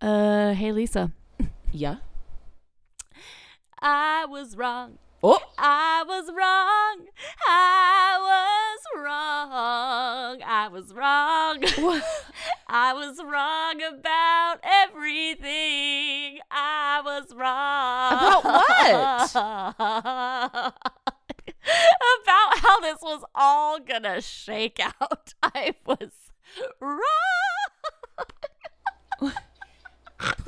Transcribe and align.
Uh, 0.00 0.52
hey 0.52 0.72
Lisa. 0.72 1.12
Yeah. 1.72 1.96
I 3.80 4.26
was 4.26 4.56
wrong. 4.56 4.98
Oh, 5.22 5.40
I 5.58 6.04
was 6.06 6.28
wrong. 6.28 7.06
I 7.48 8.18
was 8.20 8.80
wrong. 9.02 10.42
I 10.46 10.68
was 10.68 10.94
wrong. 10.94 11.64
I 12.68 12.92
was 12.94 13.18
wrong 13.24 13.82
about 13.82 14.58
everything. 14.62 16.38
I 16.52 17.02
was 17.04 17.34
wrong. 17.34 18.40
About 18.40 18.44
what? 18.44 19.34
about 22.22 22.58
how 22.58 22.80
this 22.80 22.98
was 23.02 23.24
all 23.34 23.80
gonna 23.80 24.20
shake 24.20 24.78
out. 24.80 25.34
I 25.42 25.74
was 25.84 26.12
wrong. 26.80 27.57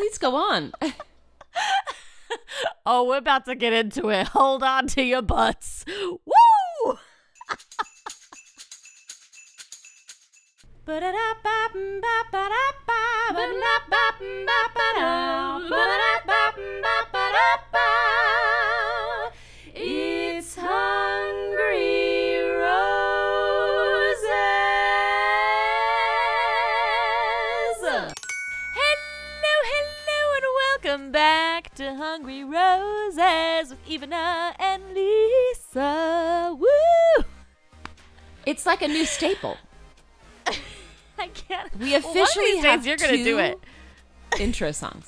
Please 0.00 0.16
go 0.16 0.34
on. 0.34 0.72
Oh, 2.86 3.08
we're 3.08 3.18
about 3.18 3.44
to 3.46 3.56
get 3.56 3.72
into 3.72 4.08
it. 4.08 4.28
Hold 4.28 4.62
on 4.62 4.86
to 4.88 5.02
your 5.02 5.20
butts. 5.20 5.84
Woo! 5.88 6.98
Hungry 32.00 32.44
Roses 32.44 33.68
with 33.68 33.84
Ivana 33.86 34.54
and 34.58 34.82
Lisa. 34.94 36.56
Woo! 36.58 37.24
It's 38.46 38.64
like 38.64 38.80
a 38.80 38.88
new 38.88 39.04
staple. 39.04 39.58
I 41.18 41.28
can't. 41.28 41.78
We 41.78 41.90
Well, 41.90 42.00
one 42.00 42.10
of 42.10 42.16
officially 42.16 42.52
these 42.52 42.64
have 42.64 42.80
days 42.80 42.86
you're 42.86 42.96
gonna 42.96 43.22
do 43.22 43.38
it. 43.38 43.60
Intro 44.40 44.72
songs. 44.72 45.04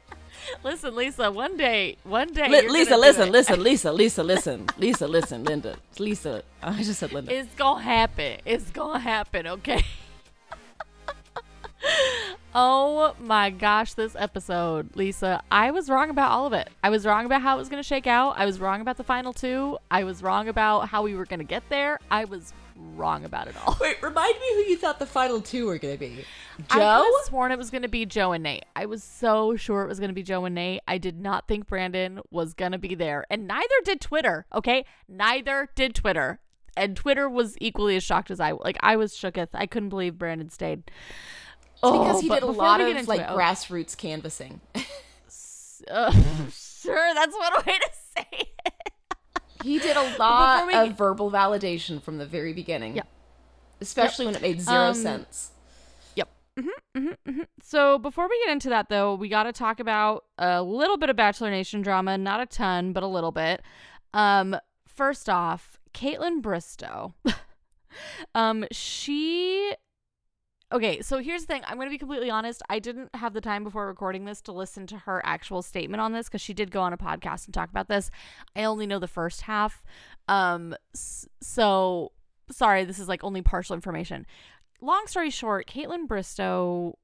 Listen, 0.64 0.96
Lisa. 0.96 1.30
One 1.30 1.58
day, 1.58 1.98
one 2.02 2.32
day, 2.32 2.48
you're 2.48 2.72
Lisa, 2.72 2.96
listen, 2.96 3.30
listen, 3.30 3.62
Lisa, 3.62 3.92
Lisa, 3.92 4.22
listen, 4.22 4.66
Lisa, 4.78 5.06
listen, 5.06 5.44
Linda, 5.44 5.76
Lisa. 5.98 6.42
I 6.62 6.82
just 6.82 7.00
said 7.00 7.12
Linda. 7.12 7.30
It's 7.30 7.54
gonna 7.56 7.82
happen. 7.82 8.40
It's 8.46 8.70
gonna 8.70 9.00
happen. 9.00 9.46
Okay. 9.48 9.84
Oh 12.54 13.14
my 13.20 13.50
gosh, 13.50 13.94
this 13.94 14.16
episode, 14.18 14.94
Lisa. 14.96 15.42
I 15.50 15.70
was 15.70 15.88
wrong 15.88 16.10
about 16.10 16.30
all 16.30 16.46
of 16.46 16.52
it. 16.52 16.70
I 16.82 16.90
was 16.90 17.06
wrong 17.06 17.26
about 17.26 17.42
how 17.42 17.56
it 17.56 17.58
was 17.58 17.68
gonna 17.68 17.82
shake 17.82 18.06
out. 18.06 18.34
I 18.38 18.46
was 18.46 18.60
wrong 18.60 18.80
about 18.80 18.96
the 18.96 19.04
final 19.04 19.32
two. 19.32 19.78
I 19.90 20.04
was 20.04 20.22
wrong 20.22 20.48
about 20.48 20.88
how 20.88 21.02
we 21.02 21.14
were 21.14 21.26
gonna 21.26 21.44
get 21.44 21.62
there. 21.68 21.98
I 22.10 22.24
was 22.24 22.52
wrong 22.94 23.24
about 23.24 23.48
it 23.48 23.54
all. 23.64 23.76
Wait, 23.80 24.02
remind 24.02 24.34
me 24.34 24.54
who 24.54 24.60
you 24.70 24.76
thought 24.76 24.98
the 24.98 25.06
final 25.06 25.40
two 25.40 25.66
were 25.66 25.78
going 25.78 25.94
to 25.94 26.00
be. 26.00 26.24
I 26.70 26.78
Joe? 26.78 27.02
could 27.04 27.14
have 27.18 27.26
sworn 27.26 27.52
it 27.52 27.58
was 27.58 27.70
going 27.70 27.82
to 27.82 27.88
be 27.88 28.06
Joe 28.06 28.32
and 28.32 28.42
Nate. 28.42 28.64
I 28.74 28.86
was 28.86 29.02
so 29.02 29.56
sure 29.56 29.82
it 29.82 29.88
was 29.88 29.98
going 29.98 30.08
to 30.08 30.14
be 30.14 30.22
Joe 30.22 30.44
and 30.44 30.54
Nate. 30.54 30.80
I 30.86 30.98
did 30.98 31.20
not 31.20 31.48
think 31.48 31.66
Brandon 31.66 32.20
was 32.30 32.54
going 32.54 32.72
to 32.72 32.78
be 32.78 32.94
there. 32.94 33.24
And 33.30 33.46
neither 33.46 33.74
did 33.84 34.00
Twitter, 34.00 34.46
okay? 34.54 34.84
Neither 35.08 35.70
did 35.74 35.94
Twitter. 35.94 36.40
And 36.76 36.96
Twitter 36.96 37.28
was 37.28 37.56
equally 37.60 37.96
as 37.96 38.02
shocked 38.02 38.30
as 38.30 38.40
I 38.40 38.52
like 38.52 38.78
I 38.80 38.96
was 38.96 39.12
shooketh. 39.12 39.48
I 39.52 39.66
couldn't 39.66 39.90
believe 39.90 40.16
Brandon 40.16 40.48
stayed. 40.48 40.90
Because 41.82 42.16
Oh, 42.16 42.20
he 42.20 42.28
did 42.28 42.42
a 42.44 42.46
lot 42.46 42.80
of 42.80 43.08
like 43.08 43.28
oh, 43.28 43.36
grassroots 43.36 43.96
canvassing. 43.96 44.60
uh, 45.90 46.12
sure, 46.52 47.14
that's 47.14 47.36
one 47.36 47.52
way 47.66 47.78
to 47.78 47.90
say 48.16 48.26
it. 48.64 48.72
he 49.64 49.78
did 49.80 49.96
a 49.96 50.16
lot 50.16 50.66
we 50.68 50.74
of 50.74 50.96
verbal 50.96 51.30
validation 51.30 52.00
from 52.00 52.18
the 52.18 52.26
very 52.26 52.52
beginning. 52.52 52.94
Yeah. 52.96 53.02
Especially 53.80 54.26
when 54.26 54.36
it 54.36 54.42
made 54.42 54.60
zero 54.60 54.76
Um, 54.78 54.94
sense. 54.94 55.50
Yep. 56.14 56.28
So 57.62 57.98
before 57.98 58.28
we 58.28 58.38
get 58.44 58.52
into 58.52 58.68
that, 58.68 58.88
though, 58.88 59.14
we 59.16 59.28
got 59.28 59.44
to 59.44 59.52
talk 59.52 59.80
about 59.80 60.24
a 60.38 60.62
little 60.62 60.96
bit 60.98 61.10
of 61.10 61.16
Bachelor 61.16 61.50
Nation 61.50 61.82
drama. 61.82 62.16
Not 62.16 62.40
a 62.40 62.46
ton, 62.46 62.92
but 62.92 63.02
a 63.02 63.08
little 63.08 63.32
bit. 63.32 63.62
Um, 64.14 64.56
first 64.86 65.28
off, 65.28 65.80
Kaitlyn 65.94 66.42
Bristowe. 66.42 67.14
um, 68.36 68.66
she. 68.70 69.74
Okay, 70.72 71.02
so 71.02 71.18
here's 71.18 71.42
the 71.42 71.46
thing. 71.48 71.62
I'm 71.66 71.76
going 71.76 71.86
to 71.86 71.90
be 71.90 71.98
completely 71.98 72.30
honest. 72.30 72.62
I 72.70 72.78
didn't 72.78 73.14
have 73.14 73.34
the 73.34 73.42
time 73.42 73.62
before 73.62 73.86
recording 73.86 74.24
this 74.24 74.40
to 74.42 74.52
listen 74.52 74.86
to 74.88 74.96
her 74.98 75.20
actual 75.24 75.60
statement 75.60 76.00
on 76.00 76.12
this 76.12 76.28
because 76.28 76.40
she 76.40 76.54
did 76.54 76.70
go 76.70 76.80
on 76.80 76.94
a 76.94 76.96
podcast 76.96 77.44
and 77.44 77.52
talk 77.52 77.68
about 77.68 77.88
this. 77.88 78.10
I 78.56 78.64
only 78.64 78.86
know 78.86 78.98
the 78.98 79.06
first 79.06 79.42
half. 79.42 79.84
Um, 80.28 80.74
so 80.94 82.12
sorry, 82.50 82.84
this 82.84 82.98
is 82.98 83.06
like 83.06 83.22
only 83.22 83.42
partial 83.42 83.74
information 83.74 84.26
long 84.82 85.06
story 85.06 85.30
short, 85.30 85.66
Kaitlyn 85.66 86.06
Bristowe 86.06 86.94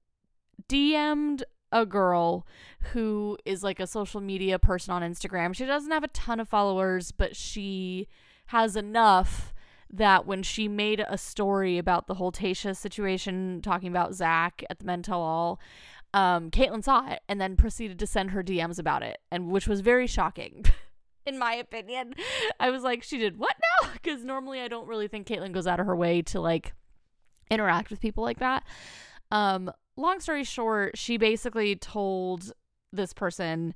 DM'd 0.69 1.45
a 1.71 1.87
girl 1.87 2.47
who 2.93 3.39
is 3.45 3.63
like 3.63 3.79
a 3.79 3.87
social 3.87 4.21
media 4.21 4.59
person 4.59 4.93
on 4.93 5.03
Instagram. 5.03 5.55
She 5.55 5.65
doesn't 5.65 5.91
have 5.91 6.05
a 6.05 6.09
ton 6.09 6.41
of 6.41 6.49
followers, 6.49 7.13
but 7.13 7.37
she 7.37 8.09
has 8.47 8.77
enough 8.77 9.55
that 9.91 10.27
when 10.27 10.43
she 10.43 10.69
made 10.69 11.05
a 11.09 11.19
story 11.19 11.79
about 11.79 12.07
the 12.07 12.15
whole 12.15 12.33
Tayshia 12.33 12.77
situation, 12.77 13.61
talking 13.63 13.89
about 13.89 14.15
Zach 14.15 14.63
at 14.69 14.79
the 14.79 14.85
Men 14.85 15.03
Tell 15.03 15.21
All, 15.21 15.61
um, 16.15 16.51
Kaitlyn 16.51 16.83
saw 16.83 17.11
it 17.11 17.21
and 17.29 17.41
then 17.41 17.57
proceeded 17.57 17.99
to 17.99 18.07
send 18.07 18.31
her 18.31 18.43
DMs 18.43 18.79
about 18.79 19.03
it, 19.03 19.19
and 19.31 19.51
which 19.51 19.69
was 19.69 19.81
very 19.81 20.07
shocking. 20.07 20.65
In 21.27 21.39
my 21.39 21.55
opinion, 21.55 22.15
I 22.59 22.71
was 22.71 22.83
like, 22.83 23.03
she 23.03 23.19
did 23.19 23.39
what 23.39 23.55
now? 23.83 23.91
Because 24.03 24.25
normally 24.25 24.61
I 24.61 24.69
don't 24.69 24.87
really 24.87 25.09
think 25.09 25.27
Caitlin 25.27 25.53
goes 25.53 25.67
out 25.67 25.81
of 25.81 25.87
her 25.87 25.97
way 25.97 26.23
to 26.23 26.41
like 26.41 26.73
interact 27.51 27.91
with 27.91 28.01
people 28.01 28.25
like 28.25 28.39
that. 28.39 28.65
Um, 29.31 29.71
long 29.97 30.21
story 30.21 30.45
short, 30.45 30.97
she 30.97 31.17
basically 31.19 31.77
told 31.77 32.53
this 32.93 33.13
person 33.13 33.75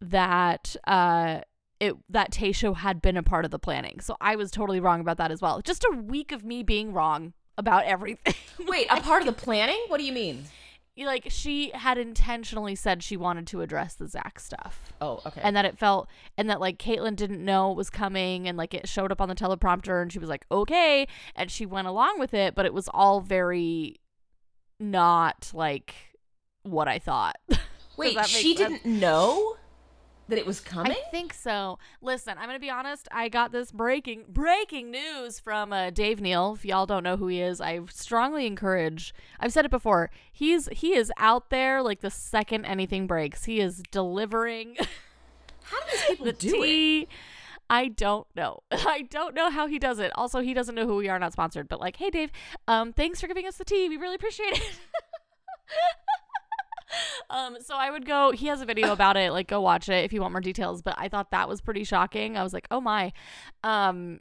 that 0.00 0.76
uh 0.86 1.40
it 1.82 1.96
that 2.08 2.30
Tayshia 2.30 2.76
had 2.76 3.02
been 3.02 3.16
a 3.16 3.24
part 3.24 3.44
of 3.44 3.50
the 3.50 3.58
planning. 3.58 3.98
So 4.00 4.16
I 4.20 4.36
was 4.36 4.52
totally 4.52 4.78
wrong 4.78 5.00
about 5.00 5.16
that 5.16 5.32
as 5.32 5.42
well. 5.42 5.60
Just 5.60 5.84
a 5.84 5.96
week 5.96 6.30
of 6.30 6.44
me 6.44 6.62
being 6.62 6.92
wrong 6.92 7.32
about 7.58 7.84
everything. 7.84 8.34
Wait, 8.68 8.86
a 8.88 9.00
part 9.00 9.20
of 9.22 9.26
the 9.26 9.32
planning? 9.32 9.80
What 9.88 9.98
do 9.98 10.04
you 10.04 10.12
mean? 10.12 10.44
like 10.98 11.26
she 11.30 11.70
had 11.70 11.96
intentionally 11.96 12.74
said 12.74 13.02
she 13.02 13.16
wanted 13.16 13.46
to 13.46 13.62
address 13.62 13.94
the 13.94 14.06
Zach 14.06 14.38
stuff. 14.38 14.92
Oh, 15.00 15.20
okay. 15.26 15.40
And 15.42 15.56
that 15.56 15.64
it 15.64 15.76
felt, 15.76 16.06
and 16.36 16.48
that 16.50 16.60
like 16.60 16.78
Kaitlyn 16.78 17.16
didn't 17.16 17.44
know 17.44 17.72
it 17.72 17.76
was 17.76 17.90
coming, 17.90 18.46
and 18.46 18.56
like 18.56 18.74
it 18.74 18.88
showed 18.88 19.10
up 19.10 19.20
on 19.20 19.28
the 19.28 19.34
teleprompter, 19.34 20.00
and 20.00 20.12
she 20.12 20.18
was 20.20 20.28
like, 20.28 20.44
okay. 20.52 21.08
And 21.34 21.50
she 21.50 21.66
went 21.66 21.88
along 21.88 22.20
with 22.20 22.34
it, 22.34 22.54
but 22.54 22.66
it 22.66 22.74
was 22.74 22.88
all 22.92 23.20
very 23.20 23.96
not 24.78 25.50
like 25.52 25.94
what 26.62 26.86
I 26.86 26.98
thought. 26.98 27.36
Wait, 27.96 28.24
she 28.26 28.54
sense? 28.54 28.82
didn't 28.82 29.00
know 29.00 29.56
that 30.32 30.38
it 30.38 30.46
was 30.46 30.60
coming? 30.60 30.92
I 30.92 31.10
think 31.10 31.34
so. 31.34 31.78
Listen, 32.00 32.38
I'm 32.38 32.46
gonna 32.46 32.58
be 32.58 32.70
honest. 32.70 33.06
I 33.12 33.28
got 33.28 33.52
this 33.52 33.70
breaking 33.70 34.24
breaking 34.28 34.90
news 34.90 35.38
from 35.38 35.74
uh, 35.74 35.90
Dave 35.90 36.22
Neal. 36.22 36.54
If 36.54 36.64
y'all 36.64 36.86
don't 36.86 37.02
know 37.02 37.18
who 37.18 37.26
he 37.26 37.42
is, 37.42 37.60
I 37.60 37.80
strongly 37.90 38.46
encourage. 38.46 39.14
I've 39.38 39.52
said 39.52 39.66
it 39.66 39.70
before. 39.70 40.10
He's 40.32 40.68
he 40.72 40.94
is 40.94 41.12
out 41.18 41.50
there 41.50 41.82
like 41.82 42.00
the 42.00 42.10
second 42.10 42.64
anything 42.64 43.06
breaks. 43.06 43.44
He 43.44 43.60
is 43.60 43.82
delivering 43.90 44.76
How 45.64 45.78
do 45.80 45.90
these 45.90 46.04
people 46.06 46.26
the 46.26 46.32
do 46.32 46.62
it? 46.62 47.08
I 47.68 47.88
don't 47.88 48.26
know. 48.34 48.62
I 48.72 49.02
don't 49.02 49.34
know 49.34 49.50
how 49.50 49.66
he 49.66 49.78
does 49.78 49.98
it. 49.98 50.12
Also, 50.14 50.40
he 50.40 50.54
doesn't 50.54 50.74
know 50.74 50.86
who 50.86 50.96
we 50.96 51.10
are. 51.10 51.18
Not 51.18 51.32
sponsored, 51.34 51.68
but 51.68 51.78
like, 51.78 51.96
hey 51.96 52.08
Dave, 52.08 52.32
um, 52.66 52.94
thanks 52.94 53.20
for 53.20 53.26
giving 53.26 53.46
us 53.46 53.56
the 53.58 53.64
tea. 53.64 53.88
We 53.90 53.98
really 53.98 54.16
appreciate 54.16 54.54
it. 54.54 54.62
um, 57.30 57.56
so 57.60 57.74
I 57.76 57.90
would 57.90 58.06
go. 58.06 58.32
He 58.32 58.46
has 58.46 58.60
a 58.60 58.66
video 58.66 58.92
about 58.92 59.16
it. 59.16 59.32
Like, 59.32 59.48
go 59.48 59.60
watch 59.60 59.88
it 59.88 60.04
if 60.04 60.12
you 60.12 60.20
want 60.20 60.32
more 60.32 60.40
details. 60.40 60.82
But 60.82 60.94
I 60.98 61.08
thought 61.08 61.30
that 61.30 61.48
was 61.48 61.60
pretty 61.60 61.84
shocking. 61.84 62.36
I 62.36 62.42
was 62.42 62.52
like, 62.52 62.66
oh 62.70 62.80
my. 62.80 63.12
Um, 63.62 64.20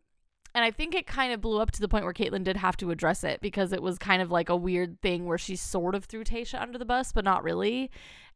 and 0.53 0.65
I 0.65 0.71
think 0.71 0.95
it 0.95 1.07
kind 1.07 1.31
of 1.31 1.39
blew 1.39 1.61
up 1.61 1.71
to 1.71 1.79
the 1.79 1.87
point 1.87 2.03
where 2.03 2.13
Kaitlyn 2.13 2.43
did 2.43 2.57
have 2.57 2.75
to 2.77 2.91
address 2.91 3.23
it 3.23 3.39
because 3.41 3.71
it 3.71 3.81
was 3.81 3.97
kind 3.97 4.21
of 4.21 4.31
like 4.31 4.49
a 4.49 4.55
weird 4.55 5.01
thing 5.01 5.25
where 5.25 5.37
she 5.37 5.55
sort 5.55 5.95
of 5.95 6.05
threw 6.05 6.23
Tayshia 6.23 6.61
under 6.61 6.77
the 6.77 6.85
bus, 6.85 7.11
but 7.13 7.23
not 7.23 7.43
really. 7.43 7.89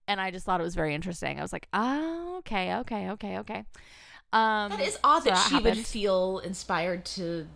And 0.08 0.22
I 0.22 0.32
just 0.32 0.46
thought 0.46 0.62
it 0.62 0.64
was 0.64 0.76
very 0.76 0.94
interesting. 0.96 1.40
I 1.40 1.42
was 1.42 1.52
like, 1.52 1.68
oh, 1.74 2.38
okay, 2.40 2.76
okay, 2.76 3.10
okay, 3.12 3.40
okay. 3.40 3.66
Um, 4.32 4.72
That 4.72 4.82
is 4.82 4.98
odd 5.04 5.24
so 5.24 5.30
that 5.32 5.48
she 5.50 5.60
would 5.60 5.78
feel 5.86 6.40
inspired 6.40 7.06
to, 7.06 7.48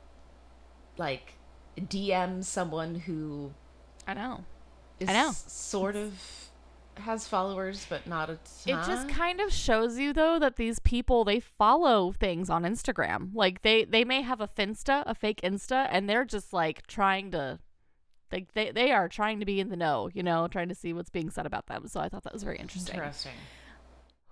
like, 0.98 1.34
DM 1.78 2.44
someone 2.44 2.96
who 2.96 3.54
I 4.08 4.14
know. 4.14 4.44
I 5.08 5.14
know. 5.14 5.31
sort 5.31 5.96
of 5.96 6.49
has 7.00 7.28
followers, 7.28 7.86
but 7.90 8.06
not 8.07 8.30
a 8.30 8.38
ton. 8.66 8.80
It 8.80 8.86
just 8.86 9.10
kind 9.10 9.40
of 9.40 9.51
shows 9.51 9.98
you 9.98 10.13
though 10.13 10.40
that 10.40 10.56
these 10.56 10.80
people 10.80 11.24
they 11.24 11.40
follow 11.40 12.12
things 12.12 12.50
on 12.50 12.63
Instagram. 12.63 13.30
Like 13.34 13.62
they 13.62 13.86
they 13.86 14.04
may 14.04 14.22
have 14.22 14.42
a 14.42 14.48
Finsta, 14.48 15.04
a 15.06 15.16
fake 15.16 15.42
Insta, 15.44 15.88
and 15.92 16.10
they're 16.10 16.25
just 16.25 16.54
like 16.54 16.86
trying 16.88 17.31
to 17.31 17.60
like 18.31 18.54
they 18.54 18.72
they 18.72 18.92
are 18.92 19.10
trying 19.10 19.40
to 19.40 19.46
be 19.46 19.60
in 19.60 19.69
the 19.69 19.78
know, 19.78 20.10
you 20.13 20.24
know, 20.24 20.48
trying 20.48 20.69
to 20.69 20.75
see 20.75 20.94
what's 20.94 21.10
being 21.10 21.30
said 21.30 21.46
about 21.46 21.68
them. 21.68 21.88
So 21.88 22.00
I 22.00 22.10
thought 22.10 22.24
that 22.24 22.34
was 22.34 22.44
very 22.44 22.57
interesting. 22.57 22.96
Interesting. 22.96 23.34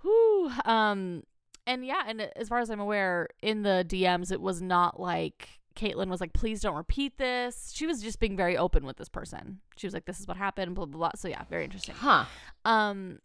Whew. 0.01 0.51
Um, 0.65 1.23
and 1.65 1.85
yeah, 1.85 2.03
and 2.07 2.21
as 2.35 2.47
far 2.47 2.59
as 2.59 2.69
I'm 2.69 2.79
aware, 2.79 3.27
in 3.41 3.63
the 3.63 3.85
DMs, 3.87 4.31
it 4.31 4.41
was 4.41 4.61
not 4.61 4.99
like 4.99 5.49
Kaitlyn 5.77 6.09
was 6.09 6.19
like, 6.19 6.33
please 6.33 6.59
don't 6.61 6.75
repeat 6.75 7.17
this. 7.17 7.71
She 7.73 7.85
was 7.85 8.01
just 8.01 8.19
being 8.19 8.35
very 8.35 8.57
open 8.57 8.85
with 8.85 8.97
this 8.97 9.07
person. 9.09 9.59
She 9.77 9.87
was 9.87 9.93
like, 9.93 10.05
this 10.05 10.19
is 10.19 10.27
what 10.27 10.35
happened, 10.37 10.75
blah, 10.75 10.85
blah, 10.85 10.97
blah. 10.97 11.11
So 11.15 11.27
yeah, 11.27 11.43
very 11.49 11.63
interesting. 11.63 11.95
Huh. 11.97 12.25
Um, 12.65 13.19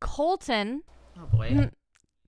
Colton, 0.00 0.82
Oh 1.18 1.26
boy. 1.26 1.70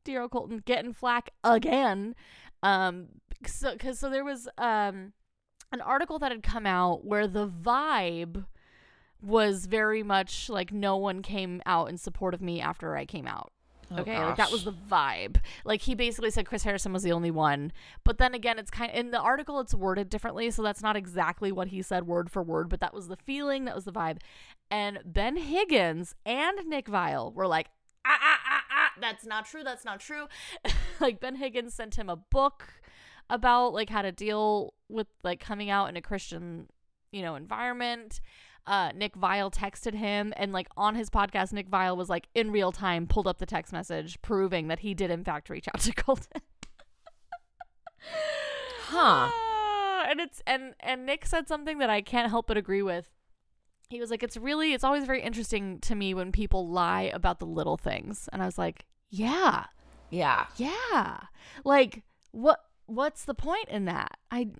dear 0.04 0.22
old 0.22 0.30
Colton, 0.30 0.62
getting 0.64 0.92
flack 0.92 1.30
again. 1.44 2.14
Um, 2.62 3.08
so, 3.46 3.76
cause, 3.76 3.98
so 3.98 4.08
there 4.08 4.24
was, 4.24 4.48
um, 4.58 5.12
an 5.72 5.80
article 5.80 6.18
that 6.18 6.30
had 6.30 6.42
come 6.42 6.66
out 6.66 7.04
where 7.04 7.26
the 7.26 7.48
vibe 7.48 8.44
was 9.22 9.66
very 9.66 10.02
much 10.02 10.50
like 10.50 10.72
no 10.72 10.96
one 10.96 11.22
came 11.22 11.62
out 11.64 11.88
in 11.88 11.96
support 11.96 12.34
of 12.34 12.42
me 12.42 12.60
after 12.60 12.96
I 12.96 13.04
came 13.06 13.26
out. 13.26 13.52
Oh, 13.96 14.00
Okay, 14.00 14.18
like 14.18 14.36
that 14.36 14.50
was 14.50 14.64
the 14.64 14.72
vibe. 14.72 15.38
Like 15.64 15.82
he 15.82 15.94
basically 15.94 16.30
said 16.30 16.46
Chris 16.46 16.62
Harrison 16.64 16.92
was 16.92 17.02
the 17.02 17.12
only 17.12 17.30
one. 17.30 17.72
But 18.04 18.18
then 18.18 18.34
again, 18.34 18.58
it's 18.58 18.70
kind 18.70 18.92
in 18.92 19.10
the 19.10 19.20
article 19.20 19.60
it's 19.60 19.74
worded 19.74 20.08
differently, 20.08 20.50
so 20.50 20.62
that's 20.62 20.82
not 20.82 20.96
exactly 20.96 21.52
what 21.52 21.68
he 21.68 21.82
said 21.82 22.06
word 22.06 22.30
for 22.30 22.42
word, 22.42 22.68
but 22.68 22.80
that 22.80 22.94
was 22.94 23.08
the 23.08 23.16
feeling, 23.16 23.64
that 23.64 23.74
was 23.74 23.84
the 23.84 23.92
vibe. 23.92 24.18
And 24.70 25.00
Ben 25.04 25.36
Higgins 25.36 26.14
and 26.24 26.58
Nick 26.66 26.86
Viall 26.86 27.34
were 27.34 27.46
like, 27.46 27.68
ah, 28.04 28.18
ah, 28.20 28.40
ah, 28.46 28.62
ah, 28.70 28.90
that's 29.00 29.26
not 29.26 29.46
true, 29.46 29.62
that's 29.62 29.84
not 29.84 30.00
true. 30.00 30.26
like 31.00 31.20
Ben 31.20 31.36
Higgins 31.36 31.74
sent 31.74 31.96
him 31.96 32.08
a 32.08 32.16
book 32.16 32.64
about 33.30 33.72
like 33.72 33.90
how 33.90 34.02
to 34.02 34.12
deal 34.12 34.74
with 34.88 35.06
like 35.22 35.40
coming 35.40 35.70
out 35.70 35.88
in 35.88 35.96
a 35.96 36.02
Christian, 36.02 36.68
you 37.12 37.22
know, 37.22 37.34
environment 37.34 38.20
uh, 38.66 38.92
Nick 38.94 39.14
Viall 39.16 39.52
texted 39.52 39.94
him, 39.94 40.32
and 40.36 40.52
like 40.52 40.68
on 40.76 40.94
his 40.94 41.10
podcast, 41.10 41.52
Nick 41.52 41.68
Viall 41.70 41.96
was 41.96 42.08
like 42.08 42.28
in 42.34 42.50
real 42.50 42.72
time 42.72 43.06
pulled 43.06 43.26
up 43.26 43.38
the 43.38 43.46
text 43.46 43.72
message 43.72 44.20
proving 44.22 44.68
that 44.68 44.80
he 44.80 44.94
did 44.94 45.10
in 45.10 45.24
fact 45.24 45.50
reach 45.50 45.68
out 45.68 45.80
to 45.80 45.92
Colton. 45.96 46.42
Huh. 48.88 49.30
Ah, 49.32 50.06
and 50.08 50.20
it's 50.20 50.42
and 50.46 50.74
and 50.80 51.06
Nick 51.06 51.24
said 51.26 51.48
something 51.48 51.78
that 51.78 51.90
I 51.90 52.00
can't 52.02 52.28
help 52.30 52.46
but 52.46 52.56
agree 52.56 52.82
with. 52.82 53.08
He 53.88 54.00
was 54.00 54.10
like, 54.10 54.22
"It's 54.22 54.36
really, 54.36 54.72
it's 54.72 54.84
always 54.84 55.04
very 55.04 55.22
interesting 55.22 55.78
to 55.80 55.94
me 55.94 56.14
when 56.14 56.32
people 56.32 56.68
lie 56.68 57.10
about 57.14 57.38
the 57.38 57.46
little 57.46 57.76
things," 57.76 58.28
and 58.32 58.42
I 58.42 58.46
was 58.46 58.58
like, 58.58 58.86
"Yeah, 59.10 59.66
Yeah. 60.10 60.46
yeah, 60.56 61.20
like 61.64 62.02
what? 62.32 62.60
What's 62.86 63.24
the 63.24 63.34
point 63.34 63.68
in 63.68 63.84
that? 63.86 64.18
I, 64.30 64.44
mm, 64.46 64.56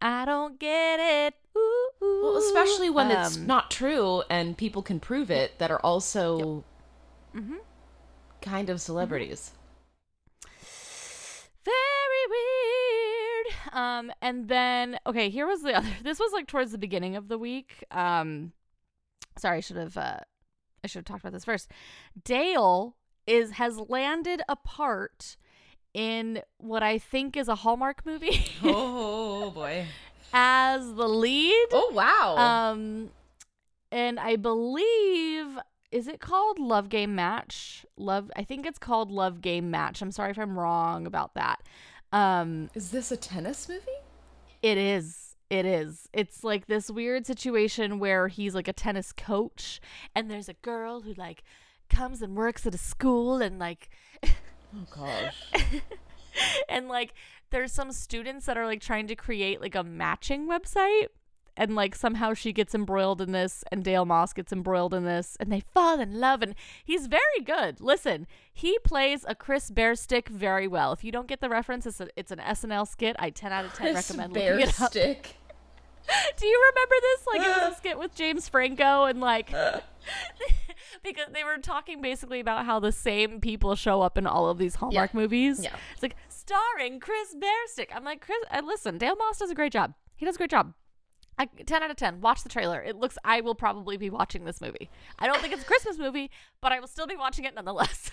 I 0.00 0.24
don't 0.24 0.58
get 0.58 0.98
it." 1.00 1.34
Ooh, 1.56 1.90
Well, 2.22 2.36
especially 2.36 2.90
when 2.90 3.10
it's 3.10 3.36
Um, 3.36 3.46
not 3.46 3.70
true 3.70 4.22
and 4.28 4.56
people 4.56 4.82
can 4.82 5.00
prove 5.00 5.30
it 5.30 5.58
that 5.58 5.70
are 5.70 5.80
also 5.80 6.64
Mhm. 7.34 7.58
kind 8.42 8.68
of 8.70 8.80
celebrities. 8.80 9.52
very 11.64 12.26
weird 12.30 13.74
um 13.74 14.12
and 14.22 14.48
then 14.48 14.98
okay 15.06 15.28
here 15.28 15.46
was 15.46 15.62
the 15.62 15.74
other 15.76 15.88
this 16.02 16.18
was 16.18 16.32
like 16.32 16.46
towards 16.46 16.72
the 16.72 16.78
beginning 16.78 17.16
of 17.16 17.28
the 17.28 17.38
week 17.38 17.84
um 17.90 18.52
sorry 19.38 19.58
i 19.58 19.60
should 19.60 19.76
have 19.76 19.96
uh 19.96 20.18
i 20.84 20.86
should 20.86 20.98
have 21.00 21.04
talked 21.04 21.20
about 21.20 21.32
this 21.32 21.44
first 21.44 21.70
dale 22.24 22.96
is 23.26 23.52
has 23.52 23.78
landed 23.78 24.42
a 24.48 24.54
part 24.56 25.36
in 25.96 26.42
what 26.58 26.82
i 26.82 26.98
think 26.98 27.36
is 27.36 27.48
a 27.48 27.54
hallmark 27.54 28.04
movie. 28.04 28.44
Oh 28.62 29.50
boy. 29.50 29.86
as 30.32 30.94
the 30.94 31.08
lead. 31.08 31.68
Oh 31.72 31.90
wow. 31.94 32.36
um 32.36 33.10
and 33.90 34.20
i 34.20 34.36
believe 34.36 35.58
is 35.92 36.06
it 36.08 36.20
called 36.20 36.58
love 36.58 36.88
game 36.90 37.14
match? 37.14 37.86
Love 37.96 38.30
i 38.36 38.44
think 38.44 38.66
it's 38.66 38.78
called 38.78 39.10
love 39.10 39.40
game 39.40 39.70
match. 39.70 40.02
I'm 40.02 40.10
sorry 40.12 40.32
if 40.32 40.38
i'm 40.38 40.58
wrong 40.58 41.06
about 41.06 41.32
that. 41.34 41.62
Um 42.12 42.68
Is 42.74 42.90
this 42.90 43.10
a 43.10 43.16
tennis 43.16 43.68
movie? 43.68 43.80
it 44.62 44.76
is. 44.78 45.22
It 45.48 45.64
is. 45.64 46.08
It's 46.12 46.42
like 46.42 46.66
this 46.66 46.90
weird 46.90 47.24
situation 47.24 47.98
where 48.00 48.26
he's 48.28 48.54
like 48.54 48.66
a 48.68 48.72
tennis 48.72 49.12
coach 49.12 49.80
and 50.14 50.28
there's 50.30 50.48
a 50.48 50.54
girl 50.54 51.00
who 51.02 51.14
like 51.14 51.44
comes 51.88 52.20
and 52.20 52.34
works 52.36 52.66
at 52.66 52.74
a 52.74 52.78
school 52.78 53.36
and 53.40 53.58
like 53.60 53.88
Oh 54.74 54.86
gosh. 54.90 55.52
and 56.68 56.88
like 56.88 57.14
there's 57.50 57.72
some 57.72 57.92
students 57.92 58.46
that 58.46 58.56
are 58.56 58.66
like 58.66 58.80
trying 58.80 59.06
to 59.08 59.16
create 59.16 59.60
like 59.60 59.74
a 59.74 59.84
matching 59.84 60.48
website 60.48 61.08
and 61.56 61.74
like 61.74 61.94
somehow 61.94 62.34
she 62.34 62.52
gets 62.52 62.74
embroiled 62.74 63.20
in 63.20 63.32
this 63.32 63.64
and 63.72 63.82
Dale 63.82 64.04
Moss 64.04 64.32
gets 64.32 64.52
embroiled 64.52 64.92
in 64.92 65.04
this 65.04 65.36
and 65.40 65.50
they 65.50 65.60
fall 65.60 65.98
in 66.00 66.20
love 66.20 66.42
and 66.42 66.54
he's 66.84 67.06
very 67.06 67.40
good. 67.44 67.80
Listen, 67.80 68.26
he 68.52 68.78
plays 68.80 69.24
a 69.26 69.34
Chris 69.34 69.70
Bearstick 69.70 70.28
very 70.28 70.68
well. 70.68 70.92
If 70.92 71.02
you 71.02 71.12
don't 71.12 71.28
get 71.28 71.40
the 71.40 71.48
reference, 71.48 71.86
it's, 71.86 72.00
a, 72.00 72.08
it's 72.16 72.30
an 72.30 72.38
SNL 72.38 72.86
skit. 72.86 73.16
I 73.18 73.30
10 73.30 73.52
out 73.52 73.64
of 73.64 73.72
10 73.74 73.92
Chris 73.92 74.10
recommend 74.10 74.34
Bear 74.34 74.56
looking 74.56 74.68
it 74.68 74.80
up. 74.80 74.90
Stick. 74.90 75.36
Do 76.36 76.46
you 76.46 76.72
remember 76.72 76.94
this? 77.00 77.26
Like 77.26 77.40
it 77.40 77.62
was 77.62 77.72
a 77.72 77.76
skit 77.78 77.98
with 77.98 78.14
James 78.14 78.48
Franco 78.48 79.04
and 79.04 79.20
like 79.20 79.50
because 81.02 81.26
they 81.32 81.44
were 81.44 81.58
talking 81.58 82.00
basically 82.00 82.40
about 82.40 82.64
how 82.64 82.78
the 82.80 82.92
same 82.92 83.40
people 83.40 83.74
show 83.74 84.02
up 84.02 84.16
in 84.16 84.26
all 84.26 84.48
of 84.48 84.58
these 84.58 84.76
Hallmark 84.76 85.14
movies. 85.14 85.62
Yeah. 85.62 85.74
It's 85.92 86.02
like 86.02 86.16
starring 86.28 87.00
Chris 87.00 87.34
Bearstick. 87.34 87.88
I'm 87.94 88.04
like, 88.04 88.20
Chris, 88.20 88.38
uh, 88.50 88.62
listen, 88.64 88.98
Dale 88.98 89.16
Moss 89.16 89.38
does 89.38 89.50
a 89.50 89.54
great 89.54 89.72
job. 89.72 89.94
He 90.14 90.24
does 90.24 90.36
a 90.36 90.38
great 90.38 90.50
job. 90.50 90.74
I, 91.38 91.46
10 91.46 91.82
out 91.82 91.90
of 91.90 91.96
10. 91.96 92.22
Watch 92.22 92.42
the 92.42 92.48
trailer. 92.48 92.80
It 92.82 92.96
looks, 92.96 93.18
I 93.22 93.42
will 93.42 93.54
probably 93.54 93.98
be 93.98 94.08
watching 94.08 94.44
this 94.44 94.60
movie. 94.60 94.88
I 95.18 95.26
don't 95.26 95.38
think 95.40 95.52
it's 95.52 95.62
a 95.62 95.66
Christmas 95.66 95.98
movie, 95.98 96.30
but 96.62 96.72
I 96.72 96.80
will 96.80 96.86
still 96.86 97.06
be 97.06 97.16
watching 97.16 97.44
it 97.44 97.54
nonetheless. 97.54 98.10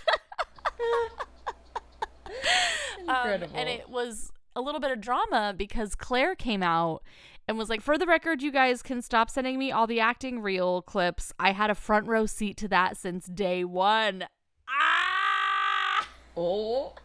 Um, 3.08 3.10
Incredible. 3.10 3.56
and 3.58 3.70
it 3.70 3.90
was 3.90 4.32
a 4.56 4.62
little 4.62 4.80
bit 4.80 4.92
of 4.92 5.02
drama 5.02 5.54
because 5.56 5.96
Claire 5.96 6.36
came 6.36 6.64
out 6.64 7.04
and 7.48 7.58
was 7.58 7.70
like, 7.70 7.82
For 7.82 7.98
the 7.98 8.06
record, 8.06 8.42
you 8.42 8.52
guys 8.52 8.82
can 8.82 9.02
stop 9.02 9.30
sending 9.30 9.58
me 9.58 9.72
all 9.72 9.88
the 9.88 10.00
acting 10.00 10.42
reel 10.42 10.82
clips. 10.82 11.34
I 11.40 11.52
had 11.52 11.70
a 11.70 11.76
front 11.76 12.08
row 12.08 12.26
seat 12.26 12.58
to 12.58 12.68
that 12.70 12.98
since 12.98 13.26
day 13.28 13.64
one. 13.64 14.26
Ah! 14.70 16.08
oh. 16.38 16.96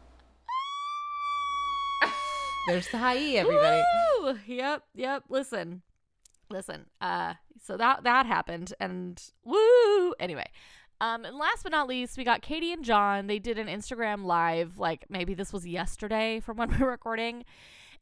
There's 2.69 2.89
the 2.89 2.99
high 2.99 3.17
E, 3.17 3.39
everybody. 3.39 3.83
Woo! 4.21 4.39
Yep, 4.47 4.83
yep. 4.95 5.25
Listen, 5.31 5.81
listen. 6.51 6.85
Uh, 7.01 7.35
so 7.65 7.79
that 7.79 8.05
that 8.05 8.27
happened, 8.27 8.75
and 8.79 9.23
woo. 9.43 10.13
Anyway, 10.21 10.45
um, 11.01 11.25
and 11.25 11.37
last 11.37 11.63
but 11.63 11.73
not 11.73 11.89
least, 11.89 12.19
we 12.19 12.25
got 12.25 12.43
Katie 12.43 12.73
and 12.73 12.85
John. 12.85 13.27
They 13.27 13.39
did 13.39 13.59
an 13.59 13.69
Instagram 13.69 14.25
live, 14.25 14.79
like 14.79 15.07
maybe 15.09 15.33
this 15.33 15.51
was 15.51 15.67
yesterday 15.67 16.41
from 16.41 16.59
when 16.59 16.71
we 16.79 16.79
were 16.79 16.91
recording. 16.91 17.45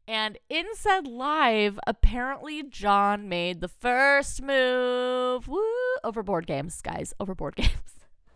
And 0.08 0.38
in 0.48 0.66
said 0.74 1.06
live, 1.06 1.80
apparently 1.86 2.62
John 2.62 3.28
made 3.28 3.60
the 3.60 3.68
first 3.68 4.40
move. 4.40 5.48
Woo! 5.48 5.60
Over 6.04 6.22
board 6.22 6.46
games, 6.46 6.80
guys. 6.80 7.12
Over 7.18 7.34
board 7.34 7.56
games. 7.56 7.70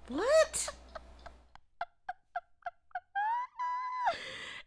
What? 0.09 0.69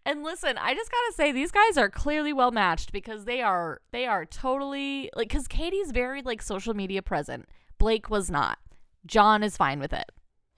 And 0.06 0.22
listen, 0.22 0.58
I 0.58 0.74
just 0.74 0.92
gotta 0.92 1.14
say 1.16 1.32
these 1.32 1.52
guys 1.52 1.78
are 1.78 1.90
clearly 1.90 2.34
well 2.34 2.52
matched 2.52 2.92
because 2.92 3.24
they 3.24 3.42
are 3.42 3.80
they 3.92 4.06
are 4.06 4.26
totally 4.26 5.10
like 5.16 5.30
because 5.30 5.48
Katie's 5.48 5.92
very 5.92 6.22
like 6.22 6.42
social 6.42 6.74
media 6.74 7.02
present. 7.02 7.48
Blake 7.78 8.10
was 8.10 8.30
not. 8.30 8.60
John 9.06 9.44
is 9.44 9.56
fine 9.56 9.80
with 9.80 9.94
it. 9.94 10.12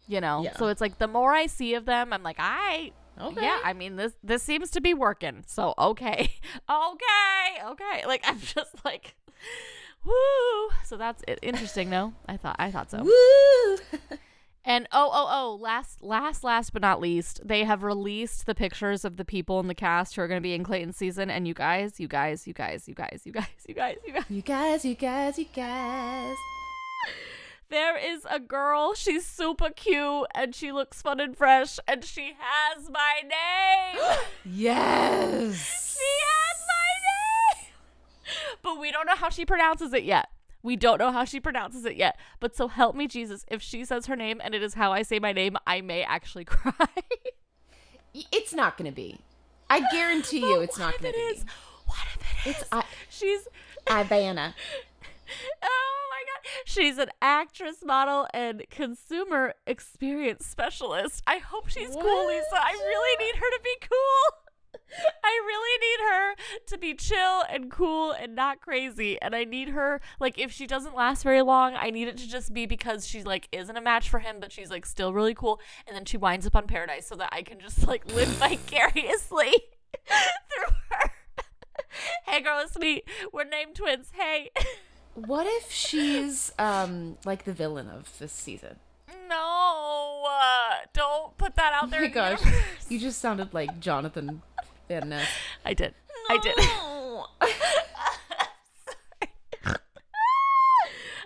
You 0.07 0.19
know? 0.19 0.41
Yeah. 0.43 0.57
So 0.57 0.67
it's 0.67 0.81
like 0.81 0.97
the 0.97 1.07
more 1.07 1.31
I 1.33 1.45
see 1.45 1.75
of 1.75 1.85
them, 1.85 2.11
I'm 2.11 2.23
like, 2.23 2.37
I 2.39 2.91
Okay. 3.19 3.41
yeah, 3.41 3.59
I 3.63 3.73
mean 3.73 3.95
this 3.95 4.13
this 4.23 4.43
seems 4.43 4.71
to 4.71 4.81
be 4.81 4.93
working. 4.93 5.43
So 5.47 5.73
okay. 5.77 6.33
okay, 6.69 7.65
okay. 7.65 8.05
Like 8.05 8.23
I'm 8.25 8.39
just 8.55 8.83
like 8.83 9.15
woo. 10.03 10.69
So 10.83 10.97
that's 10.97 11.23
it. 11.27 11.39
interesting, 11.41 11.89
no? 11.89 12.13
I 12.27 12.37
thought 12.37 12.55
I 12.59 12.71
thought 12.71 12.91
so. 12.91 13.03
Woo! 13.03 13.77
And 14.67 14.87
oh 14.91 15.11
oh 15.13 15.27
oh, 15.29 15.55
last 15.61 16.01
last 16.01 16.43
last 16.43 16.73
but 16.73 16.81
not 16.81 16.99
least, 16.99 17.39
they 17.45 17.65
have 17.65 17.83
released 17.83 18.47
the 18.47 18.55
pictures 18.55 19.05
of 19.05 19.15
the 19.15 19.23
people 19.23 19.59
in 19.59 19.67
the 19.67 19.75
cast 19.75 20.15
who 20.15 20.23
are 20.23 20.27
going 20.27 20.39
to 20.39 20.43
be 20.43 20.55
in 20.55 20.63
Clayton's 20.63 20.97
season. 20.97 21.29
And 21.29 21.47
you 21.47 21.53
guys, 21.53 21.99
you 21.99 22.07
guys, 22.07 22.47
you 22.47 22.53
guys, 22.53 22.87
you 22.87 22.95
guys, 22.95 23.21
you 23.25 23.31
guys, 23.31 23.49
you 23.67 23.75
guys, 23.75 23.97
you 24.07 24.13
guys. 24.13 24.25
you 24.27 24.41
guys, 24.41 24.83
you 24.83 24.95
guys, 24.95 25.37
you 25.37 25.45
guys. 25.53 26.35
There 27.69 27.97
is 27.97 28.25
a 28.29 28.39
girl. 28.39 28.93
She's 28.93 29.25
super 29.25 29.69
cute 29.69 30.27
and 30.35 30.53
she 30.53 30.71
looks 30.71 31.01
fun 31.01 31.19
and 31.19 31.35
fresh. 31.35 31.79
And 31.87 32.03
she 32.05 32.33
has 32.39 32.89
my 32.89 33.21
name. 33.23 34.17
Yes. 34.45 35.95
she 35.95 36.05
has 36.23 36.61
my 36.67 37.61
name. 37.61 37.71
But 38.61 38.79
we 38.79 38.91
don't 38.91 39.07
know 39.07 39.15
how 39.15 39.29
she 39.29 39.45
pronounces 39.45 39.93
it 39.93 40.03
yet. 40.03 40.29
We 40.63 40.75
don't 40.75 40.99
know 40.99 41.11
how 41.11 41.25
she 41.25 41.39
pronounces 41.39 41.85
it 41.85 41.95
yet. 41.95 42.17
But 42.39 42.55
so 42.55 42.67
help 42.67 42.95
me, 42.95 43.07
Jesus, 43.07 43.45
if 43.49 43.61
she 43.61 43.85
says 43.85 44.05
her 44.07 44.15
name 44.15 44.39
and 44.43 44.55
it 44.55 44.63
is 44.63 44.73
how 44.75 44.91
I 44.91 45.01
say 45.03 45.19
my 45.19 45.31
name, 45.33 45.57
I 45.67 45.81
may 45.81 46.03
actually 46.03 46.45
cry. 46.45 46.73
It's 48.31 48.53
not 48.53 48.77
going 48.77 48.89
to 48.89 48.95
be. 48.95 49.19
I 49.69 49.81
guarantee 49.91 50.39
you 50.39 50.61
it's 50.61 50.77
not 50.79 50.93
going 50.99 51.13
to 51.13 51.19
it 51.19 51.33
be. 51.33 51.37
is? 51.39 51.45
What 51.87 51.97
if 52.15 52.21
it 52.45 52.49
is? 52.49 52.55
It's 52.61 52.69
I- 52.71 52.83
She's 53.09 53.47
Ivana. 53.87 54.53
Oh. 55.63 56.04
She's 56.65 56.97
an 56.97 57.09
actress, 57.21 57.77
model, 57.83 58.27
and 58.33 58.63
consumer 58.69 59.53
experience 59.65 60.45
specialist. 60.45 61.23
I 61.27 61.37
hope 61.37 61.69
she's 61.69 61.89
cool, 61.89 62.27
Lisa. 62.27 62.45
I 62.53 62.73
really 62.73 63.25
need 63.25 63.35
her 63.35 63.49
to 63.49 63.59
be 63.63 63.75
cool. 63.81 64.41
I 65.23 65.41
really 65.45 65.79
need 65.79 66.11
her 66.11 66.35
to 66.67 66.77
be 66.77 66.93
chill 66.93 67.43
and 67.49 67.71
cool 67.71 68.11
and 68.11 68.35
not 68.35 68.61
crazy. 68.61 69.19
And 69.21 69.35
I 69.35 69.43
need 69.43 69.69
her 69.69 70.01
like 70.19 70.37
if 70.37 70.51
she 70.51 70.67
doesn't 70.67 70.95
last 70.95 71.23
very 71.23 71.41
long, 71.41 71.75
I 71.75 71.89
need 71.89 72.07
it 72.07 72.17
to 72.17 72.27
just 72.27 72.53
be 72.53 72.65
because 72.65 73.07
she 73.07 73.23
like 73.23 73.47
isn't 73.51 73.75
a 73.75 73.81
match 73.81 74.09
for 74.09 74.19
him, 74.19 74.37
but 74.39 74.51
she's 74.51 74.69
like 74.69 74.85
still 74.85 75.13
really 75.13 75.33
cool. 75.33 75.59
And 75.87 75.95
then 75.95 76.05
she 76.05 76.17
winds 76.17 76.45
up 76.45 76.55
on 76.55 76.67
Paradise 76.67 77.07
so 77.07 77.15
that 77.15 77.29
I 77.31 77.41
can 77.41 77.59
just 77.59 77.87
like 77.87 78.05
live 78.13 78.27
vicariously 78.39 79.53
through 80.07 80.75
her. 80.91 81.11
hey 82.27 82.41
girl, 82.41 82.59
it's 82.61 82.77
me. 82.77 83.03
We're 83.33 83.45
named 83.45 83.75
twins. 83.75 84.11
Hey. 84.13 84.51
What 85.15 85.47
if 85.47 85.71
she's 85.71 86.51
um 86.59 87.17
like 87.23 87.45
the 87.45 87.53
villain 87.53 87.87
of 87.87 88.11
this 88.19 88.33
season? 88.33 88.75
No, 89.29 90.25
uh, 90.29 90.85
don't 90.93 91.37
put 91.37 91.55
that 91.55 91.71
out 91.73 91.89
there. 91.89 92.01
Oh 92.01 92.03
my 92.03 92.09
gosh, 92.09 92.41
you 92.89 92.99
just 92.99 93.19
sounded 93.19 93.53
like 93.53 93.79
Jonathan 93.79 94.41
Van 94.89 95.07
Ness. 95.09 95.27
I 95.63 95.73
did. 95.73 95.93
I 96.29 96.37
did. 96.37 96.55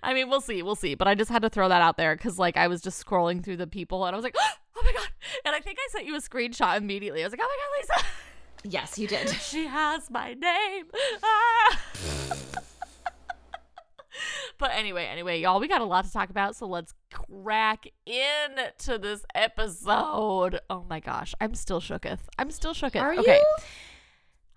I 0.01 0.13
mean, 0.13 0.29
we'll 0.29 0.41
see, 0.41 0.62
we'll 0.62 0.75
see. 0.75 0.96
But 0.96 1.08
I 1.08 1.15
just 1.15 1.29
had 1.29 1.41
to 1.41 1.50
throw 1.50 1.67
that 1.67 1.81
out 1.81 1.98
there 1.98 2.15
because, 2.15 2.39
like, 2.39 2.55
I 2.58 2.67
was 2.67 2.81
just 2.81 3.03
scrolling 3.05 3.43
through 3.43 3.58
the 3.58 3.67
people 3.67 4.05
and 4.05 4.15
I 4.15 4.17
was 4.17 4.24
like, 4.24 4.36
oh 4.77 4.81
my 4.84 4.91
god! 4.93 5.10
And 5.46 5.55
I 5.55 5.60
think 5.60 5.77
I 5.79 5.88
sent 5.91 6.05
you 6.05 6.15
a 6.15 6.22
screenshot 6.22 6.77
immediately. 6.77 7.22
I 7.22 7.25
was 7.25 7.34
like, 7.34 7.41
oh 7.43 7.48
my 7.48 7.58
god, 7.58 7.98
Lisa, 7.98 8.05
yes, 8.75 8.98
you 9.00 9.08
did. 9.08 9.29
she 9.29 9.65
has 9.65 10.10
my 10.10 10.36
name. 10.36 10.86
Ah. 11.24 11.79
but 14.59 14.71
anyway, 14.73 15.05
anyway, 15.05 15.41
y'all, 15.41 15.59
we 15.59 15.67
got 15.67 15.81
a 15.81 15.85
lot 15.85 16.05
to 16.05 16.11
talk 16.11 16.29
about, 16.29 16.55
so 16.55 16.67
let's 16.67 16.93
crack 17.11 17.87
into 18.05 18.97
this 18.99 19.25
episode. 19.33 20.59
Oh 20.69 20.85
my 20.87 20.99
gosh, 20.99 21.33
I'm 21.41 21.55
still 21.55 21.79
shooketh. 21.79 22.19
I'm 22.37 22.51
still 22.51 22.73
shooketh. 22.73 23.01
Are 23.01 23.13
okay. 23.13 23.37
you? 23.37 23.55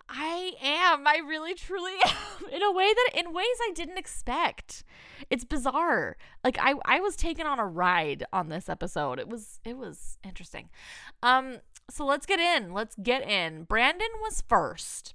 I 0.08 0.52
am. 0.62 1.06
I 1.06 1.20
really 1.26 1.54
truly 1.54 1.92
am. 2.04 2.48
In 2.50 2.62
a 2.62 2.72
way 2.72 2.92
that 2.92 3.10
in 3.18 3.32
ways 3.32 3.46
I 3.62 3.72
didn't 3.74 3.96
expect. 3.96 4.84
It's 5.30 5.44
bizarre. 5.44 6.16
Like 6.44 6.58
I 6.60 6.74
I 6.84 7.00
was 7.00 7.16
taken 7.16 7.46
on 7.46 7.58
a 7.58 7.66
ride 7.66 8.24
on 8.32 8.48
this 8.48 8.68
episode. 8.68 9.18
It 9.18 9.28
was 9.28 9.60
it 9.64 9.78
was 9.78 10.18
interesting. 10.22 10.68
Um 11.22 11.60
so 11.88 12.04
let's 12.04 12.26
get 12.26 12.40
in. 12.40 12.74
Let's 12.74 12.94
get 13.02 13.22
in. 13.22 13.64
Brandon 13.64 14.10
was 14.20 14.42
first. 14.46 15.14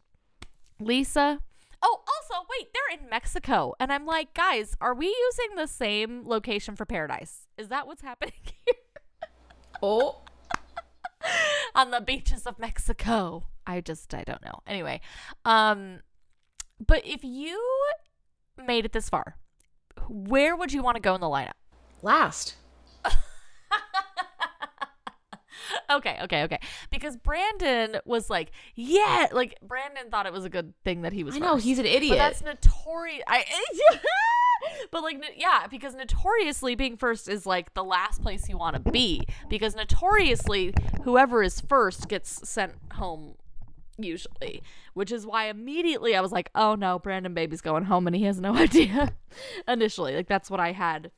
Lisa 0.79 1.39
Oh, 1.81 1.99
also, 2.07 2.45
wait, 2.57 2.67
they're 2.73 2.99
in 2.99 3.09
Mexico. 3.09 3.73
And 3.79 3.91
I'm 3.91 4.05
like, 4.05 4.33
guys, 4.33 4.75
are 4.81 4.93
we 4.95 5.07
using 5.07 5.55
the 5.55 5.67
same 5.67 6.27
location 6.27 6.75
for 6.75 6.85
paradise? 6.85 7.47
Is 7.57 7.69
that 7.69 7.85
what's 7.87 8.01
happening 8.01 8.33
here? 8.43 8.75
Oh, 9.81 10.21
on 11.75 11.91
the 11.91 12.01
beaches 12.01 12.45
of 12.47 12.57
Mexico. 12.59 13.43
I 13.65 13.81
just 13.81 14.13
I 14.13 14.23
don't 14.23 14.43
know. 14.43 14.59
Anyway, 14.65 15.01
um 15.45 15.99
but 16.85 17.05
if 17.05 17.23
you 17.23 17.61
made 18.65 18.85
it 18.85 18.93
this 18.93 19.09
far, 19.09 19.35
where 20.07 20.55
would 20.55 20.71
you 20.73 20.81
want 20.81 20.95
to 20.95 21.01
go 21.01 21.15
in 21.15 21.21
the 21.21 21.27
lineup? 21.27 21.51
last. 22.01 22.55
okay, 25.91 26.17
okay, 26.23 26.43
okay. 26.43 26.59
Because 26.91 27.17
Brandon 27.17 27.97
was 28.05 28.29
like, 28.29 28.51
yeah, 28.75 29.27
like 29.31 29.57
Brandon 29.61 30.09
thought 30.09 30.25
it 30.25 30.33
was 30.33 30.45
a 30.45 30.49
good 30.49 30.73
thing 30.83 31.01
that 31.03 31.13
he 31.13 31.23
was 31.23 31.35
I 31.35 31.39
know 31.39 31.53
first. 31.53 31.65
he's 31.65 31.79
an 31.79 31.85
But 31.85 31.91
idiot. 31.93 32.17
that's 32.17 32.43
notorious. 32.43 33.23
I 33.27 33.45
But 34.91 35.03
like 35.03 35.23
yeah, 35.37 35.67
because 35.69 35.93
notoriously 35.95 36.75
being 36.75 36.97
first 36.97 37.29
is 37.29 37.45
like 37.45 37.73
the 37.73 37.83
last 37.83 38.21
place 38.21 38.49
you 38.49 38.57
want 38.57 38.83
to 38.83 38.91
be 38.91 39.21
because 39.49 39.75
notoriously 39.75 40.73
whoever 41.03 41.43
is 41.43 41.61
first 41.61 42.09
gets 42.09 42.47
sent 42.49 42.73
home 42.93 43.35
usually, 43.99 44.61
which 44.93 45.11
is 45.11 45.25
why 45.25 45.45
immediately 45.47 46.15
I 46.15 46.21
was 46.21 46.31
like, 46.31 46.49
"Oh 46.55 46.75
no, 46.75 46.97
Brandon 46.99 47.33
baby's 47.33 47.61
going 47.61 47.83
home 47.85 48.07
and 48.07 48.15
he 48.15 48.23
has 48.23 48.39
no 48.41 48.55
idea." 48.57 49.13
Initially, 49.67 50.15
like 50.15 50.27
that's 50.27 50.49
what 50.49 50.59
I 50.59 50.71
had 50.71 51.11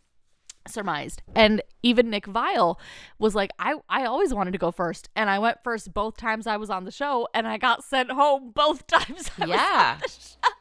surmised. 0.69 1.21
And 1.35 1.61
even 1.83 2.09
Nick 2.09 2.25
Viall 2.27 2.77
was 3.17 3.35
like, 3.35 3.51
I, 3.59 3.75
I 3.89 4.05
always 4.05 4.33
wanted 4.33 4.51
to 4.51 4.57
go 4.57 4.71
first. 4.71 5.09
And 5.15 5.29
I 5.29 5.39
went 5.39 5.63
first 5.63 5.93
both 5.93 6.17
times 6.17 6.47
I 6.47 6.57
was 6.57 6.69
on 6.69 6.85
the 6.85 6.91
show, 6.91 7.27
and 7.33 7.47
I 7.47 7.57
got 7.57 7.83
sent 7.83 8.11
home 8.11 8.51
both 8.53 8.87
times 8.87 9.29
I 9.39 9.45
Yeah. 9.45 9.93
was 9.93 9.93
on 9.93 9.99
the 10.01 10.09
show. 10.09 10.53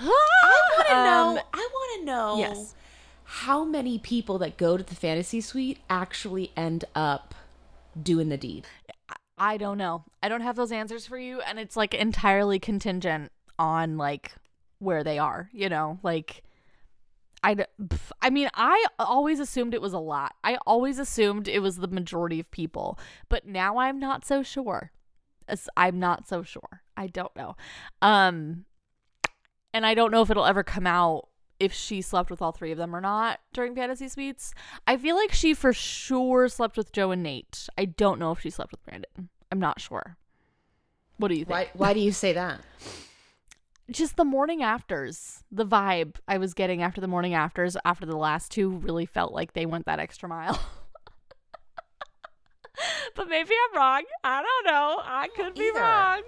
I 0.00 0.06
want 0.76 0.86
to 0.88 0.94
Um, 0.94 1.04
know. 1.04 1.42
I 1.52 1.68
want 1.72 2.00
to 2.00 2.04
know. 2.06 2.36
yes. 2.38 2.74
How 3.24 3.64
many 3.64 3.98
people 3.98 4.38
that 4.38 4.56
go 4.56 4.76
to 4.76 4.82
the 4.82 4.94
fantasy 4.94 5.40
suite 5.40 5.78
actually 5.90 6.52
end 6.56 6.84
up 6.94 7.34
doing 8.00 8.28
the 8.28 8.36
deed? 8.36 8.66
I 9.36 9.56
don't 9.56 9.78
know. 9.78 10.04
I 10.22 10.28
don't 10.28 10.42
have 10.42 10.54
those 10.56 10.70
answers 10.70 11.06
for 11.06 11.18
you, 11.18 11.40
and 11.40 11.58
it's 11.58 11.76
like 11.76 11.94
entirely 11.94 12.58
contingent 12.60 13.32
on 13.58 13.96
like 13.96 14.32
where 14.78 15.02
they 15.02 15.18
are. 15.18 15.50
You 15.52 15.68
know, 15.68 15.98
like 16.04 16.44
I. 17.44 17.66
I 18.22 18.30
mean, 18.30 18.48
I 18.54 18.86
always 18.98 19.38
assumed 19.38 19.74
it 19.74 19.82
was 19.82 19.92
a 19.92 19.98
lot. 19.98 20.34
I 20.42 20.56
always 20.66 20.98
assumed 20.98 21.46
it 21.46 21.60
was 21.60 21.76
the 21.76 21.86
majority 21.86 22.40
of 22.40 22.50
people, 22.50 22.98
but 23.28 23.46
now 23.46 23.76
I'm 23.76 24.00
not 24.00 24.24
so 24.24 24.42
sure. 24.42 24.90
I'm 25.76 25.98
not 25.98 26.26
so 26.26 26.42
sure. 26.42 26.82
I 26.96 27.06
don't 27.06 27.34
know. 27.36 27.54
Um, 28.00 28.64
and 29.74 29.84
I 29.84 29.92
don't 29.92 30.10
know 30.10 30.22
if 30.22 30.30
it'll 30.30 30.46
ever 30.46 30.62
come 30.62 30.86
out 30.86 31.28
if 31.60 31.72
she 31.72 32.00
slept 32.00 32.30
with 32.30 32.40
all 32.40 32.52
three 32.52 32.72
of 32.72 32.78
them 32.78 32.96
or 32.96 33.00
not 33.00 33.40
during 33.52 33.74
fantasy 33.74 34.08
suites. 34.08 34.54
I 34.86 34.96
feel 34.96 35.16
like 35.16 35.32
she 35.32 35.52
for 35.52 35.72
sure 35.72 36.48
slept 36.48 36.76
with 36.78 36.92
Joe 36.92 37.10
and 37.10 37.22
Nate. 37.22 37.68
I 37.76 37.84
don't 37.84 38.18
know 38.18 38.32
if 38.32 38.40
she 38.40 38.50
slept 38.50 38.72
with 38.72 38.82
Brandon. 38.84 39.28
I'm 39.52 39.60
not 39.60 39.80
sure. 39.80 40.16
What 41.18 41.28
do 41.28 41.34
you 41.34 41.44
think? 41.44 41.50
Why? 41.50 41.68
Why 41.74 41.92
do 41.92 42.00
you 42.00 42.10
say 42.10 42.32
that? 42.32 42.60
Just 43.90 44.16
the 44.16 44.24
morning 44.24 44.62
afters, 44.62 45.44
the 45.52 45.66
vibe 45.66 46.16
I 46.26 46.38
was 46.38 46.54
getting 46.54 46.82
after 46.82 47.00
the 47.00 47.06
morning 47.08 47.34
afters, 47.34 47.76
after 47.84 48.06
the 48.06 48.16
last 48.16 48.50
two, 48.50 48.70
really 48.70 49.06
felt 49.06 49.32
like 49.32 49.52
they 49.52 49.66
went 49.66 49.86
that 49.86 50.00
extra 50.00 50.28
mile. 50.28 50.58
but 53.14 53.28
maybe 53.28 53.50
I'm 53.70 53.76
wrong. 53.78 54.02
I 54.24 54.42
don't 54.42 54.72
know. 54.72 55.00
I 55.04 55.28
could 55.36 55.54
be 55.54 55.68
Either. 55.68 55.80
wrong. 55.80 56.22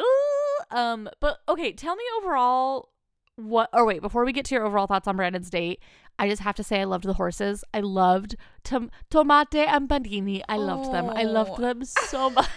Ooh, 0.00 0.76
um, 0.76 1.08
but 1.20 1.38
okay, 1.48 1.72
tell 1.72 1.96
me 1.96 2.04
overall 2.18 2.90
what 3.36 3.68
or 3.72 3.84
wait, 3.84 4.00
before 4.00 4.24
we 4.24 4.32
get 4.32 4.46
to 4.46 4.54
your 4.54 4.64
overall 4.64 4.86
thoughts 4.86 5.06
on 5.06 5.16
Brandon's 5.16 5.50
date, 5.50 5.80
I 6.18 6.28
just 6.28 6.42
have 6.42 6.54
to 6.56 6.62
say 6.64 6.80
I 6.80 6.84
loved 6.84 7.04
the 7.04 7.14
horses. 7.14 7.62
I 7.74 7.80
loved 7.80 8.36
tom- 8.64 8.90
Tomate 9.10 9.66
and 9.66 9.88
Bandini. 9.88 10.42
I 10.48 10.56
loved 10.56 10.92
them. 10.92 11.10
I 11.10 11.24
loved 11.24 11.52
Oh. 11.54 11.60
them 11.60 11.84
so 11.84 12.30
much. 12.30 12.48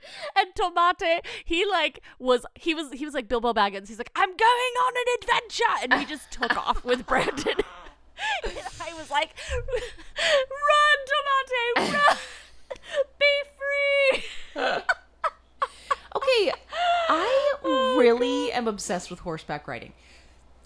And 0.36 0.48
Tomate, 0.54 1.20
he 1.44 1.64
like 1.66 2.00
was 2.18 2.46
he 2.54 2.74
was 2.74 2.92
he 2.92 3.04
was 3.04 3.14
like 3.14 3.28
Bilbo 3.28 3.52
Baggins. 3.52 3.88
He's 3.88 3.98
like, 3.98 4.10
I'm 4.14 4.28
going 4.30 4.40
on 4.84 4.92
an 4.96 5.22
adventure, 5.22 5.64
and 5.82 5.94
he 6.00 6.06
just 6.06 6.30
took 6.30 6.56
off 6.68 6.84
with 6.84 7.06
Brandon. 7.06 7.54
and 8.44 8.52
I 8.80 8.94
was 8.94 9.10
like, 9.10 9.34
Run, 9.76 10.98
Tomate, 11.10 11.92
run, 11.92 12.16
be 13.18 13.34
free. 13.58 14.82
Okay, 16.16 16.52
I 17.08 17.54
really 17.98 18.50
am 18.52 18.66
obsessed 18.66 19.10
with 19.10 19.20
horseback 19.20 19.68
riding. 19.68 19.92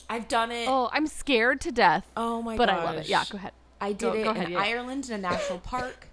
I've 0.08 0.28
done 0.28 0.50
it. 0.52 0.68
Oh, 0.68 0.88
I'm 0.92 1.06
scared 1.06 1.60
to 1.62 1.72
death. 1.72 2.10
Oh 2.16 2.42
my 2.42 2.56
god! 2.56 2.66
but 2.66 2.68
gosh. 2.68 2.78
I 2.80 2.84
love 2.84 2.96
it. 2.96 3.08
Yeah, 3.08 3.24
go 3.30 3.38
ahead. 3.38 3.52
I 3.80 3.88
did 3.92 3.98
Go- 4.00 4.12
it 4.12 4.24
go 4.24 4.30
in 4.32 4.50
yeah. 4.52 4.60
Ireland 4.60 5.08
in 5.08 5.14
a 5.14 5.18
national 5.18 5.58
park. 5.60 6.06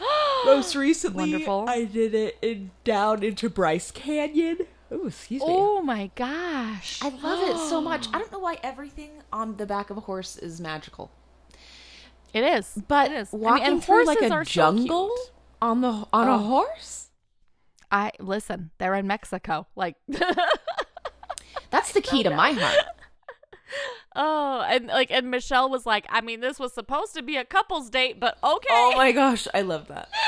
Most 0.46 0.74
recently, 0.74 1.30
Wonderful. 1.32 1.66
I 1.68 1.84
did 1.84 2.14
it 2.14 2.38
in, 2.42 2.70
down 2.84 3.22
into 3.22 3.48
Bryce 3.50 3.90
Canyon. 3.90 4.58
Oh, 4.90 5.06
excuse 5.06 5.42
me. 5.42 5.46
Oh 5.50 5.82
my 5.82 6.10
gosh. 6.14 7.00
I 7.02 7.08
love 7.10 7.48
it 7.48 7.58
so 7.68 7.80
much. 7.80 8.06
I 8.14 8.18
don't 8.18 8.32
know 8.32 8.38
why 8.38 8.58
everything 8.62 9.10
on 9.32 9.56
the 9.56 9.66
back 9.66 9.90
of 9.90 9.96
a 9.96 10.00
horse 10.00 10.36
is 10.36 10.60
magical, 10.60 11.10
It 12.32 12.42
is. 12.44 12.78
but 12.88 13.10
it 13.10 13.16
is. 13.18 13.34
I 13.34 13.36
mean, 13.36 13.44
walking 13.44 13.66
and 13.66 13.84
through 13.84 14.06
like 14.06 14.18
horses 14.18 14.30
a 14.30 14.34
are 14.34 14.44
so 14.44 14.50
jungle 14.52 15.14
on 15.60 15.80
the 15.82 16.06
on 16.12 16.28
a 16.28 16.34
Oh. 16.36 16.38
horse. 16.38 17.10
I 17.90 18.12
listen, 18.20 18.70
they're 18.78 18.94
in 18.94 19.06
Mexico. 19.06 19.66
Like 19.74 19.96
That's 21.70 21.92
the 21.92 22.00
key 22.00 22.22
to 22.22 22.30
my 22.30 22.52
heart. 22.52 22.84
Oh, 24.20 24.64
and 24.68 24.88
like 24.88 25.10
and 25.12 25.30
Michelle 25.30 25.70
was 25.70 25.86
like, 25.86 26.04
I 26.10 26.20
mean, 26.20 26.40
this 26.40 26.58
was 26.58 26.72
supposed 26.74 27.14
to 27.14 27.22
be 27.22 27.36
a 27.36 27.44
couple's 27.44 27.88
date, 27.88 28.18
but 28.18 28.36
okay. 28.42 28.66
Oh 28.70 28.92
my 28.96 29.12
gosh, 29.12 29.46
I 29.54 29.62
love 29.62 29.86
that. 29.88 30.08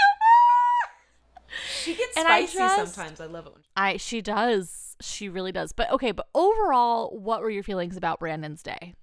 She 1.82 1.97
gets 1.97 2.16
And 2.16 2.28
I 2.28 2.47
spicy 2.47 2.59
just- 2.59 2.94
sometimes. 2.94 3.20
I 3.20 3.26
love 3.26 3.47
it. 3.47 3.52
When 3.54 3.62
I 3.76 3.97
she 3.97 4.20
does. 4.23 4.97
She 5.00 5.28
really 5.28 5.50
does. 5.50 5.73
But 5.73 5.90
okay, 5.90 6.12
but 6.12 6.28
overall, 6.35 7.11
what 7.18 7.40
were 7.40 7.50
your 7.50 7.62
feelings 7.64 7.97
about 7.97 8.20
Brandon's 8.20 8.62
day? 8.62 8.94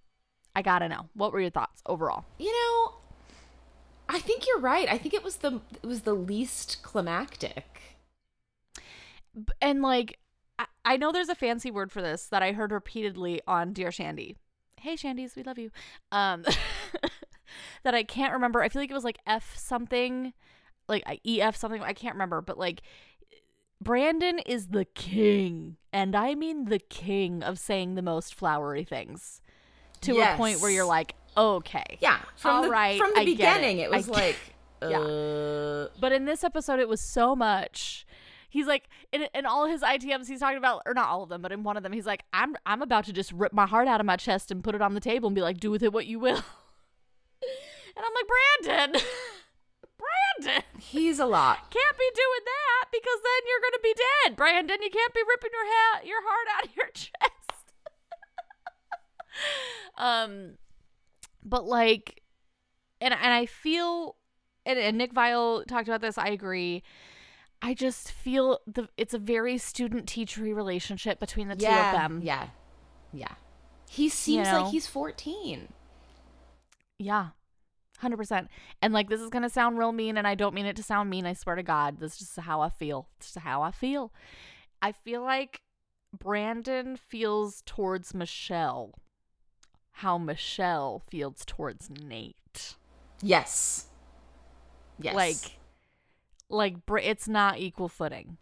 I 0.56 0.62
got 0.62 0.79
to 0.79 0.88
know. 0.88 1.10
What 1.13 1.34
were 1.34 1.41
your 1.41 1.50
thoughts 1.50 1.82
overall? 1.86 2.24
you 2.39 2.51
know, 2.51 2.94
I 4.08 4.20
think 4.20 4.48
you're 4.48 4.62
right. 4.62 4.88
I 4.89 4.98
think 4.98 5.13
it 5.13 5.24
was 5.25 5.38
the 5.38 5.60
it 5.84 5.86
was 5.86 6.01
the 6.01 6.13
least 6.13 6.82
climactic. 6.84 7.82
And 9.62 9.82
like 9.82 10.17
I, 10.58 10.65
I 10.86 10.98
know 10.98 11.12
there's 11.12 11.29
a 11.29 11.36
fancy 11.36 11.70
word 11.70 11.91
for 11.91 12.01
this 12.01 12.27
that 12.27 12.41
I 12.41 12.53
heard 12.53 12.72
repeatedly 12.72 13.41
on 13.46 13.74
Dear 13.74 13.91
Shandy. 13.91 14.38
Hey 14.79 14.96
Shandies, 14.96 15.36
we 15.36 15.43
love 15.43 15.57
you. 15.57 15.72
Um 16.12 16.43
that 17.84 17.96
I 17.96 18.03
can't 18.03 18.34
remember. 18.34 18.62
I 18.62 18.69
feel 18.69 18.81
like 18.81 18.91
it 18.91 18.93
was 18.96 19.03
like 19.03 19.19
F 19.25 19.55
something, 19.57 20.34
like 20.88 21.03
EF 21.25 21.55
something. 21.55 21.81
I 21.81 21.93
can't 21.93 22.15
remember, 22.15 22.41
but 22.41 22.57
like 22.57 22.81
Brandon 23.81 24.39
is 24.39 24.69
the 24.69 24.86
king, 24.86 25.77
and 25.93 26.15
I 26.15 26.34
mean 26.34 26.65
the 26.65 26.79
king 26.79 27.43
of 27.43 27.60
saying 27.60 27.93
the 27.93 28.01
most 28.01 28.34
flowery 28.34 28.84
things 28.84 29.39
to 30.01 30.19
a 30.19 30.36
point 30.36 30.62
where 30.62 30.72
you're 30.72 30.86
like, 30.86 31.13
okay, 31.38 31.98
Yeah, 32.01 32.17
from 32.36 32.55
All 32.55 32.62
the 32.63 32.69
right, 32.69 32.98
from 33.00 33.12
the 33.13 33.19
I 33.22 33.25
beginning, 33.25 33.77
it. 33.77 33.84
it, 33.84 33.91
was 33.91 34.07
get- 34.07 34.15
like, 34.15 34.36
Yeah. 34.81 35.00
uh, 35.00 35.88
But 36.00 36.12
in 36.12 36.25
this 36.25 36.43
episode, 36.43 36.79
it 36.79 36.88
was 36.89 37.01
so 37.01 37.36
much. 37.36 38.06
He's 38.57 38.65
like, 38.65 38.89
in, 39.11 39.27
in 39.35 39.45
all 39.45 39.67
his 39.67 39.83
ITMs, 39.83 40.27
he's 40.27 40.39
talking 40.39 40.57
about, 40.57 40.81
or 40.87 40.95
not 40.95 41.09
all 41.09 41.21
of 41.21 41.29
them, 41.29 41.43
but 41.43 41.51
in 41.51 41.61
one 41.61 41.77
of 41.77 41.83
them, 41.83 41.93
he's 41.93 42.07
like, 42.07 42.23
I'm, 42.33 42.55
I'm 42.65 42.81
about 42.81 43.05
to 43.05 43.13
just 43.13 43.31
rip 43.31 43.53
my 43.53 43.67
heart 43.67 43.87
out 43.87 43.99
of 43.99 44.07
my 44.07 44.15
chest 44.15 44.49
and 44.49 44.63
put 44.63 44.73
it 44.73 44.81
on 44.81 44.95
the 44.95 44.99
table 44.99 45.27
and 45.27 45.35
be 45.35 45.43
like, 45.43 45.59
do 45.59 45.69
with 45.69 45.83
it 45.83 45.93
what 45.93 46.07
you 46.07 46.17
will. 46.17 46.37
and 46.37 46.43
I'm 47.95 48.13
like, 48.15 48.25
Brandon, 48.65 48.99
Brandon, 50.41 50.63
he's 50.79 51.19
a 51.19 51.27
lot. 51.27 51.69
can't 51.69 51.97
be 51.99 52.09
doing 52.15 52.45
that 52.45 52.85
because 52.91 53.19
then 53.23 53.41
you're 53.47 53.61
gonna 53.61 53.83
be 53.83 53.93
dead, 54.25 54.35
Brandon. 54.35 54.77
You 54.81 54.89
can't 54.89 55.13
be 55.13 55.21
ripping 55.29 55.51
your 55.53 55.65
ha- 55.67 56.01
your 56.03 56.21
heart 56.23 56.47
out 56.57 56.65
of 56.65 56.75
your 56.75 56.87
chest. 56.95 57.73
um, 59.99 60.57
but 61.43 61.67
like, 61.67 62.23
and 62.99 63.13
and 63.13 63.33
I 63.33 63.45
feel, 63.45 64.15
and, 64.65 64.79
and 64.79 64.97
Nick 64.97 65.13
Viall 65.13 65.63
talked 65.67 65.87
about 65.87 66.01
this. 66.01 66.17
I 66.17 66.29
agree. 66.29 66.81
I 67.61 67.73
just 67.73 68.11
feel 68.11 68.59
the 68.67 68.87
it's 68.97 69.13
a 69.13 69.19
very 69.19 69.57
student 69.57 70.05
teachery 70.05 70.55
relationship 70.55 71.19
between 71.19 71.47
the 71.47 71.55
two 71.55 71.65
of 71.65 71.71
them. 71.71 72.21
yeah, 72.23 72.47
yeah. 73.11 73.33
He 73.89 74.09
seems 74.09 74.47
know? 74.47 74.63
like 74.63 74.71
he's 74.71 74.87
fourteen. 74.87 75.69
Yeah. 76.99 77.29
100%. 78.03 78.47
And 78.79 78.93
like 78.93 79.09
this 79.09 79.21
is 79.21 79.31
going 79.31 79.41
to 79.41 79.49
sound 79.49 79.79
real 79.79 79.91
mean 79.91 80.17
and 80.17 80.27
I 80.27 80.35
don't 80.35 80.53
mean 80.53 80.67
it 80.67 80.75
to 80.75 80.83
sound 80.83 81.09
mean. 81.09 81.25
I 81.25 81.33
swear 81.33 81.55
to 81.55 81.63
God. 81.63 81.99
This 81.99 82.13
is 82.13 82.19
just 82.19 82.39
how 82.39 82.61
I 82.61 82.69
feel. 82.69 83.07
It's 83.17 83.33
just 83.33 83.43
how 83.43 83.63
I 83.63 83.71
feel. 83.71 84.13
I 84.83 84.91
feel 84.91 85.23
like 85.23 85.61
Brandon 86.15 86.95
feels 86.95 87.63
towards 87.65 88.13
Michelle 88.13 88.93
how 89.97 90.19
Michelle 90.19 91.01
feels 91.09 91.43
towards 91.43 91.89
Nate. 91.89 92.75
Yes, 93.19 93.87
yes. 94.99 95.15
Like 95.15 95.56
like 96.50 96.75
it's 97.01 97.27
not 97.27 97.60
equal 97.60 97.89
footing. 97.89 98.38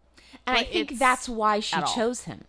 and 0.46 0.56
I 0.58 0.64
think 0.64 0.98
that's 0.98 1.28
why 1.28 1.60
she 1.60 1.76
chose 1.94 2.22
him. 2.24 2.44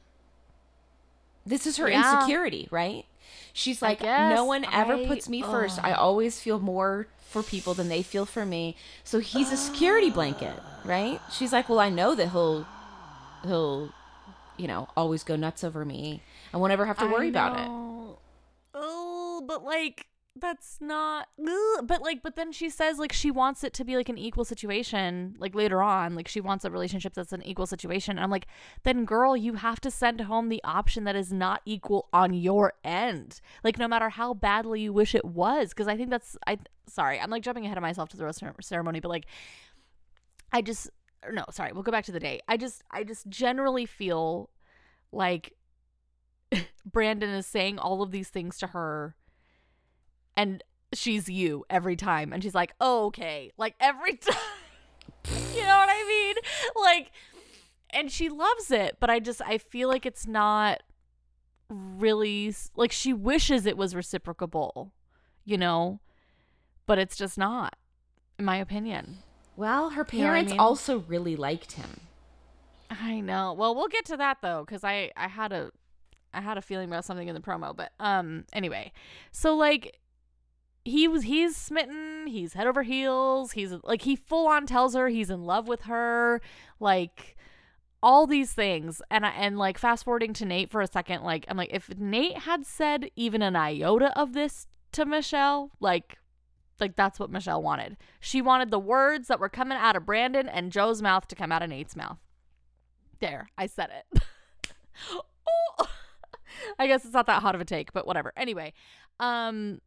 This 1.45 1.65
is 1.65 1.77
her 1.77 1.89
Yeah. 1.89 2.15
insecurity, 2.15 2.67
right? 2.71 3.05
She's 3.53 3.81
like, 3.81 4.01
no 4.01 4.43
one 4.45 4.65
ever 4.65 4.93
I- 4.95 5.05
puts 5.05 5.29
me 5.29 5.41
first. 5.41 5.83
I 5.83 5.93
always 5.93 6.39
feel 6.39 6.59
more 6.59 7.07
for 7.29 7.43
people 7.43 7.73
than 7.73 7.89
they 7.89 8.01
feel 8.01 8.25
for 8.25 8.45
me. 8.45 8.75
So 9.03 9.19
he's 9.19 9.51
a 9.51 9.57
security 9.57 10.09
blanket, 10.09 10.53
right? 10.85 11.19
She's 11.31 11.51
like, 11.53 11.69
well, 11.69 11.79
I 11.79 11.89
know 11.89 12.15
that 12.15 12.29
he'll, 12.29 12.65
he'll, 13.43 13.93
you 14.57 14.67
know, 14.67 14.87
always 14.95 15.23
go 15.23 15.35
nuts 15.35 15.63
over 15.63 15.83
me. 15.85 16.21
I 16.53 16.57
won't 16.57 16.71
ever 16.71 16.85
have 16.85 16.97
to 16.99 17.07
worry 17.07 17.29
about 17.29 17.59
it. 17.59 17.67
Oh, 18.73 19.43
but 19.47 19.63
like 19.63 20.07
that's 20.39 20.77
not 20.79 21.27
ugh, 21.39 21.87
but 21.87 22.01
like 22.01 22.23
but 22.23 22.35
then 22.35 22.51
she 22.51 22.69
says 22.69 22.99
like 22.99 23.11
she 23.11 23.31
wants 23.31 23.63
it 23.63 23.73
to 23.73 23.83
be 23.83 23.95
like 23.95 24.09
an 24.09 24.17
equal 24.17 24.45
situation 24.45 25.35
like 25.39 25.55
later 25.55 25.81
on 25.81 26.15
like 26.15 26.27
she 26.27 26.41
wants 26.41 26.65
a 26.65 26.71
relationship 26.71 27.13
that's 27.13 27.33
an 27.33 27.43
equal 27.43 27.65
situation. 27.65 28.17
And 28.17 28.23
i'm 28.23 28.31
like 28.31 28.47
then 28.83 29.05
girl 29.05 29.35
you 29.35 29.55
have 29.55 29.79
to 29.81 29.91
send 29.91 30.21
home 30.21 30.49
the 30.49 30.61
option 30.63 31.03
that 31.03 31.15
is 31.15 31.31
not 31.33 31.61
equal 31.65 32.07
on 32.13 32.33
your 32.33 32.73
end. 32.83 33.41
Like 33.63 33.77
no 33.77 33.87
matter 33.87 34.09
how 34.09 34.33
badly 34.33 34.81
you 34.81 34.93
wish 34.93 35.15
it 35.15 35.25
was 35.25 35.69
because 35.69 35.87
i 35.87 35.97
think 35.97 36.09
that's 36.09 36.37
i 36.47 36.57
sorry 36.87 37.19
i'm 37.19 37.29
like 37.29 37.43
jumping 37.43 37.65
ahead 37.65 37.77
of 37.77 37.81
myself 37.81 38.09
to 38.09 38.17
the 38.17 38.23
rose 38.23 38.41
ceremony 38.61 38.99
but 38.99 39.09
like 39.09 39.25
i 40.53 40.61
just 40.61 40.89
no 41.31 41.43
sorry 41.51 41.71
we'll 41.73 41.83
go 41.83 41.91
back 41.91 42.05
to 42.05 42.11
the 42.11 42.19
day. 42.19 42.39
I 42.47 42.57
just 42.57 42.83
i 42.91 43.03
just 43.03 43.27
generally 43.27 43.85
feel 43.85 44.49
like 45.11 45.53
Brandon 46.85 47.29
is 47.29 47.45
saying 47.45 47.79
all 47.79 48.01
of 48.01 48.11
these 48.11 48.29
things 48.29 48.57
to 48.59 48.67
her 48.67 49.15
and 50.37 50.63
she's 50.93 51.27
you 51.27 51.65
every 51.69 51.97
time 51.97 52.31
and 52.31 52.41
she's 52.41 52.55
like, 52.55 52.73
oh, 52.79 53.07
"Okay." 53.07 53.51
Like 53.57 53.75
every 53.81 54.15
time. 54.17 54.35
you 55.53 55.61
know 55.63 55.77
what 55.77 55.89
I 55.89 56.05
mean? 56.07 56.35
Like 56.81 57.11
and 57.89 58.11
she 58.11 58.29
loves 58.29 58.71
it, 58.71 58.97
but 58.99 59.09
I 59.09 59.19
just 59.19 59.41
I 59.41 59.57
feel 59.57 59.89
like 59.89 60.05
it's 60.05 60.25
not 60.27 60.83
really 61.69 62.53
like 62.75 62.91
she 62.91 63.13
wishes 63.13 63.65
it 63.65 63.77
was 63.77 63.95
reciprocable, 63.95 64.93
you 65.43 65.57
know? 65.57 65.99
But 66.85 66.99
it's 66.99 67.17
just 67.17 67.37
not 67.37 67.75
in 68.39 68.45
my 68.45 68.57
opinion. 68.57 69.17
Well, 69.55 69.89
her 69.91 70.05
You 70.11 70.19
know 70.19 70.25
I 70.25 70.27
parents 70.27 70.51
mean? 70.51 70.59
also 70.59 70.99
really 70.99 71.35
liked 71.35 71.73
him. 71.73 72.01
I 72.89 73.19
know. 73.19 73.53
Well, 73.53 73.75
we'll 73.75 73.87
get 73.89 74.05
to 74.05 74.17
that 74.17 74.37
though, 74.41 74.63
because 74.65 74.83
I 74.83 75.11
I 75.17 75.27
had 75.27 75.51
a 75.51 75.71
I 76.33 76.41
had 76.41 76.57
a 76.57 76.61
feeling 76.61 76.87
about 76.87 77.03
something 77.05 77.27
in 77.27 77.35
the 77.35 77.41
promo, 77.41 77.75
but 77.75 77.91
um 77.99 78.45
anyway, 78.53 78.91
so 79.31 79.55
like 79.55 79.99
he 80.87 81.07
was 81.07 81.23
he's 81.23 81.55
smitten, 81.55 82.27
he's 82.27 82.53
head 82.53 82.67
over 82.67 82.83
heels, 82.83 83.51
he's 83.51 83.73
like 83.83 84.03
he 84.03 84.15
full 84.15 84.47
on 84.47 84.65
tells 84.65 84.95
her 84.95 85.09
he's 85.09 85.29
in 85.29 85.43
love 85.43 85.67
with 85.67 85.81
her, 85.81 86.41
like 86.79 87.35
all 88.01 88.25
these 88.25 88.53
things, 88.53 89.01
and 89.11 89.25
I 89.25 89.29
and 89.31 89.57
like 89.57 89.77
fast 89.77 90.05
forwarding 90.05 90.33
to 90.33 90.45
Nate 90.45 90.71
for 90.71 90.81
a 90.81 90.87
second, 90.87 91.23
like 91.23 91.45
I'm 91.49 91.57
like 91.57 91.73
if 91.73 91.97
Nate 91.97 92.39
had 92.39 92.65
said 92.65 93.09
even 93.15 93.41
an 93.41 93.55
iota 93.55 94.17
of 94.17 94.33
this 94.33 94.67
to 94.93 95.05
Michelle, 95.05 95.71
like 95.79 96.17
like 96.79 96.95
that's 96.95 97.19
what 97.19 97.31
Michelle 97.31 97.61
wanted. 97.61 97.97
She 98.19 98.41
wanted 98.41 98.71
the 98.71 98.79
words 98.79 99.27
that 99.27 99.39
were 99.39 99.49
coming 99.49 99.77
out 99.77 99.95
of 99.95 100.05
Brandon 100.05 100.47
and 100.47 100.71
Joe's 100.71 101.01
mouth 101.01 101.27
to 101.27 101.35
come 101.35 101.51
out 101.51 101.63
of 101.63 101.69
Nate's 101.69 101.95
mouth. 101.95 102.19
There, 103.19 103.49
I 103.57 103.65
said 103.65 103.89
it. 104.13 104.23
oh. 105.11 105.21
I 106.79 106.87
guess 106.87 107.03
it's 107.03 107.13
not 107.13 107.25
that 107.27 107.41
hot 107.41 107.55
of 107.55 107.61
a 107.61 107.65
take, 107.65 107.93
but 107.93 108.07
whatever. 108.07 108.31
Anyway, 108.37 108.73
um 109.19 109.81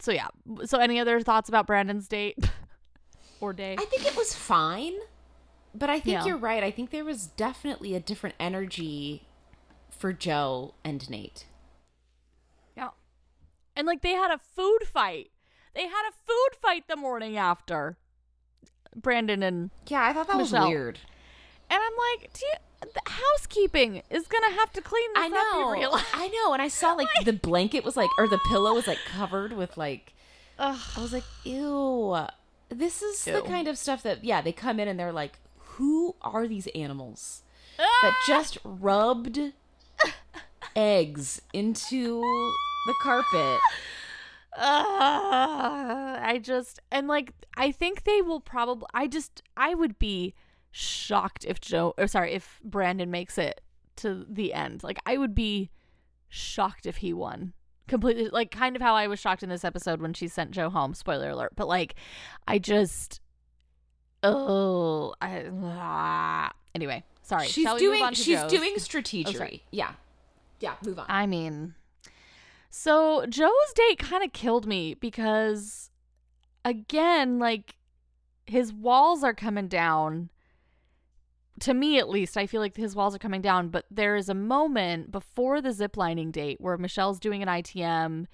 so 0.00 0.12
yeah. 0.12 0.28
So 0.64 0.78
any 0.78 0.98
other 1.00 1.20
thoughts 1.20 1.48
about 1.48 1.66
Brandon's 1.66 2.08
date 2.08 2.38
or 3.40 3.52
day? 3.52 3.76
I 3.78 3.84
think 3.84 4.06
it 4.06 4.16
was 4.16 4.34
fine, 4.34 4.94
but 5.74 5.90
I 5.90 6.00
think 6.00 6.14
Yeah. 6.18 6.24
you're 6.26 6.36
right. 6.36 6.62
I 6.62 6.70
think 6.70 6.90
there 6.90 7.04
was 7.04 7.26
definitely 7.28 7.94
a 7.94 8.00
different 8.00 8.34
energy 8.40 9.26
for 9.90 10.12
Joe 10.12 10.74
and 10.84 11.08
Nate. 11.10 11.46
yeah. 12.76 12.88
And 13.76 13.86
like 13.86 14.02
they 14.02 14.12
had 14.12 14.30
a 14.30 14.38
food 14.38 14.80
fight. 14.86 15.30
They 15.74 15.86
had 15.86 16.02
a 16.08 16.12
food 16.26 16.56
fight 16.60 16.88
the 16.88 16.96
morning 16.96 17.36
after. 17.36 17.96
Brandon 18.94 19.42
and 19.42 19.70
Yeah, 19.86 20.02
I 20.04 20.12
thought 20.12 20.26
that 20.28 20.36
Michelle. 20.36 20.62
was 20.66 20.68
weird. 20.68 20.98
and 21.70 21.80
I'm 21.82 21.92
like, 22.20 22.32
do 22.34 22.44
you, 22.44 22.52
the 22.94 23.00
housekeeping 23.10 24.02
is 24.10 24.26
gonna 24.26 24.52
have 24.52 24.72
to 24.72 24.80
clean 24.82 25.08
this 25.14 25.22
I 25.24 25.26
up. 25.26 25.32
know. 25.32 25.68
You 25.68 25.72
realize? 25.80 26.04
I 26.12 26.28
know. 26.28 26.52
And 26.52 26.60
I 26.62 26.68
saw 26.68 26.92
like 26.94 27.08
the 27.24 27.32
blanket 27.32 27.84
was 27.84 27.96
like, 27.96 28.10
or 28.18 28.28
the 28.28 28.38
pillow 28.48 28.74
was 28.74 28.86
like 28.86 28.98
covered 29.10 29.52
with 29.52 29.76
like, 29.76 30.12
Ugh. 30.58 30.78
I 30.96 31.00
was 31.00 31.12
like, 31.12 31.24
ew. 31.44 32.16
This 32.68 33.02
is 33.02 33.24
the 33.24 33.42
kind 33.42 33.68
of 33.68 33.76
stuff 33.76 34.02
that, 34.02 34.24
yeah, 34.24 34.40
they 34.40 34.52
come 34.52 34.80
in 34.80 34.88
and 34.88 34.98
they're 34.98 35.12
like, 35.12 35.38
who 35.58 36.14
are 36.22 36.46
these 36.48 36.66
animals 36.68 37.42
Ah! 37.78 37.84
that 38.02 38.14
just 38.26 38.58
rubbed 38.64 39.38
eggs 40.74 41.42
into 41.52 42.20
the 42.86 42.94
carpet? 43.02 43.60
Uh, 44.56 46.18
I 46.22 46.38
just 46.42 46.80
and 46.90 47.08
like 47.08 47.32
I 47.56 47.72
think 47.72 48.04
they 48.04 48.20
will 48.20 48.40
probably. 48.40 48.86
I 48.92 49.06
just 49.06 49.42
I 49.56 49.74
would 49.74 49.98
be 49.98 50.34
shocked 50.72 51.44
if 51.46 51.60
Joe 51.60 51.94
or 51.96 52.06
sorry 52.06 52.32
if 52.32 52.60
Brandon 52.64 53.10
makes 53.10 53.38
it 53.38 53.60
to 53.96 54.26
the 54.28 54.52
end. 54.52 54.82
Like 54.82 54.98
I 55.06 55.16
would 55.16 55.34
be 55.34 55.70
shocked 56.28 56.86
if 56.86 56.98
he 56.98 57.12
won 57.12 57.52
completely. 57.86 58.28
Like 58.28 58.50
kind 58.50 58.74
of 58.74 58.82
how 58.82 58.94
I 58.94 59.06
was 59.06 59.20
shocked 59.20 59.42
in 59.42 59.48
this 59.48 59.64
episode 59.64 60.00
when 60.00 60.14
she 60.14 60.28
sent 60.28 60.50
Joe 60.50 60.70
home. 60.70 60.94
Spoiler 60.94 61.30
alert. 61.30 61.52
But 61.54 61.68
like 61.68 61.94
I 62.48 62.58
just 62.58 63.20
oh 64.22 65.14
I 65.20 65.44
ah. 65.62 66.52
anyway. 66.74 67.04
Sorry. 67.22 67.46
she's 67.46 67.64
Shall 67.64 67.76
we 67.76 67.86
move 67.86 67.98
doing, 67.98 68.12
she's 68.14 68.40
Joe's? 68.40 68.50
doing 68.50 68.74
strategery. 68.76 69.36
sorry. 69.36 69.64
yeah. 69.70 69.92
Yeah, 70.62 70.74
move 70.84 70.98
on. 70.98 71.06
I 71.08 71.26
mean, 71.26 71.74
so 72.70 73.26
Joe's 73.26 73.72
date 73.74 73.98
kind 73.98 74.22
of 74.24 74.32
killed 74.32 74.66
me 74.66 74.94
because, 74.94 75.90
again, 76.64 77.38
like 77.40 77.74
his 78.46 78.72
walls 78.72 79.24
are 79.24 79.34
coming 79.34 79.66
down. 79.66 80.30
To 81.60 81.74
me, 81.74 81.98
at 81.98 82.08
least, 82.08 82.36
I 82.36 82.46
feel 82.46 82.60
like 82.60 82.76
his 82.76 82.96
walls 82.96 83.14
are 83.14 83.18
coming 83.18 83.42
down. 83.42 83.68
But 83.68 83.84
there 83.90 84.16
is 84.16 84.28
a 84.28 84.34
moment 84.34 85.12
before 85.12 85.60
the 85.60 85.70
ziplining 85.70 86.32
date 86.32 86.60
where 86.60 86.76
Michelle's 86.78 87.20
doing 87.20 87.42
an 87.42 87.48
ITM, 87.48 88.26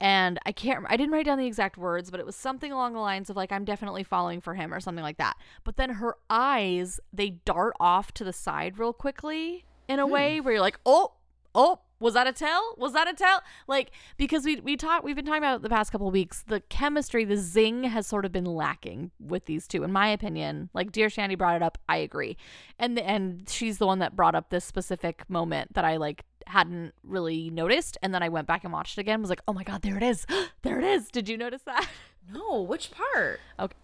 and 0.00 0.38
I 0.46 0.52
can't. 0.52 0.84
I 0.88 0.96
didn't 0.96 1.12
write 1.12 1.26
down 1.26 1.38
the 1.38 1.46
exact 1.46 1.76
words, 1.76 2.10
but 2.10 2.18
it 2.18 2.26
was 2.26 2.36
something 2.36 2.72
along 2.72 2.94
the 2.94 3.00
lines 3.00 3.30
of 3.30 3.36
like, 3.36 3.52
"I'm 3.52 3.64
definitely 3.64 4.04
falling 4.04 4.40
for 4.40 4.54
him" 4.54 4.72
or 4.72 4.80
something 4.80 5.04
like 5.04 5.18
that. 5.18 5.36
But 5.64 5.76
then 5.76 5.90
her 5.90 6.16
eyes 6.28 6.98
they 7.12 7.30
dart 7.30 7.74
off 7.78 8.12
to 8.14 8.24
the 8.24 8.32
side 8.32 8.78
real 8.78 8.92
quickly 8.92 9.64
in 9.90 9.98
a 9.98 10.06
hmm. 10.06 10.12
way 10.12 10.40
where 10.40 10.54
you're 10.54 10.60
like, 10.60 10.78
oh, 10.86 11.12
oh, 11.54 11.80
was 12.00 12.14
that 12.14 12.26
a 12.26 12.32
tell? 12.32 12.74
Was 12.78 12.94
that 12.94 13.08
a 13.08 13.14
tell? 13.14 13.42
Like 13.68 13.92
because 14.16 14.44
we 14.44 14.56
we 14.60 14.76
talked 14.76 15.04
we've 15.04 15.14
been 15.14 15.26
talking 15.26 15.42
about 15.42 15.62
the 15.62 15.68
past 15.68 15.92
couple 15.92 16.08
of 16.08 16.12
weeks, 16.12 16.42
the 16.46 16.60
chemistry, 16.60 17.24
the 17.24 17.36
zing 17.36 17.84
has 17.84 18.06
sort 18.06 18.24
of 18.24 18.32
been 18.32 18.46
lacking 18.46 19.10
with 19.20 19.44
these 19.44 19.68
two, 19.68 19.84
in 19.84 19.92
my 19.92 20.08
opinion. 20.08 20.70
Like 20.74 20.90
dear 20.90 21.10
Shandy 21.10 21.34
brought 21.34 21.56
it 21.56 21.62
up, 21.62 21.78
I 21.88 21.98
agree, 21.98 22.36
and 22.78 22.98
and 22.98 23.48
she's 23.48 23.78
the 23.78 23.86
one 23.86 24.00
that 24.00 24.16
brought 24.16 24.34
up 24.34 24.50
this 24.50 24.64
specific 24.64 25.28
moment 25.28 25.74
that 25.74 25.84
I 25.84 25.98
like 25.98 26.24
hadn't 26.46 26.94
really 27.04 27.50
noticed, 27.50 27.98
and 28.02 28.14
then 28.14 28.22
I 28.22 28.28
went 28.28 28.46
back 28.46 28.64
and 28.64 28.72
watched 28.72 28.98
it 28.98 29.02
again. 29.02 29.20
Was 29.20 29.30
like, 29.30 29.42
oh 29.46 29.52
my 29.52 29.62
god, 29.62 29.82
there 29.82 29.96
it 29.96 30.02
is, 30.02 30.26
there 30.62 30.78
it 30.78 30.84
is. 30.84 31.08
Did 31.08 31.28
you 31.28 31.36
notice 31.36 31.62
that? 31.62 31.86
No, 32.32 32.60
which 32.60 32.92
part? 32.92 33.40
Okay. 33.58 33.74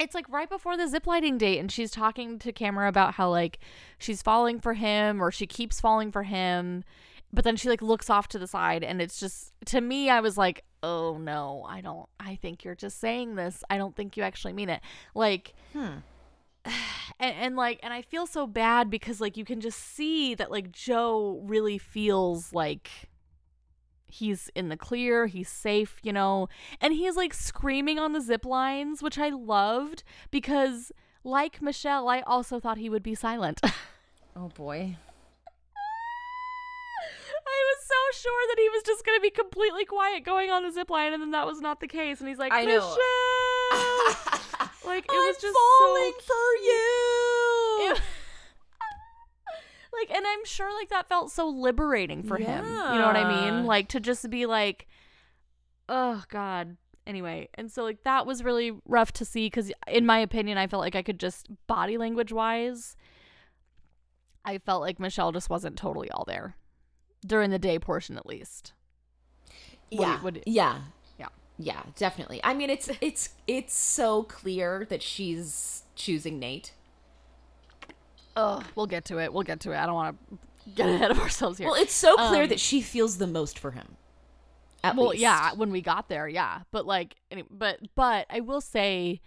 It's 0.00 0.14
like 0.14 0.28
right 0.30 0.48
before 0.48 0.76
the 0.76 0.88
zip 0.88 1.06
lighting 1.06 1.38
date, 1.38 1.58
and 1.58 1.70
she's 1.70 1.90
talking 1.90 2.38
to 2.40 2.50
camera 2.50 2.88
about 2.88 3.14
how 3.14 3.30
like 3.30 3.58
she's 3.98 4.22
falling 4.22 4.58
for 4.58 4.74
him 4.74 5.22
or 5.22 5.30
she 5.30 5.46
keeps 5.46 5.80
falling 5.80 6.10
for 6.10 6.22
him, 6.24 6.82
but 7.32 7.44
then 7.44 7.56
she 7.56 7.68
like 7.68 7.82
looks 7.82 8.08
off 8.10 8.28
to 8.28 8.38
the 8.38 8.46
side, 8.46 8.82
and 8.82 9.00
it's 9.02 9.20
just 9.20 9.52
to 9.66 9.80
me, 9.80 10.08
I 10.10 10.20
was 10.20 10.36
like, 10.38 10.64
oh 10.82 11.18
no, 11.18 11.66
I 11.68 11.80
don't, 11.80 12.08
I 12.20 12.36
think 12.36 12.64
you're 12.64 12.74
just 12.74 13.00
saying 13.00 13.34
this. 13.34 13.62
I 13.68 13.78
don't 13.78 13.94
think 13.96 14.16
you 14.16 14.22
actually 14.22 14.52
mean 14.52 14.68
it. 14.68 14.80
Like, 15.14 15.54
Hmm. 15.72 15.98
and, 16.64 17.34
and 17.36 17.56
like, 17.56 17.80
and 17.82 17.92
I 17.92 18.02
feel 18.02 18.26
so 18.26 18.46
bad 18.46 18.90
because 18.90 19.20
like 19.20 19.36
you 19.36 19.44
can 19.44 19.60
just 19.60 19.78
see 19.78 20.34
that 20.34 20.50
like 20.50 20.72
Joe 20.72 21.40
really 21.44 21.78
feels 21.78 22.52
like 22.52 22.90
he's 24.06 24.50
in 24.54 24.68
the 24.70 24.76
clear, 24.76 25.26
he's 25.26 25.48
safe, 25.50 25.98
you 26.02 26.12
know, 26.12 26.48
and 26.80 26.94
he's 26.94 27.14
like 27.16 27.34
screaming 27.34 27.98
on 27.98 28.12
the 28.12 28.20
zip 28.20 28.44
lines, 28.46 29.02
which 29.02 29.18
I 29.18 29.28
loved 29.28 30.02
because, 30.30 30.92
like 31.24 31.60
Michelle, 31.60 32.08
I 32.08 32.20
also 32.22 32.58
thought 32.58 32.78
he 32.78 32.88
would 32.88 33.02
be 33.02 33.14
silent. 33.14 33.60
Oh 34.36 34.50
boy. 34.54 34.96
Was 37.88 38.16
so 38.16 38.28
sure 38.28 38.42
that 38.48 38.60
he 38.60 38.68
was 38.70 38.82
just 38.84 39.04
going 39.04 39.18
to 39.18 39.22
be 39.22 39.30
completely 39.30 39.84
quiet 39.84 40.24
going 40.24 40.50
on 40.50 40.62
the 40.62 40.70
zip 40.70 40.90
line, 40.90 41.12
and 41.12 41.22
then 41.22 41.30
that 41.32 41.46
was 41.46 41.60
not 41.60 41.80
the 41.80 41.88
case. 41.88 42.20
And 42.20 42.28
he's 42.28 42.38
like, 42.38 42.52
I 42.52 42.64
know. 42.64 42.76
Michelle! 42.76 44.70
like, 44.86 45.04
it 45.04 45.12
was 45.12 45.36
I'm 45.36 45.42
just 45.42 45.58
falling 45.80 46.12
so 46.18 46.26
for 46.26 46.64
you. 46.64 47.92
It- 47.92 48.00
like 49.92 50.16
and 50.16 50.24
i'm 50.26 50.44
sure 50.44 50.72
like 50.78 50.90
that 50.90 51.08
felt 51.08 51.32
so 51.32 51.48
liberating 51.48 52.22
for 52.22 52.36
him 52.36 52.64
you 52.64 52.70
know 52.70 53.06
what 53.06 53.16
i 53.16 53.50
mean 53.50 53.64
like 53.64 53.88
to 53.88 53.98
just 53.98 54.28
be 54.30 54.46
like 54.46 54.86
oh 55.88 56.22
god 56.28 56.76
anyway 57.06 57.48
and 57.54 57.72
so 57.72 57.82
like 57.82 58.04
that 58.04 58.26
was 58.26 58.44
really 58.44 58.72
rough 58.84 59.12
to 59.12 59.24
see 59.24 59.46
because 59.46 59.72
in 59.88 60.04
my 60.06 60.18
opinion 60.18 60.58
i 60.58 60.66
felt 60.66 60.82
like 60.82 60.94
i 60.94 61.02
could 61.02 61.18
just 61.18 61.48
body 61.66 61.96
language 61.96 62.32
wise 62.32 62.96
i 64.44 64.58
felt 64.58 64.82
like 64.82 65.00
michelle 65.00 65.32
just 65.32 65.50
wasn't 65.50 65.76
totally 65.76 66.10
all 66.10 66.24
there 66.28 66.54
during 67.26 67.50
the 67.50 67.58
day 67.58 67.78
portion 67.78 68.16
at 68.16 68.26
least 68.26 68.72
What 69.90 69.90
do 69.90 69.96
you- 69.96 70.02
yeah. 70.02 70.20
what 70.22 70.46
yeah. 70.48 70.78
Yeah. 71.18 71.28
Yeah, 71.58 71.82
definitely. 71.96 72.40
I 72.44 72.54
mean, 72.54 72.70
it's 72.70 72.88
it's 73.00 73.30
it's 73.46 73.74
so 73.74 74.22
clear 74.22 74.86
that 74.90 75.02
she's 75.02 75.82
choosing 75.96 76.38
Nate. 76.38 76.72
oh 78.36 78.62
we'll 78.76 78.86
get 78.86 79.04
to 79.06 79.18
it 79.18 79.32
we'll 79.32 79.42
get 79.42 79.58
to 79.60 79.72
it 79.72 79.76
i 79.76 79.84
don't 79.86 79.94
want 79.96 80.16
to 80.30 80.38
get 80.76 80.88
ahead 80.88 81.10
of 81.10 81.18
ourselves 81.24 81.58
here 81.58 81.66
Well, 81.66 81.74
it's 81.80 81.92
so 81.94 82.14
clear 82.16 82.44
Um, 82.44 82.48
that 82.50 82.60
she 82.60 82.80
feels 82.80 83.18
the 83.18 83.26
most 83.26 83.58
for 83.58 83.72
him. 83.72 83.96
At 84.84 84.94
well 84.94 85.08
least. 85.08 85.20
yeah 85.22 85.54
when 85.54 85.70
we 85.72 85.80
got 85.80 86.08
there 86.08 86.28
yeah 86.28 86.60
but 86.70 86.86
like 86.86 87.16
any, 87.32 87.42
but 87.50 87.80
but 87.96 88.26
i 88.30 88.38
will 88.40 88.60
say 88.60 89.20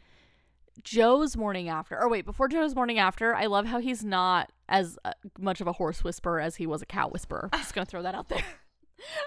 joe's 0.84 1.36
morning 1.36 1.68
after 1.70 2.00
or 2.00 2.10
wait 2.10 2.26
before 2.26 2.48
joe's 2.48 2.74
morning 2.76 2.98
after 2.98 3.36
i 3.36 3.46
love 3.46 3.66
how 3.66 3.80
he's 3.80 4.04
not 4.04 4.52
as 4.72 4.98
uh, 5.04 5.12
much 5.38 5.62
of 5.62 5.68
a 5.68 5.74
horse 5.74 6.04
whisperer 6.04 6.40
as 6.40 6.56
he 6.56 6.66
was 6.66 6.82
a 6.82 6.86
cow 6.86 7.10
whisperer. 7.10 7.50
I'm 7.54 7.60
just 7.60 7.76
gonna 7.76 7.86
throw 7.86 8.02
that 8.02 8.16
out 8.16 8.30
there. 8.30 8.40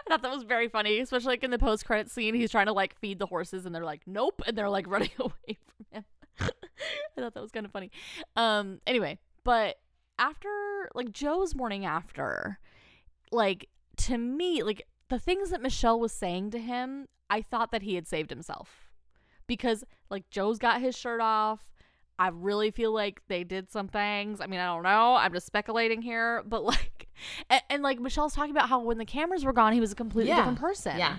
I 0.07 0.09
thought 0.09 0.23
that 0.23 0.33
was 0.33 0.45
very 0.45 0.69
funny 0.69 0.99
especially 1.01 1.29
like 1.29 1.45
in 1.45 1.51
the 1.51 1.59
post-credit 1.59 2.11
scene 2.11 2.35
he's 2.35 2.51
trying 2.51 2.67
to 2.67 2.73
like 2.73 2.99
feed 2.99 3.19
the 3.19 3.27
horses 3.27 3.67
and 3.67 3.75
they're 3.75 3.85
like 3.85 4.03
nope 4.07 4.41
and 4.47 4.57
they're 4.57 4.71
like 4.71 4.87
running 4.89 5.11
away 5.19 5.59
from 5.67 5.87
him. 5.91 6.05
I 6.41 7.21
thought 7.21 7.35
that 7.35 7.43
was 7.43 7.53
kind 7.53 7.67
of 7.67 7.73
funny. 7.73 7.91
Um 8.37 8.81
anyway 8.87 9.19
but 9.45 9.77
after 10.19 10.49
like 10.95 11.13
joe's 11.13 11.55
morning 11.55 11.85
after 11.85 12.59
like 13.31 13.69
to 13.97 14.17
me 14.17 14.63
like 14.63 14.87
the 15.09 15.19
things 15.19 15.51
that 15.51 15.61
michelle 15.61 15.99
was 15.99 16.13
saying 16.13 16.51
to 16.53 16.59
him 16.59 17.09
i 17.29 17.43
thought 17.43 17.73
that 17.73 17.83
he 17.83 17.97
had 17.97 18.07
saved 18.07 18.31
himself 18.31 18.84
because 19.47 19.85
like 20.11 20.29
joe's 20.31 20.59
got 20.59 20.81
his 20.81 20.97
shirt 20.97 21.21
off 21.21 21.61
i 22.19 22.29
really 22.29 22.71
feel 22.71 22.93
like 22.93 23.21
they 23.29 23.45
did 23.45 23.71
some 23.71 23.89
things 23.89 24.41
i 24.41 24.47
mean 24.47 24.61
i 24.61 24.67
don't 24.67 24.83
know 24.83 25.15
i'm 25.15 25.33
just 25.33 25.47
speculating 25.47 26.01
here 26.03 26.43
but 26.47 26.65
like 26.65 27.09
and, 27.51 27.63
and 27.71 27.83
like 27.83 27.99
michelle's 28.01 28.35
talking 28.35 28.51
about 28.51 28.69
how 28.69 28.81
when 28.81 28.99
the 28.99 29.05
cameras 29.05 29.45
were 29.45 29.53
gone 29.53 29.73
he 29.73 29.81
was 29.81 29.93
a 29.93 29.97
completely 29.97 30.31
Yeah. 30.31 30.37
different 30.37 30.61
person 30.61 30.99
Yeah. 30.99 31.17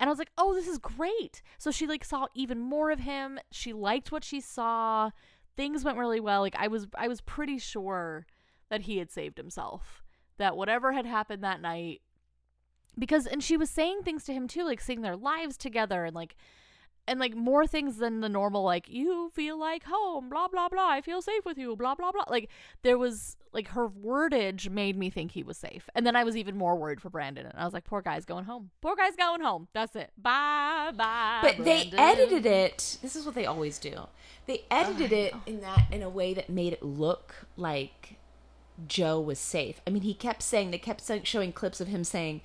and 0.00 0.08
I 0.08 0.12
was 0.12 0.18
like, 0.20 0.30
oh, 0.38 0.54
this 0.54 0.68
is 0.68 0.78
great. 0.78 1.42
So 1.58 1.72
she 1.72 1.86
like 1.88 2.04
saw 2.04 2.26
even 2.34 2.60
more 2.60 2.92
of 2.92 3.00
him. 3.00 3.40
She 3.50 3.72
liked 3.72 4.12
what 4.12 4.22
she 4.22 4.40
saw. 4.40 5.10
Things 5.56 5.84
went 5.84 5.98
really 5.98 6.20
well. 6.20 6.40
Like 6.40 6.54
I 6.56 6.68
was 6.68 6.86
I 6.96 7.08
was 7.08 7.20
pretty 7.20 7.58
sure 7.58 8.24
that 8.70 8.82
he 8.82 8.98
had 8.98 9.10
saved 9.10 9.38
himself. 9.38 10.04
That 10.36 10.56
whatever 10.56 10.92
had 10.92 11.04
happened 11.04 11.42
that 11.42 11.60
night 11.60 12.00
because 12.96 13.26
and 13.26 13.42
she 13.42 13.56
was 13.56 13.70
saying 13.70 14.02
things 14.04 14.22
to 14.24 14.32
him 14.32 14.46
too, 14.46 14.64
like 14.64 14.80
seeing 14.80 15.02
their 15.02 15.16
lives 15.16 15.56
together 15.56 16.04
and 16.04 16.14
like 16.14 16.36
and 17.08 17.18
like 17.18 17.34
more 17.34 17.66
things 17.66 17.96
than 17.96 18.20
the 18.20 18.28
normal 18.28 18.62
like 18.62 18.88
you 18.88 19.30
feel 19.34 19.58
like 19.58 19.84
home 19.84 20.28
blah 20.28 20.48
blah 20.48 20.68
blah 20.68 20.88
i 20.88 21.00
feel 21.00 21.22
safe 21.22 21.44
with 21.44 21.58
you 21.58 21.74
blah 21.76 21.94
blah 21.94 22.12
blah 22.12 22.24
like 22.28 22.48
there 22.82 22.98
was 22.98 23.36
like 23.52 23.68
her 23.68 23.88
wordage 23.88 24.68
made 24.68 24.96
me 24.96 25.10
think 25.10 25.32
he 25.32 25.42
was 25.42 25.56
safe 25.56 25.88
and 25.94 26.06
then 26.06 26.14
i 26.14 26.22
was 26.22 26.36
even 26.36 26.56
more 26.56 26.76
worried 26.76 27.00
for 27.00 27.10
brandon 27.10 27.46
and 27.46 27.58
i 27.58 27.64
was 27.64 27.72
like 27.72 27.84
poor 27.84 28.02
guy's 28.02 28.24
going 28.24 28.44
home 28.44 28.70
poor 28.80 28.94
guy's 28.94 29.16
going 29.16 29.40
home 29.40 29.68
that's 29.72 29.96
it 29.96 30.10
bye 30.16 30.92
bye 30.96 31.40
But 31.42 31.64
they 31.64 31.90
edited 31.96 32.46
it. 32.46 32.98
This 33.02 33.16
is 33.16 33.24
what 33.24 33.34
they 33.34 33.46
always 33.46 33.78
do. 33.78 34.08
They 34.46 34.64
edited 34.70 35.12
oh, 35.12 35.16
it 35.16 35.34
in 35.46 35.60
that 35.60 35.86
in 35.90 36.02
a 36.02 36.08
way 36.08 36.34
that 36.34 36.48
made 36.48 36.72
it 36.72 36.82
look 36.82 37.46
like 37.56 38.16
Joe 38.86 39.20
was 39.20 39.38
safe. 39.38 39.80
I 39.86 39.90
mean, 39.90 40.02
he 40.02 40.14
kept 40.14 40.42
saying 40.42 40.70
they 40.70 40.78
kept 40.78 41.10
showing 41.26 41.52
clips 41.52 41.80
of 41.80 41.88
him 41.88 42.04
saying, 42.04 42.40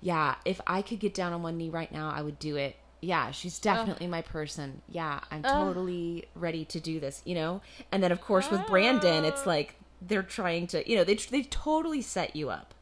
"Yeah, 0.00 0.36
if 0.44 0.60
I 0.66 0.82
could 0.82 1.00
get 1.00 1.14
down 1.14 1.32
on 1.32 1.42
one 1.42 1.56
knee 1.56 1.70
right 1.70 1.92
now, 1.92 2.10
I 2.10 2.22
would 2.22 2.38
do 2.38 2.56
it." 2.56 2.76
Yeah, 3.06 3.30
she's 3.30 3.60
definitely 3.60 4.08
my 4.08 4.20
person. 4.20 4.82
Yeah, 4.88 5.20
I'm 5.30 5.44
totally 5.44 6.24
ready 6.34 6.64
to 6.64 6.80
do 6.80 6.98
this, 6.98 7.22
you 7.24 7.36
know? 7.36 7.62
And 7.92 8.02
then 8.02 8.10
of 8.10 8.20
course 8.20 8.50
with 8.50 8.66
Brandon, 8.66 9.24
it's 9.24 9.42
ah. 9.46 9.50
like 9.50 9.76
they're 10.02 10.24
trying 10.24 10.66
to, 10.68 10.88
you 10.90 10.96
know, 10.96 11.04
they 11.04 11.14
they 11.14 11.44
totally 11.44 12.02
set 12.02 12.34
you 12.34 12.50
up. 12.50 12.74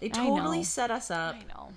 They 0.00 0.08
totally 0.08 0.64
set 0.64 0.90
us 0.90 1.12
up. 1.12 1.36
i 1.36 1.44
know 1.54 1.68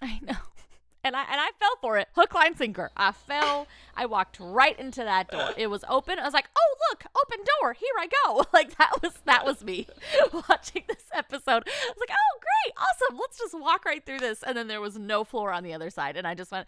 i 0.00 0.20
know 0.22 0.36
and 1.04 1.16
I 1.16 1.22
and 1.22 1.40
I 1.40 1.50
fell 1.58 1.76
for 1.80 1.96
it, 1.96 2.08
hook, 2.14 2.34
line, 2.34 2.54
sinker. 2.54 2.90
I 2.96 3.12
fell. 3.12 3.66
I 3.96 4.04
walked 4.06 4.38
right 4.38 4.78
into 4.78 5.02
that 5.02 5.30
door. 5.30 5.50
It 5.56 5.68
was 5.68 5.82
open. 5.88 6.18
I 6.18 6.24
was 6.24 6.34
like, 6.34 6.48
"Oh, 6.56 6.74
look, 6.90 7.04
open 7.16 7.44
door. 7.60 7.72
Here 7.72 7.94
I 7.98 8.06
go." 8.06 8.44
Like 8.52 8.76
that 8.76 9.02
was 9.02 9.12
that 9.24 9.46
was 9.46 9.64
me 9.64 9.86
watching 10.48 10.82
this 10.88 11.04
episode. 11.14 11.62
I 11.66 11.88
was 11.88 11.96
like, 11.98 12.10
"Oh, 12.12 12.38
great, 12.40 12.74
awesome. 12.76 13.18
Let's 13.18 13.38
just 13.38 13.58
walk 13.58 13.84
right 13.84 14.04
through 14.04 14.18
this." 14.18 14.42
And 14.42 14.56
then 14.56 14.68
there 14.68 14.80
was 14.80 14.98
no 14.98 15.24
floor 15.24 15.52
on 15.52 15.64
the 15.64 15.72
other 15.72 15.90
side, 15.90 16.16
and 16.16 16.26
I 16.26 16.34
just 16.34 16.52
went, 16.52 16.66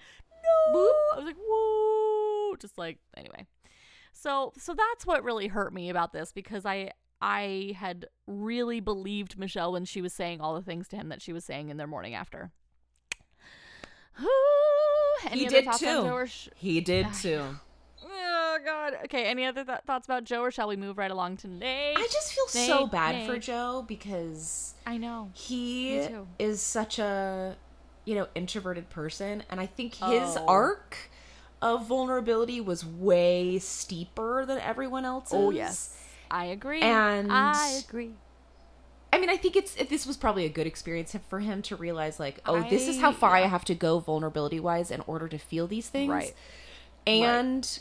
"No!" 0.73 0.79
I 1.13 1.17
was 1.17 1.25
like, 1.25 1.37
"Whoa!" 1.39 2.57
Just 2.57 2.79
like 2.79 2.99
anyway. 3.17 3.47
So 4.13 4.53
so 4.59 4.75
that's 4.75 5.07
what 5.07 5.23
really 5.25 5.49
hurt 5.49 5.73
me 5.73 5.91
about 5.91 6.13
this 6.13 6.33
because 6.33 6.67
I 6.67 6.91
I 7.23 7.75
had 7.77 8.07
really 8.27 8.81
believed 8.81 9.39
Michelle 9.39 9.73
when 9.73 9.85
she 9.85 10.01
was 10.03 10.13
saying 10.13 10.41
all 10.41 10.55
the 10.55 10.63
things 10.63 10.89
to 10.89 10.97
him 10.97 11.09
that 11.11 11.21
she 11.23 11.33
was 11.33 11.45
saying 11.45 11.69
in 11.69 11.77
their 11.77 11.87
morning 11.87 12.15
after. 12.15 12.51
He 15.33 15.47
did 15.47 15.69
too. 15.79 16.27
Sh- 16.27 16.49
He 16.57 16.81
did 16.81 17.13
too. 17.15 17.43
Oh 18.03 18.59
God. 18.65 18.95
Okay. 19.05 19.27
Any 19.27 19.45
other 19.45 19.65
th- 19.65 19.81
thoughts 19.87 20.07
about 20.07 20.25
Joe, 20.25 20.41
or 20.41 20.51
shall 20.51 20.67
we 20.69 20.77
move 20.77 20.97
right 20.99 21.11
along 21.11 21.37
to 21.39 21.49
Nate? 21.49 21.97
I 21.99 22.09
just 22.11 22.33
feel 22.33 22.47
so 22.49 22.81
Nate, 22.85 22.91
bad 22.91 23.27
for 23.27 23.39
Joe 23.39 23.85
because 23.87 24.75
I 24.87 24.97
know. 24.97 25.31
he 25.35 26.01
is 26.39 26.61
such 26.63 26.99
a 26.99 27.57
you 28.05 28.15
know 28.15 28.27
introverted 28.35 28.89
person 28.91 29.43
and 29.51 29.61
i 29.61 29.67
think 29.67 29.95
his 29.95 30.37
Oh. 30.37 30.45
arc 30.49 30.97
of 31.63 31.87
vulnerability 31.87 32.61
was 32.61 32.85
way 32.85 33.59
steeper 33.59 34.45
than 34.47 34.59
everyone 34.59 35.05
else's 35.05 35.33
Oh 35.35 35.51
yes, 35.51 35.97
I 36.31 36.47
agree. 36.47 36.81
And- 36.81 37.31
I 37.31 37.83
agree. 37.87 38.13
i 39.13 39.19
mean 39.19 39.29
i 39.29 39.37
think 39.37 39.57
it's 39.57 39.75
this 39.75 40.07
was 40.07 40.17
probably 40.17 40.45
a 40.47 40.49
good 40.49 40.67
experience 40.67 41.15
for 41.29 41.41
him 41.41 41.61
to 41.63 41.77
realize 41.77 42.19
like 42.19 42.41
oh 42.47 42.63
this 42.71 42.89
is 42.89 43.01
how 43.01 43.11
I- 43.11 43.15
far 43.15 43.37
i 43.37 43.41
have 43.41 43.65
to 43.67 43.75
go 43.75 43.99
vulnerability 43.99 44.59
wise 44.61 44.91
in 44.91 45.03
order 45.07 45.29
to 45.29 45.37
feel 45.39 45.67
these 45.67 45.89
things 45.89 46.11
Right. 46.11 46.35
and 47.07 47.79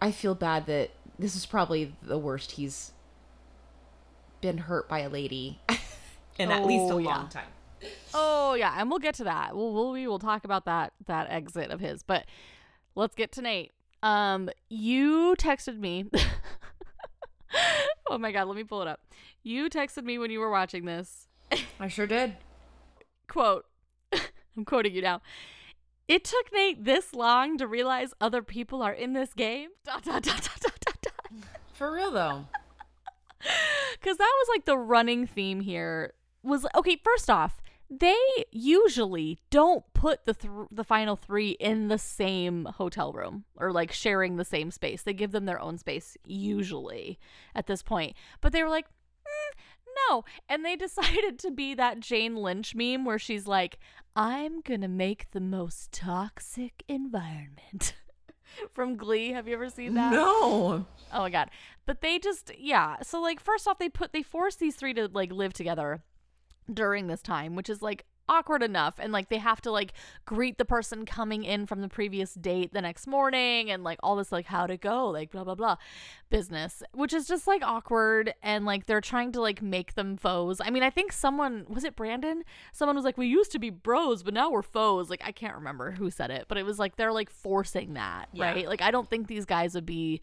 i 0.00 0.10
feel 0.12 0.34
bad 0.34 0.66
that 0.66 0.90
this 1.18 1.34
is 1.36 1.44
probably 1.44 1.94
the 2.02 2.16
worst 2.18 2.52
he's 2.52 2.92
been 4.40 4.58
hurt 4.58 4.88
by 4.88 5.00
a 5.00 5.08
lady 5.08 5.58
in 6.38 6.50
at 6.52 6.64
least 6.64 6.90
a 6.90 6.94
Oh, 6.94 6.98
long 6.98 7.28
time 7.28 7.48
Oh 8.14 8.54
yeah, 8.54 8.74
and 8.78 8.90
we'll 8.90 8.98
get 8.98 9.14
to 9.16 9.24
that. 9.24 9.56
We'll, 9.56 9.72
we'll 9.72 9.92
we 9.92 10.06
will 10.06 10.18
talk 10.18 10.44
about 10.44 10.64
that 10.64 10.92
that 11.06 11.28
exit 11.30 11.70
of 11.70 11.80
his. 11.80 12.02
But 12.02 12.26
let's 12.94 13.14
get 13.14 13.32
to 13.32 13.42
Nate. 13.42 13.72
Um, 14.02 14.48
you 14.68 15.34
texted 15.38 15.78
me 15.78 16.08
oh 18.10 18.18
my 18.18 18.32
god, 18.32 18.48
let 18.48 18.56
me 18.56 18.64
pull 18.64 18.82
it 18.82 18.88
up. 18.88 19.00
You 19.42 19.68
texted 19.68 20.04
me 20.04 20.18
when 20.18 20.30
you 20.30 20.40
were 20.40 20.50
watching 20.50 20.84
this. 20.84 21.28
I 21.80 21.88
sure 21.88 22.06
did. 22.06 22.36
Quote. 23.28 23.66
I'm 24.12 24.64
quoting 24.64 24.94
you 24.94 25.02
now. 25.02 25.22
It 26.06 26.24
took 26.24 26.52
Nate 26.52 26.84
this 26.84 27.14
long 27.14 27.58
to 27.58 27.66
realize 27.66 28.14
other 28.20 28.42
people 28.42 28.82
are 28.82 28.92
in 28.92 29.12
this 29.12 29.34
game. 29.34 29.70
Dot, 29.84 30.04
dot, 30.04 30.22
dot, 30.22 30.42
dot, 30.42 30.60
dot, 30.60 30.80
dot, 30.80 30.96
dot. 31.02 31.42
For 31.72 31.92
real 31.92 32.10
though. 32.10 32.46
Because 33.92 34.16
that 34.16 34.34
was 34.40 34.48
like 34.48 34.64
the 34.64 34.76
running 34.76 35.26
theme 35.26 35.60
here. 35.60 36.14
Was 36.42 36.66
okay. 36.74 37.00
First 37.02 37.30
off, 37.30 37.60
they 37.90 38.16
usually 38.50 39.38
don't 39.50 39.84
put 39.94 40.26
the 40.26 40.34
th- 40.34 40.68
the 40.70 40.84
final 40.84 41.16
three 41.16 41.50
in 41.52 41.88
the 41.88 41.98
same 41.98 42.66
hotel 42.76 43.12
room 43.12 43.44
or 43.56 43.72
like 43.72 43.92
sharing 43.92 44.36
the 44.36 44.44
same 44.44 44.70
space. 44.70 45.02
They 45.02 45.14
give 45.14 45.32
them 45.32 45.46
their 45.46 45.60
own 45.60 45.78
space 45.78 46.16
usually 46.24 47.18
at 47.54 47.66
this 47.66 47.82
point. 47.82 48.14
But 48.40 48.52
they 48.52 48.62
were 48.62 48.68
like, 48.68 48.86
"Mm, 48.86 49.58
no, 50.08 50.24
and 50.48 50.64
they 50.64 50.76
decided 50.86 51.38
to 51.40 51.50
be 51.50 51.74
that 51.74 52.00
Jane 52.00 52.36
Lynch 52.36 52.74
meme 52.74 53.04
where 53.04 53.18
she's 53.18 53.46
like, 53.46 53.78
"I'm 54.14 54.60
gonna 54.60 54.88
make 54.88 55.30
the 55.30 55.40
most 55.40 55.90
toxic 55.92 56.84
environment." 56.88 57.94
From 58.72 58.96
Glee, 58.96 59.32
have 59.32 59.46
you 59.46 59.54
ever 59.54 59.70
seen 59.70 59.94
that? 59.94 60.12
No. 60.12 60.86
Oh 61.12 61.18
my 61.18 61.30
god. 61.30 61.50
But 61.86 62.00
they 62.00 62.18
just 62.18 62.50
yeah. 62.58 62.96
So 63.02 63.20
like 63.20 63.40
first 63.40 63.66
off 63.66 63.78
they 63.78 63.88
put 63.88 64.12
they 64.12 64.22
force 64.22 64.56
these 64.56 64.76
three 64.76 64.92
to 64.94 65.08
like 65.08 65.32
live 65.32 65.52
together 65.52 66.02
during 66.72 67.06
this 67.06 67.22
time, 67.22 67.54
which 67.54 67.68
is 67.70 67.82
like 67.82 68.04
awkward 68.30 68.62
enough 68.62 68.96
and 68.98 69.10
like 69.10 69.30
they 69.30 69.38
have 69.38 69.58
to 69.58 69.70
like 69.70 69.94
greet 70.26 70.58
the 70.58 70.64
person 70.66 71.06
coming 71.06 71.44
in 71.44 71.64
from 71.64 71.80
the 71.80 71.88
previous 71.88 72.34
date 72.34 72.74
the 72.74 72.82
next 72.82 73.06
morning 73.06 73.70
and 73.70 73.82
like 73.82 73.98
all 74.02 74.16
this 74.16 74.30
like 74.30 74.44
how 74.44 74.66
to 74.66 74.76
go 74.76 75.08
like 75.08 75.30
blah 75.30 75.42
blah 75.42 75.54
blah 75.54 75.74
business 76.28 76.82
which 76.92 77.14
is 77.14 77.26
just 77.26 77.46
like 77.46 77.62
awkward 77.64 78.34
and 78.42 78.66
like 78.66 78.84
they're 78.84 79.00
trying 79.00 79.32
to 79.32 79.40
like 79.40 79.62
make 79.62 79.94
them 79.94 80.14
foes. 80.14 80.60
I 80.62 80.68
mean 80.68 80.82
i 80.82 80.90
think 80.90 81.10
someone 81.10 81.64
was 81.70 81.84
it 81.84 81.96
brandon? 81.96 82.44
Someone 82.72 82.96
was 82.96 83.04
like 83.06 83.16
we 83.16 83.26
used 83.26 83.50
to 83.52 83.58
be 83.58 83.70
bros 83.70 84.22
but 84.22 84.34
now 84.34 84.50
we're 84.50 84.60
foes. 84.60 85.08
Like 85.08 85.22
i 85.24 85.32
can't 85.32 85.54
remember 85.54 85.92
who 85.92 86.10
said 86.10 86.30
it 86.30 86.44
but 86.48 86.58
it 86.58 86.66
was 86.66 86.78
like 86.78 86.96
they're 86.96 87.12
like 87.14 87.30
forcing 87.30 87.94
that 87.94 88.28
Yeah. 88.34 88.50
right? 88.52 88.68
Like 88.68 88.82
i 88.82 88.90
don't 88.90 89.08
think 89.08 89.26
these 89.28 89.46
guys 89.46 89.74
would 89.74 89.86
be 89.86 90.20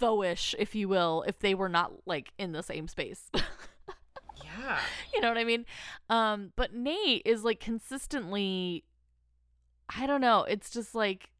foeish 0.00 0.54
if 0.58 0.74
you 0.74 0.88
will 0.88 1.24
if 1.28 1.38
they 1.38 1.54
were 1.54 1.68
not 1.68 1.92
like 2.06 2.32
in 2.38 2.50
the 2.50 2.62
same 2.64 2.88
space 2.88 3.30
Yeah. 4.60 4.78
you 5.14 5.20
know 5.20 5.28
what 5.28 5.38
I 5.38 5.44
mean? 5.44 5.64
Um, 6.08 6.52
but 6.56 6.74
Nate 6.74 7.22
is 7.24 7.44
like 7.44 7.60
consistently 7.60 8.84
I 9.96 10.06
don't 10.06 10.20
know, 10.20 10.44
it's 10.44 10.70
just 10.70 10.94
like 10.94 11.30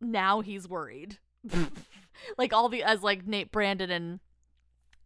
now 0.00 0.40
he's 0.40 0.68
worried. 0.68 1.18
like 2.38 2.52
all 2.52 2.68
the 2.68 2.82
as 2.82 3.02
like 3.02 3.26
Nate 3.26 3.52
Brandon 3.52 3.90
and 3.90 4.20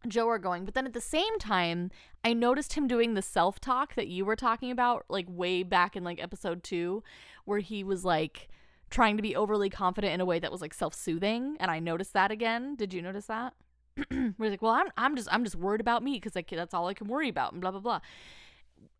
Joe 0.07 0.27
are 0.29 0.39
going. 0.39 0.65
But 0.65 0.73
then 0.73 0.85
at 0.85 0.93
the 0.93 1.01
same 1.01 1.39
time, 1.39 1.91
I 2.23 2.33
noticed 2.33 2.73
him 2.73 2.87
doing 2.87 3.13
the 3.13 3.21
self 3.21 3.59
talk 3.59 3.95
that 3.95 4.07
you 4.07 4.25
were 4.25 4.35
talking 4.35 4.71
about, 4.71 5.05
like 5.09 5.25
way 5.29 5.63
back 5.63 5.95
in 5.95 6.03
like 6.03 6.21
episode 6.21 6.63
two, 6.63 7.03
where 7.45 7.59
he 7.59 7.83
was 7.83 8.05
like 8.05 8.49
trying 8.89 9.17
to 9.17 9.23
be 9.23 9.35
overly 9.35 9.69
confident 9.69 10.13
in 10.13 10.21
a 10.21 10.25
way 10.25 10.39
that 10.39 10.51
was 10.51 10.61
like 10.61 10.73
self 10.73 10.93
soothing. 10.93 11.57
And 11.59 11.69
I 11.69 11.79
noticed 11.79 12.13
that 12.13 12.31
again. 12.31 12.75
Did 12.75 12.93
you 12.93 13.01
notice 13.01 13.25
that? 13.25 13.53
where 14.09 14.33
he's 14.39 14.51
like, 14.51 14.61
well, 14.61 14.71
I'm, 14.71 14.87
I'm 14.97 15.15
just, 15.15 15.29
I'm 15.31 15.43
just 15.43 15.55
worried 15.55 15.81
about 15.81 16.03
me 16.03 16.13
because 16.13 16.35
like 16.35 16.49
that's 16.49 16.73
all 16.73 16.87
I 16.87 16.93
can 16.93 17.07
worry 17.07 17.29
about, 17.29 17.51
and 17.53 17.61
blah 17.61 17.71
blah 17.71 17.79
blah. 17.79 17.99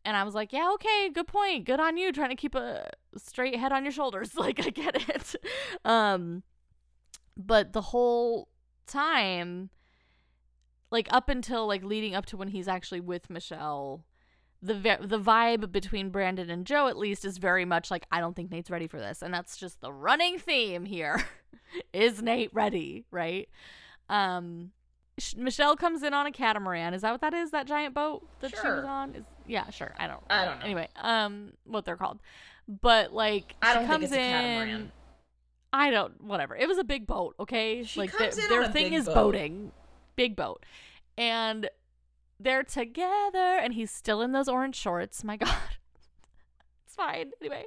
And 0.05 0.17
I 0.17 0.23
was 0.23 0.35
like, 0.35 0.51
yeah, 0.51 0.69
okay, 0.73 1.09
good 1.09 1.27
point, 1.27 1.65
good 1.65 1.79
on 1.79 1.97
you, 1.97 2.11
trying 2.11 2.29
to 2.29 2.35
keep 2.35 2.55
a 2.55 2.89
straight 3.17 3.57
head 3.57 3.71
on 3.71 3.83
your 3.83 3.91
shoulders. 3.91 4.31
Like 4.43 4.59
I 4.65 4.69
get 4.69 5.09
it. 5.09 5.35
Um, 5.85 6.43
but 7.37 7.73
the 7.73 7.81
whole 7.81 8.49
time, 8.85 9.69
like 10.91 11.07
up 11.11 11.29
until 11.29 11.65
like 11.67 11.83
leading 11.83 12.13
up 12.13 12.25
to 12.27 12.37
when 12.37 12.49
he's 12.49 12.67
actually 12.67 13.01
with 13.01 13.29
Michelle. 13.29 14.05
The, 14.61 14.97
the 15.01 15.19
vibe 15.19 15.73
between 15.73 16.09
Brandon 16.09 16.49
and 16.49 16.65
Joe 16.65 16.87
at 16.87 16.97
least 16.97 17.25
is 17.25 17.37
very 17.37 17.65
much 17.65 17.91
like 17.91 18.05
I 18.13 18.21
don't 18.21 18.33
think 18.33 18.49
Nate's 18.49 18.69
ready 18.71 18.87
for 18.87 18.97
this 18.97 19.21
and 19.21 19.33
that's 19.33 19.57
just 19.57 19.81
the 19.81 19.91
running 19.91 20.39
theme 20.39 20.85
here 20.85 21.21
is 21.93 22.21
Nate 22.21 22.53
ready 22.53 23.03
right 23.11 23.49
um 24.07 24.71
Sh- 25.19 25.35
Michelle 25.35 25.75
comes 25.75 26.01
in 26.03 26.13
on 26.13 26.25
a 26.25 26.31
catamaran. 26.31 26.93
Is 26.93 27.01
that 27.03 27.11
what 27.11 27.21
that 27.21 27.33
is? 27.33 27.51
That 27.51 27.67
giant 27.67 27.93
boat 27.93 28.27
that 28.41 28.51
she 28.51 28.67
was 28.67 28.83
on? 28.85 29.15
Is 29.15 29.23
yeah, 29.45 29.69
sure. 29.69 29.93
I 29.97 30.07
don't. 30.07 30.23
I 30.29 30.45
don't 30.45 30.59
know. 30.59 30.65
Anyway, 30.65 30.87
um, 30.95 31.51
what 31.65 31.85
they're 31.85 31.97
called, 31.97 32.19
but 32.67 33.13
like 33.13 33.55
I 33.61 33.67
she 33.69 33.73
don't 33.73 33.81
think 33.83 33.91
comes 33.91 34.03
it's 34.05 34.13
a 34.13 34.19
in. 34.19 34.31
catamaran. 34.31 34.91
I 35.71 35.91
don't. 35.91 36.21
Whatever. 36.23 36.55
It 36.55 36.67
was 36.67 36.77
a 36.77 36.83
big 36.83 37.05
boat. 37.07 37.35
Okay, 37.39 37.83
She 37.83 37.99
like 37.99 38.11
comes 38.11 38.35
their, 38.35 38.45
in 38.45 38.49
their 38.51 38.63
on 38.63 38.69
a 38.69 38.73
thing 38.73 38.85
big 38.91 38.93
is 38.93 39.05
boat. 39.05 39.13
boating, 39.15 39.71
big 40.15 40.35
boat, 40.35 40.65
and 41.17 41.69
they're 42.39 42.63
together, 42.63 43.57
and 43.57 43.73
he's 43.73 43.91
still 43.91 44.21
in 44.21 44.31
those 44.31 44.47
orange 44.47 44.75
shorts. 44.75 45.23
My 45.23 45.37
God, 45.37 45.49
it's 46.85 46.95
fine. 46.95 47.31
Anyway, 47.41 47.65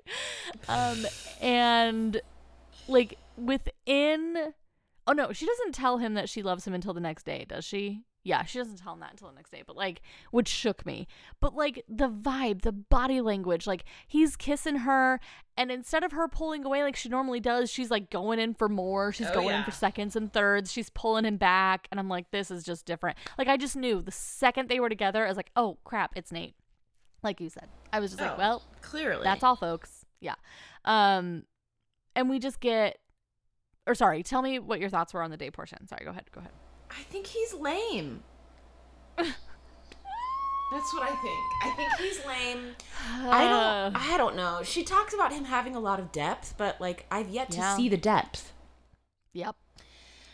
um, 0.68 1.04
and 1.40 2.20
like 2.88 3.18
within 3.36 4.52
oh 5.06 5.12
no 5.12 5.32
she 5.32 5.46
doesn't 5.46 5.74
tell 5.74 5.98
him 5.98 6.14
that 6.14 6.28
she 6.28 6.42
loves 6.42 6.66
him 6.66 6.74
until 6.74 6.94
the 6.94 7.00
next 7.00 7.24
day 7.24 7.44
does 7.48 7.64
she? 7.64 8.02
Yeah 8.24 8.44
she 8.44 8.58
doesn't 8.58 8.78
tell 8.78 8.92
him 8.94 9.00
that 9.00 9.12
until 9.12 9.28
the 9.28 9.34
next 9.36 9.50
day 9.50 9.62
but 9.64 9.76
like 9.76 10.02
which 10.32 10.48
shook 10.48 10.84
me. 10.84 11.06
But 11.40 11.54
like 11.54 11.84
the 11.88 12.08
vibe 12.08 12.62
the 12.62 12.72
body 12.72 13.20
language 13.20 13.66
like 13.68 13.84
he's 14.08 14.34
kissing 14.36 14.76
her 14.78 15.20
and 15.56 15.70
instead 15.70 16.02
of 16.02 16.10
her 16.12 16.26
pulling 16.26 16.64
away 16.64 16.82
like 16.82 16.96
she 16.96 17.08
normally 17.08 17.38
does 17.38 17.70
she's 17.70 17.90
like 17.90 18.10
going 18.10 18.38
in 18.40 18.52
for 18.54 18.68
more. 18.68 19.12
She's 19.12 19.28
Oh, 19.28 19.34
going 19.34 19.54
in 19.54 19.62
for 19.62 19.70
seconds 19.70 20.16
and 20.16 20.32
thirds. 20.32 20.72
She's 20.72 20.90
pulling 20.90 21.24
him 21.24 21.36
back 21.36 21.86
and 21.92 22.00
i'm 22.00 22.08
like 22.08 22.30
this 22.32 22.50
is 22.50 22.64
just 22.64 22.84
different. 22.84 23.16
Like 23.38 23.46
i 23.48 23.56
just 23.56 23.76
knew 23.76 24.02
the 24.02 24.10
second 24.10 24.68
they 24.68 24.80
were 24.80 24.88
together 24.88 25.24
i 25.24 25.28
was 25.28 25.36
like 25.36 25.50
oh 25.54 25.78
crap 25.84 26.12
it's 26.16 26.32
nate. 26.32 26.56
Like 27.22 27.40
you 27.40 27.48
said 27.48 27.68
i 27.92 28.00
was 28.00 28.10
just 28.10 28.20
like 28.20 28.32
Oh, 28.32 28.38
well 28.38 28.62
Clearly. 28.82 29.22
that's 29.22 29.44
all, 29.44 29.54
folks. 29.56 30.04
Yeah. 30.20 30.34
Um, 30.84 31.44
and 32.16 32.28
we 32.30 32.38
just 32.38 32.58
get, 32.60 32.98
or 33.86 33.94
sorry, 33.94 34.22
tell 34.22 34.42
me 34.42 34.58
what 34.58 34.80
your 34.80 34.88
thoughts 34.90 35.14
were 35.14 35.22
on 35.22 35.30
the 35.30 35.36
day 35.36 35.50
portion. 35.50 35.86
Sorry, 35.88 36.04
go 36.04 36.10
ahead. 36.10 36.24
Go 36.32 36.40
ahead. 36.40 36.52
I 36.90 37.02
think 37.04 37.26
he's 37.26 37.52
lame. 37.54 38.22
That's 39.18 40.92
what 40.92 41.02
I 41.04 41.14
think. 41.14 41.44
I 41.62 41.70
think 41.76 41.92
he's 41.98 42.26
lame. 42.26 42.74
I 43.30 43.44
Uh, 43.46 43.90
don't 43.90 44.12
I 44.12 44.16
don't 44.16 44.36
know. 44.36 44.62
She 44.64 44.82
talks 44.82 45.14
about 45.14 45.32
him 45.32 45.44
having 45.44 45.76
a 45.76 45.80
lot 45.80 46.00
of 46.00 46.10
depth, 46.12 46.54
but 46.58 46.80
like 46.80 47.06
I've 47.10 47.28
yet 47.28 47.50
to 47.52 47.58
Yeah. 47.58 47.76
see 47.76 47.88
the 47.88 47.96
depth. 47.96 48.52
Yep. 49.32 49.54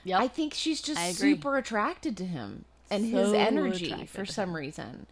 Yep. 0.04 0.20
I 0.20 0.28
think 0.28 0.54
she's 0.54 0.80
just 0.80 1.18
super 1.18 1.56
attracted 1.58 2.16
to 2.16 2.24
him 2.24 2.64
and 2.90 3.04
his 3.04 3.32
energy 3.32 3.86
attracted 3.86 4.08
for 4.10 4.24
some 4.24 4.56
reason. 4.56 5.06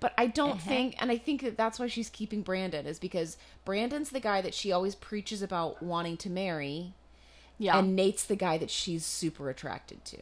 But 0.00 0.14
I 0.18 0.26
don't 0.26 0.52
Uh-huh. 0.52 0.68
think, 0.68 0.96
and 1.00 1.10
I 1.12 1.16
think 1.18 1.42
that 1.42 1.56
that's 1.56 1.78
why 1.78 1.86
she's 1.86 2.10
keeping 2.10 2.42
Brandon 2.42 2.86
is 2.86 2.98
because 2.98 3.36
Brandon's 3.64 4.10
the 4.10 4.18
guy 4.20 4.40
that 4.40 4.52
she 4.54 4.72
always 4.72 4.94
preaches 4.96 5.42
about 5.42 5.80
wanting 5.82 6.16
to 6.18 6.30
marry, 6.30 6.94
yeah. 7.62 7.78
and 7.78 7.94
Nate's 7.96 8.24
the 8.24 8.36
guy 8.36 8.58
that 8.58 8.70
she's 8.70 9.04
super 9.04 9.48
attracted 9.50 10.04
to. 10.06 10.18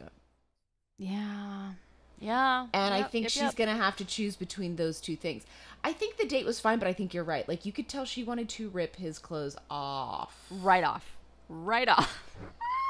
yeah. 0.97 1.71
Yeah. 2.19 2.67
And 2.71 2.93
I 2.93 3.01
think 3.01 3.23
yep, 3.23 3.31
she's 3.31 3.41
yep. 3.41 3.55
gonna 3.55 3.75
have 3.75 3.95
to 3.95 4.05
choose 4.05 4.35
between 4.35 4.75
those 4.75 5.01
two 5.01 5.15
things. 5.15 5.43
I 5.83 5.91
think 5.91 6.17
the 6.17 6.27
date 6.27 6.45
was 6.45 6.59
fine, 6.59 6.77
but 6.77 6.87
I 6.87 6.93
think 6.93 7.15
you're 7.15 7.23
right. 7.23 7.47
Like 7.47 7.65
you 7.65 7.71
could 7.71 7.89
tell 7.89 8.05
she 8.05 8.23
wanted 8.23 8.47
to 8.49 8.69
rip 8.69 8.95
his 8.95 9.17
clothes 9.17 9.57
off. 9.71 10.45
right 10.61 10.83
off. 10.83 11.17
Right 11.49 11.87
off. 11.89 12.23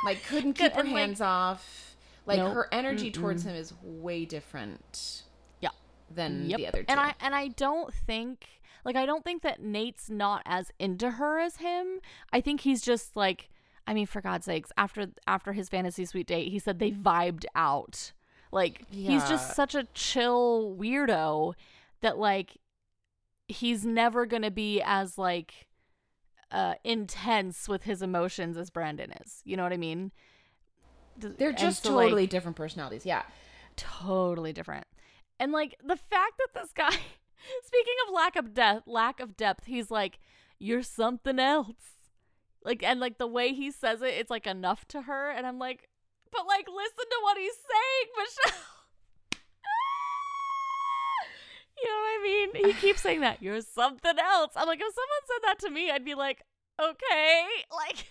Like 0.04 0.24
couldn't 0.26 0.54
keep 0.54 0.74
her 0.74 0.80
and, 0.82 0.92
like- 0.92 0.98
hands 0.98 1.22
off. 1.22 1.96
Like 2.26 2.40
Nope. 2.40 2.56
her 2.56 2.68
energy 2.72 3.12
towards 3.12 3.46
him 3.46 3.56
is 3.56 3.72
way 3.84 4.26
different 4.26 5.22
Yeah. 5.62 5.70
than 6.14 6.50
Yep. 6.50 6.58
the 6.58 6.68
other 6.68 6.80
two. 6.80 6.86
And 6.90 7.00
I 7.00 7.14
and 7.22 7.36
I 7.36 7.50
don't 7.50 7.94
think 7.94 8.48
like 8.84 8.96
I 8.96 9.06
don't 9.06 9.24
think 9.24 9.44
that 9.44 9.62
Nate's 9.62 10.10
not 10.10 10.42
as 10.46 10.72
into 10.80 11.12
her 11.12 11.40
as 11.40 11.58
him. 11.58 12.00
I 12.34 12.42
think 12.42 12.62
he's 12.62 12.82
just 12.82 13.16
like 13.16 13.51
I 13.92 13.94
mean, 13.94 14.06
for 14.06 14.22
God's 14.22 14.46
sakes, 14.46 14.72
after 14.78 15.08
after 15.28 15.52
his 15.52 15.68
fantasy 15.68 16.06
suite 16.06 16.28
date, 16.28 16.50
he 16.50 16.60
said 16.60 16.80
they 16.80 16.92
vibed 16.92 17.44
out. 17.56 18.14
Like 18.50 18.86
he's 18.90 19.28
just 19.28 19.54
such 19.54 19.76
a 19.76 19.84
chill 19.94 20.78
weirdo 20.80 21.56
that 22.00 22.18
like 22.18 22.56
he's 23.50 23.86
never 23.86 24.26
gonna 24.26 24.50
be 24.50 24.82
as 24.82 25.18
like 25.18 25.68
uh 26.52 26.76
intense 26.86 27.68
with 27.68 27.84
his 27.84 28.02
emotions 28.02 28.56
as 28.56 28.70
Brandon 28.70 29.12
is. 29.26 29.42
You 29.44 29.58
know 29.58 29.64
what 29.64 29.74
I 29.74 29.78
mean? 29.78 30.14
They're 31.18 31.52
just 31.52 31.84
so, 31.84 31.94
like, 31.94 32.06
totally 32.06 32.28
different 32.28 32.56
personalities. 32.56 33.06
Yeah. 33.06 33.24
totally 33.76 34.54
different. 34.54 34.88
And 35.38 35.52
like 35.52 35.76
the 35.84 35.98
fact 35.98 36.40
that 36.40 36.62
this 36.62 36.72
guy 36.72 36.92
speaking 37.66 37.96
of 38.08 38.14
lack 38.14 38.38
of 38.38 38.54
depth, 38.54 38.88
lack 38.88 39.20
of 39.20 39.36
depth, 39.36 39.66
he's 39.66 39.92
like 39.92 40.18
you're 40.60 40.82
something 40.82 41.40
else. 41.40 41.76
Like 42.64 42.84
and 42.84 43.00
like 43.00 43.18
the 43.18 43.28
way 43.28 43.54
he 43.54 43.72
says 43.72 44.02
it, 44.02 44.14
it's 44.14 44.30
like 44.30 44.46
enough 44.48 44.88
to 44.90 45.04
her 45.04 45.30
and 45.32 45.46
I'm 45.48 45.58
like 45.60 45.88
but 46.32 46.46
like 46.48 46.68
listen 46.68 47.10
to 47.10 47.20
what 47.24 47.38
he's 47.38 47.54
saying, 47.54 48.12
Michelle. 48.18 48.62
you 51.78 51.90
know 51.90 51.96
what 51.96 52.20
I 52.20 52.22
mean? 52.24 52.66
He 52.68 52.74
keeps 52.74 53.02
saying 53.02 53.22
that 53.22 53.42
you're 53.42 53.62
something 53.62 54.18
else. 54.20 54.52
I'm 54.56 54.68
like 54.68 54.80
if 54.80 54.94
someone 54.94 55.26
said 55.28 55.48
that 55.48 55.60
to 55.60 55.70
me, 55.70 55.90
I'd 55.92 56.06
be 56.06 56.16
like, 56.16 56.42
"Okay." 56.80 57.46
Like 57.76 58.06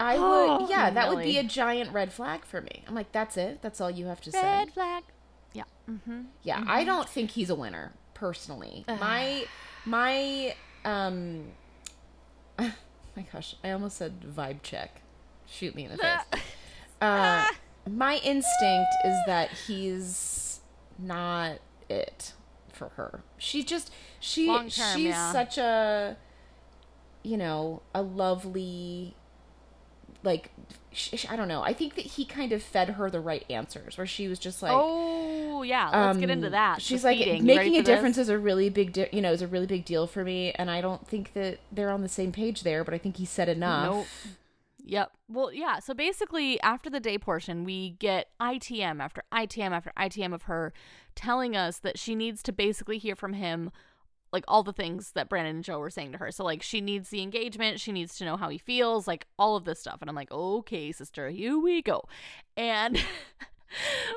I 0.00 0.16
Oh, 0.18 0.62
would, 0.62 0.70
yeah, 0.70 0.90
that 0.90 1.08
would 1.14 1.22
be 1.22 1.38
a 1.38 1.44
giant 1.44 1.92
red 1.92 2.12
flag 2.12 2.44
for 2.44 2.60
me. 2.60 2.82
I'm 2.88 2.94
like, 2.94 3.12
that's 3.12 3.36
it. 3.36 3.62
That's 3.62 3.80
all 3.80 3.90
you 3.90 4.06
have 4.06 4.20
to 4.22 4.32
say. 4.32 4.42
Red 4.42 4.72
flag. 4.72 5.04
Yeah. 5.52 5.62
Mm-hmm. 5.88 6.22
Yeah, 6.42 6.64
I 6.66 6.82
don't 6.82 7.08
think 7.08 7.30
he's 7.30 7.50
a 7.50 7.54
winner 7.54 7.92
personally. 8.14 8.84
My 8.88 9.44
my 9.84 10.54
um 10.84 11.44
my 12.58 13.24
gosh, 13.32 13.56
I 13.62 13.70
almost 13.70 13.96
said 13.96 14.20
vibe 14.22 14.62
check. 14.62 15.02
Shoot 15.46 15.74
me 15.74 15.84
in 15.84 15.92
the 15.92 15.98
face. 16.32 16.42
Uh, 17.00 17.44
my 17.90 18.16
instinct 18.18 18.90
is 19.04 19.16
that 19.26 19.50
he's 19.66 20.60
not 20.98 21.58
it 21.88 22.32
for 22.72 22.90
her. 22.90 23.22
She 23.38 23.62
just 23.62 23.92
she 24.20 24.46
term, 24.46 24.68
she's 24.68 24.98
yeah. 24.98 25.32
such 25.32 25.58
a 25.58 26.16
you 27.22 27.36
know, 27.36 27.82
a 27.94 28.02
lovely 28.02 29.14
like 30.22 30.50
I 31.28 31.36
don't 31.36 31.48
know. 31.48 31.62
I 31.62 31.72
think 31.72 31.96
that 31.96 32.04
he 32.04 32.24
kind 32.24 32.52
of 32.52 32.62
fed 32.62 32.90
her 32.90 33.10
the 33.10 33.20
right 33.20 33.44
answers 33.50 33.98
where 33.98 34.06
she 34.06 34.28
was 34.28 34.38
just 34.38 34.62
like 34.62 34.72
oh 34.72 35.21
yeah. 35.62 36.06
Let's 36.06 36.18
get 36.18 36.30
into 36.30 36.46
um, 36.46 36.52
that. 36.52 36.82
She's 36.82 37.04
like 37.04 37.18
feeding. 37.18 37.44
Making 37.44 37.74
a 37.74 37.78
this? 37.78 37.86
difference 37.86 38.18
is 38.18 38.28
a 38.28 38.38
really 38.38 38.68
big, 38.68 38.92
di- 38.92 39.08
you 39.12 39.20
know, 39.20 39.32
is 39.32 39.42
a 39.42 39.46
really 39.46 39.66
big 39.66 39.84
deal 39.84 40.06
for 40.06 40.24
me, 40.24 40.52
and 40.52 40.70
I 40.70 40.80
don't 40.80 41.06
think 41.06 41.32
that 41.34 41.58
they're 41.70 41.90
on 41.90 42.02
the 42.02 42.08
same 42.08 42.32
page 42.32 42.62
there. 42.62 42.84
But 42.84 42.94
I 42.94 42.98
think 42.98 43.16
he 43.16 43.24
said 43.24 43.48
enough. 43.48 43.90
Nope. 43.90 44.06
Yep. 44.84 45.12
Well, 45.28 45.52
yeah. 45.52 45.78
So 45.78 45.94
basically, 45.94 46.60
after 46.60 46.90
the 46.90 47.00
day 47.00 47.18
portion, 47.18 47.64
we 47.64 47.90
get 47.90 48.28
ITM 48.40 49.00
after 49.00 49.22
ITM 49.32 49.70
after 49.70 49.92
ITM 49.96 50.34
of 50.34 50.42
her 50.42 50.72
telling 51.14 51.56
us 51.56 51.78
that 51.78 51.98
she 51.98 52.14
needs 52.14 52.42
to 52.42 52.52
basically 52.52 52.98
hear 52.98 53.14
from 53.14 53.34
him, 53.34 53.70
like 54.32 54.44
all 54.48 54.62
the 54.62 54.72
things 54.72 55.12
that 55.12 55.28
Brandon 55.28 55.56
and 55.56 55.64
Joe 55.64 55.78
were 55.78 55.90
saying 55.90 56.12
to 56.12 56.18
her. 56.18 56.30
So, 56.32 56.42
like, 56.42 56.62
she 56.62 56.80
needs 56.80 57.10
the 57.10 57.22
engagement. 57.22 57.80
She 57.80 57.92
needs 57.92 58.16
to 58.16 58.24
know 58.24 58.36
how 58.36 58.48
he 58.48 58.58
feels, 58.58 59.06
like 59.06 59.26
all 59.38 59.56
of 59.56 59.64
this 59.64 59.78
stuff. 59.78 59.98
And 60.00 60.10
I'm 60.10 60.16
like, 60.16 60.32
okay, 60.32 60.90
sister, 60.90 61.30
here 61.30 61.58
we 61.58 61.82
go. 61.82 62.02
And 62.56 62.98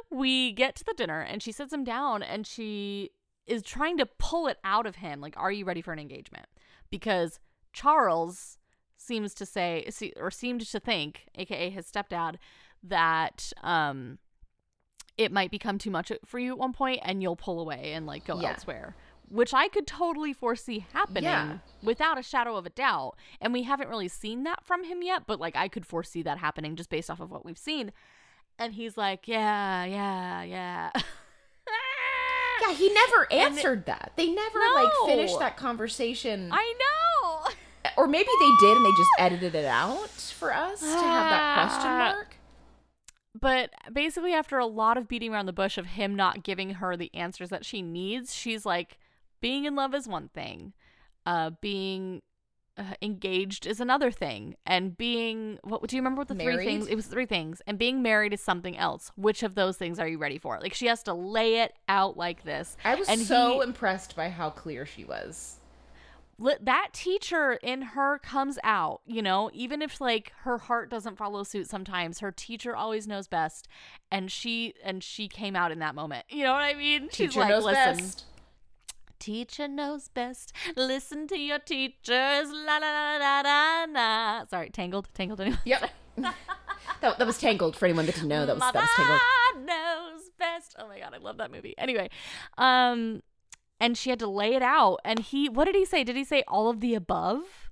we 0.09 0.51
get 0.51 0.75
to 0.77 0.83
the 0.83 0.93
dinner, 0.93 1.21
and 1.21 1.41
she 1.41 1.51
sits 1.51 1.73
him 1.73 1.83
down, 1.83 2.23
and 2.23 2.45
she 2.47 3.11
is 3.47 3.61
trying 3.61 3.97
to 3.97 4.05
pull 4.05 4.47
it 4.47 4.57
out 4.63 4.85
of 4.85 4.97
him. 4.97 5.21
Like, 5.21 5.35
are 5.37 5.51
you 5.51 5.65
ready 5.65 5.81
for 5.81 5.93
an 5.93 5.99
engagement? 5.99 6.47
Because 6.89 7.39
Charles 7.73 8.57
seems 8.97 9.33
to 9.35 9.45
say 9.45 9.87
or 10.17 10.31
seemed 10.31 10.61
to 10.65 10.79
think 10.79 11.27
aka 11.35 11.69
his 11.69 11.85
stepdad 11.85 12.37
that 12.81 13.51
um 13.61 14.17
it 15.17 15.31
might 15.31 15.51
become 15.51 15.77
too 15.77 15.91
much 15.91 16.11
for 16.25 16.39
you 16.39 16.51
at 16.53 16.57
one 16.57 16.73
point 16.73 16.99
and 17.03 17.21
you'll 17.21 17.35
pull 17.35 17.59
away 17.59 17.91
and 17.93 18.05
like 18.07 18.25
go 18.25 18.39
Yeah. 18.39 18.51
elsewhere 18.51 18.95
which 19.27 19.53
i 19.53 19.67
could 19.67 19.85
totally 19.85 20.33
foresee 20.33 20.85
happening 20.93 21.23
Yeah. 21.23 21.57
without 21.83 22.17
a 22.17 22.23
shadow 22.23 22.55
of 22.55 22.65
a 22.65 22.69
doubt 22.69 23.15
and 23.41 23.51
we 23.53 23.63
haven't 23.63 23.89
really 23.89 24.07
seen 24.07 24.43
that 24.43 24.63
from 24.63 24.85
him 24.85 25.03
yet 25.03 25.23
but 25.27 25.39
like 25.39 25.55
i 25.57 25.67
could 25.67 25.85
foresee 25.85 26.23
that 26.23 26.37
happening 26.39 26.75
just 26.75 26.89
based 26.89 27.11
off 27.11 27.19
of 27.19 27.29
what 27.29 27.45
we've 27.45 27.57
seen 27.59 27.91
and 28.59 28.73
he's 28.73 28.97
like 28.97 29.27
yeah 29.27 29.83
yeah 29.85 30.43
yeah 30.43 30.91
Yeah, 32.67 32.73
he 32.73 32.91
never 32.91 33.31
answered 33.31 33.85
that. 33.85 34.13
They 34.15 34.31
never 34.31 34.59
like 34.73 34.89
finished 35.05 35.37
that 35.39 35.55
conversation, 35.57 36.49
i 36.51 36.73
know 36.79 37.49
or 37.97 38.07
maybe 38.07 38.29
they 38.39 38.51
did 38.67 38.77
and 38.77 38.85
they 38.85 38.91
just 38.91 39.09
edited 39.19 39.53
it 39.55 39.65
out 39.65 40.09
for 40.09 40.51
us 40.53 40.79
to 40.79 40.85
have 40.87 41.29
that 41.29 41.53
question 41.67 41.89
Ah. 41.91 42.13
mark. 42.15 42.35
But 43.39 43.69
basically, 43.93 44.33
after 44.33 44.57
a 44.57 44.65
lot 44.65 44.97
of 44.97 45.07
beating 45.07 45.33
around 45.33 45.45
the 45.45 45.53
bush 45.53 45.77
of 45.77 45.85
him 45.85 46.15
not 46.15 46.43
giving 46.43 46.71
her 46.75 46.95
the 46.97 47.13
answers 47.13 47.49
that 47.49 47.65
she 47.65 47.81
needs, 47.81 48.33
she's 48.33 48.65
like, 48.65 48.97
being 49.41 49.65
in 49.65 49.75
love 49.75 49.93
is 49.93 50.07
one 50.07 50.29
thing, 50.29 50.73
uh, 51.25 51.51
being 51.61 52.21
uh, 52.77 52.83
engaged 53.01 53.65
is 53.65 53.79
another 53.79 54.11
thing, 54.11 54.55
and 54.65 54.97
being 54.97 55.59
what 55.63 55.87
do 55.87 55.95
you 55.95 56.01
remember 56.01 56.19
what 56.19 56.27
the 56.27 56.35
three 56.35 56.57
things? 56.57 56.87
It 56.87 56.95
was 56.95 57.05
three 57.07 57.25
things, 57.25 57.61
and 57.67 57.77
being 57.77 58.01
married 58.01 58.33
is 58.33 58.41
something 58.41 58.77
else. 58.77 59.11
Which 59.15 59.43
of 59.43 59.55
those 59.55 59.77
things 59.77 59.99
are 59.99 60.07
you 60.07 60.17
ready 60.17 60.37
for? 60.37 60.59
Like 60.61 60.73
she 60.73 60.87
has 60.87 61.01
to 61.03 61.13
lay 61.13 61.59
it 61.61 61.73
out 61.87 62.17
like 62.17 62.43
this. 62.43 62.75
I 62.83 62.95
was 62.95 63.07
and 63.07 63.21
so 63.21 63.59
he- 63.59 63.67
impressed 63.67 64.15
by 64.15 64.29
how 64.29 64.49
clear 64.49 64.85
she 64.85 65.05
was. 65.05 65.59
that 66.37 66.89
teacher 66.91 67.53
in 67.63 67.81
her 67.81 68.19
comes 68.19 68.59
out 68.61 68.99
you 69.05 69.21
know 69.21 69.49
even 69.53 69.81
if 69.81 70.01
like 70.01 70.33
her 70.43 70.57
heart 70.57 70.89
doesn't 70.89 71.17
follow 71.17 71.43
suit 71.43 71.65
sometimes 71.65 72.19
her 72.19 72.29
teacher 72.29 72.75
always 72.75 73.07
knows 73.07 73.25
best 73.25 73.69
and 74.11 74.29
she 74.29 74.73
and 74.83 75.01
she 75.01 75.29
came 75.29 75.55
out 75.55 75.71
in 75.71 75.79
that 75.79 75.95
moment 75.95 76.25
you 76.27 76.43
know 76.43 76.51
what 76.51 76.61
i 76.61 76.73
mean 76.73 77.03
she's 77.09 77.29
Teacher 77.29 77.39
like 77.39 77.49
knows 77.49 77.63
listen 77.63 77.97
best. 77.97 78.25
Teacher 79.19 79.67
knows 79.67 80.07
best 80.07 80.53
listen 80.75 81.27
to 81.27 81.37
your 81.39 81.59
teachers 81.59 82.47
la 82.51 82.77
la 82.77 82.89
la 82.91 83.17
la 83.17 83.41
la 83.41 83.85
la 83.89 84.45
sorry 84.45 84.69
tangled 84.69 85.07
tangled 85.13 85.39
anyway 85.41 85.57
Yep. 85.65 85.89
that, 87.01 87.17
that 87.17 87.27
was 87.27 87.37
Tangled 87.37 87.75
for 87.75 87.85
anyone 87.85 88.05
that 88.05 88.15
didn't 88.15 88.29
know. 88.29 88.45
That 88.45 88.55
was 88.55 88.63
that 88.71 88.73
was 88.73 88.89
Tangled. 88.95 89.65
Knows 89.67 90.29
best. 90.39 90.75
Oh 90.79 90.87
my 90.87 90.97
god, 90.99 91.13
I 91.13 91.17
love 91.17 91.37
that 91.37 91.51
movie. 91.51 91.75
Anyway, 91.77 92.09
um, 92.57 93.21
and 93.81 93.97
she 93.97 94.09
had 94.11 94.19
to 94.19 94.27
lay 94.27 94.55
it 94.55 94.61
out. 94.61 94.99
And 95.03 95.19
he, 95.19 95.49
what 95.49 95.65
did 95.65 95.75
he 95.75 95.83
say? 95.83 96.05
Did 96.05 96.15
he 96.15 96.23
say 96.23 96.43
all 96.47 96.69
of 96.69 96.79
the 96.79 96.95
above? 96.95 97.69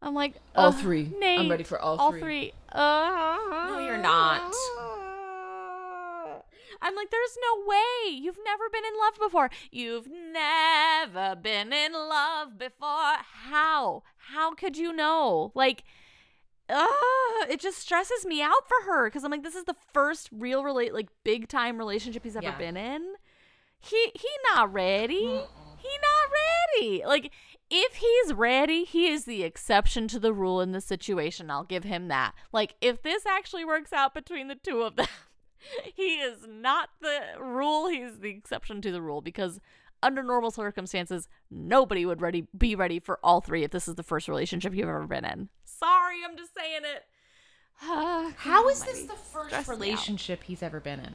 I'm 0.00 0.14
like 0.14 0.36
All 0.56 0.68
"Ugh, 0.68 0.74
three. 0.74 1.12
I'm 1.22 1.50
ready 1.50 1.64
for 1.64 1.78
all 1.78 1.96
all 1.98 2.10
three." 2.12 2.20
three. 2.20 2.52
Uh, 2.72 3.36
No, 3.50 3.78
you're 3.84 3.98
not. 3.98 4.54
I'm 6.84 6.94
like, 6.94 7.10
there's 7.10 7.36
no 7.40 7.64
way. 7.66 8.12
You've 8.14 8.38
never 8.44 8.64
been 8.70 8.84
in 8.84 8.92
love 9.00 9.14
before. 9.18 9.50
You've 9.72 10.06
never 10.08 11.34
been 11.34 11.72
in 11.72 11.92
love 11.94 12.58
before. 12.58 13.16
How? 13.48 14.02
How 14.16 14.54
could 14.54 14.76
you 14.76 14.92
know? 14.92 15.50
Like, 15.54 15.82
uh, 16.68 16.86
it 17.48 17.60
just 17.60 17.78
stresses 17.78 18.24
me 18.24 18.40
out 18.42 18.68
for 18.68 18.90
her 18.90 19.08
because 19.08 19.24
I'm 19.24 19.30
like, 19.30 19.42
this 19.42 19.54
is 19.54 19.64
the 19.64 19.76
first 19.92 20.28
real 20.32 20.62
relate 20.64 20.94
like 20.94 21.08
big 21.24 21.48
time 21.48 21.78
relationship 21.78 22.22
he's 22.24 22.36
ever 22.36 22.44
Yeah. 22.46 22.58
been 22.58 22.76
in. 22.76 23.14
He 23.80 24.10
he 24.14 24.28
not 24.54 24.72
ready. 24.72 25.42
He 25.76 25.90
not 26.00 26.30
ready. 26.80 27.02
Like 27.04 27.32
if 27.70 27.96
he's 27.96 28.32
ready, 28.32 28.84
he 28.84 29.08
is 29.08 29.24
the 29.26 29.42
exception 29.42 30.08
to 30.08 30.18
the 30.18 30.32
rule 30.32 30.60
in 30.62 30.72
the 30.72 30.80
situation. 30.80 31.50
I'll 31.50 31.64
give 31.64 31.84
him 31.84 32.08
that. 32.08 32.32
Like 32.52 32.76
if 32.80 33.02
this 33.02 33.26
actually 33.26 33.64
works 33.66 33.92
out 33.92 34.14
between 34.14 34.48
the 34.48 34.54
two 34.54 34.82
of 34.82 34.96
them, 34.96 35.06
he 35.94 36.16
is 36.16 36.46
not 36.48 36.90
the 37.00 37.20
rule. 37.40 37.88
He's 37.88 38.20
the 38.20 38.30
exception 38.30 38.80
to 38.82 38.92
the 38.92 39.02
rule 39.02 39.20
because 39.20 39.60
under 40.02 40.22
normal 40.22 40.50
circumstances, 40.50 41.28
nobody 41.50 42.04
would 42.04 42.20
ready 42.20 42.46
be 42.56 42.74
ready 42.74 43.00
for 43.00 43.18
all 43.22 43.40
three 43.40 43.64
if 43.64 43.70
this 43.70 43.88
is 43.88 43.94
the 43.94 44.02
first 44.02 44.28
relationship 44.28 44.74
you've 44.74 44.88
ever 44.88 45.06
been 45.06 45.24
in. 45.24 45.48
Sorry, 45.64 46.18
I'm 46.24 46.36
just 46.36 46.54
saying 46.54 46.82
it. 46.82 47.04
How 48.36 48.68
is 48.68 48.82
this 48.84 49.02
the 49.02 49.14
first 49.14 49.48
stressing 49.48 49.52
me 49.52 49.56
out. 49.56 49.68
relationship 49.80 50.42
he's 50.44 50.62
ever 50.62 50.80
been 50.80 51.00
in? 51.00 51.14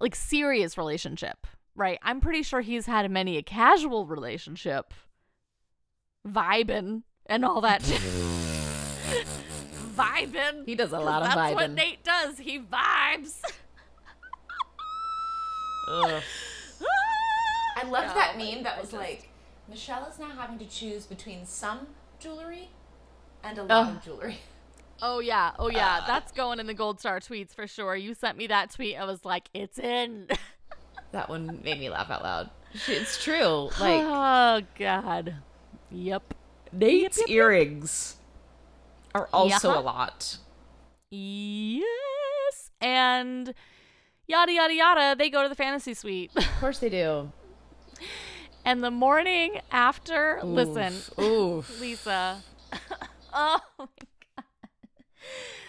like 0.00 0.14
serious 0.14 0.78
relationship, 0.78 1.46
right? 1.74 1.98
I'm 2.02 2.20
pretty 2.20 2.42
sure 2.42 2.60
he's 2.60 2.86
had 2.86 3.10
many 3.10 3.36
a 3.36 3.42
casual 3.42 4.06
relationship, 4.06 4.94
vibing 6.26 7.02
and 7.26 7.44
all 7.44 7.60
that. 7.62 7.82
vibing. 9.98 10.64
He 10.66 10.74
does 10.74 10.92
a 10.92 10.98
lot 10.98 11.22
of 11.22 11.34
That's 11.34 11.54
what. 11.54 11.70
Nate 11.70 12.02
does. 12.04 12.38
He 12.38 12.58
vibes. 12.60 13.40
I 17.76 17.84
loved 17.88 18.08
No, 18.08 18.14
that 18.14 18.34
meme 18.36 18.62
that 18.64 18.78
was 18.80 18.90
just- 18.90 19.00
like, 19.02 19.28
Michelle 19.68 20.06
is 20.06 20.18
now 20.18 20.30
having 20.30 20.58
to 20.58 20.66
choose 20.66 21.06
between 21.06 21.44
some 21.46 21.88
jewelry 22.18 22.68
and 23.44 23.58
a 23.58 23.62
lot 23.62 23.70
Ugh. 23.88 23.96
of 23.96 24.04
jewelry. 24.04 24.38
Oh 25.00 25.20
yeah, 25.20 25.52
oh 25.60 25.70
yeah. 25.70 26.00
That's 26.08 26.32
going 26.32 26.58
in 26.58 26.66
the 26.66 26.74
gold 26.74 26.98
star 26.98 27.20
tweets 27.20 27.54
for 27.54 27.68
sure. 27.68 27.94
You 27.94 28.14
sent 28.14 28.36
me 28.36 28.48
that 28.48 28.72
tweet. 28.74 28.96
I 28.96 29.04
was 29.04 29.24
like, 29.24 29.48
it's 29.54 29.78
in. 29.78 30.26
That 31.12 31.28
one 31.30 31.60
made 31.62 31.78
me 31.78 31.88
laugh 31.88 32.10
out 32.10 32.22
loud. 32.24 32.50
It's 32.88 33.22
true. 33.22 33.70
Like 33.80 34.02
oh 34.04 34.60
god. 34.78 35.36
Yep. 35.92 36.34
Nate's 36.72 37.22
earrings 37.28 38.16
are 39.14 39.28
also 39.32 39.72
Yeah. 39.72 39.78
a 39.78 39.82
lot. 39.82 40.38
Yes. 41.10 42.70
And 42.80 43.54
yada 44.26 44.52
yada 44.52 44.74
yada. 44.74 45.16
They 45.18 45.30
go 45.30 45.42
to 45.42 45.48
the 45.48 45.54
fantasy 45.54 45.94
suite. 45.94 46.30
Of 46.36 46.46
course 46.60 46.78
they 46.78 46.88
do. 46.90 47.32
And 48.64 48.84
the 48.84 48.90
morning 48.90 49.60
after, 49.70 50.40
listen, 50.42 50.92
Oof. 51.18 51.18
Oof. 51.70 51.80
Lisa. 51.80 52.42
oh 53.32 53.60
my 53.78 53.86
god. 54.36 54.44